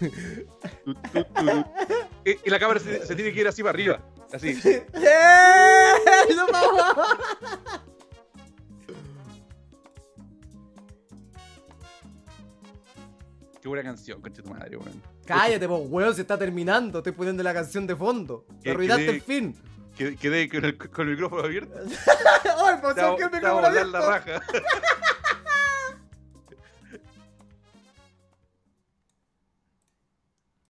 Y, 2.26 2.30
y 2.46 2.50
la 2.50 2.58
cámara 2.58 2.80
se, 2.80 3.04
se 3.06 3.14
tiene 3.14 3.32
que 3.32 3.40
ir 3.40 3.48
así 3.48 3.62
para 3.62 3.74
arriba. 3.74 4.00
Así. 4.32 4.58
¡Eh! 4.64 4.82
¡No, 6.34 6.46
mamá! 6.48 7.06
Qué 13.60 13.68
buena 13.68 13.82
canción, 13.82 14.20
concha 14.20 14.42
tu 14.42 14.50
madre, 14.50 14.76
weón. 14.76 15.02
Cállate, 15.24 15.66
po, 15.66 15.76
weón, 15.78 16.14
se 16.14 16.20
está 16.22 16.36
terminando. 16.38 16.98
Estoy 16.98 17.12
poniendo 17.12 17.42
la 17.42 17.54
canción 17.54 17.86
de 17.86 17.96
fondo. 17.96 18.44
Te 18.58 18.64
¿Qué- 18.64 18.70
arruinaste 18.72 19.08
el 19.08 19.22
fin. 19.22 19.56
Quedé, 19.96 20.48
con, 20.48 20.64
el, 20.64 20.76
con 20.76 21.06
el 21.06 21.12
micrófono 21.14 21.44
abierto. 21.44 21.72
¡Ay, 21.78 22.80
hago- 22.82 23.16
que 23.16 23.22
el 23.24 23.30
micrófono 23.30 23.54
volar 23.68 23.86
la 23.86 23.98
abierto! 24.00 24.10
raja. 24.10 24.42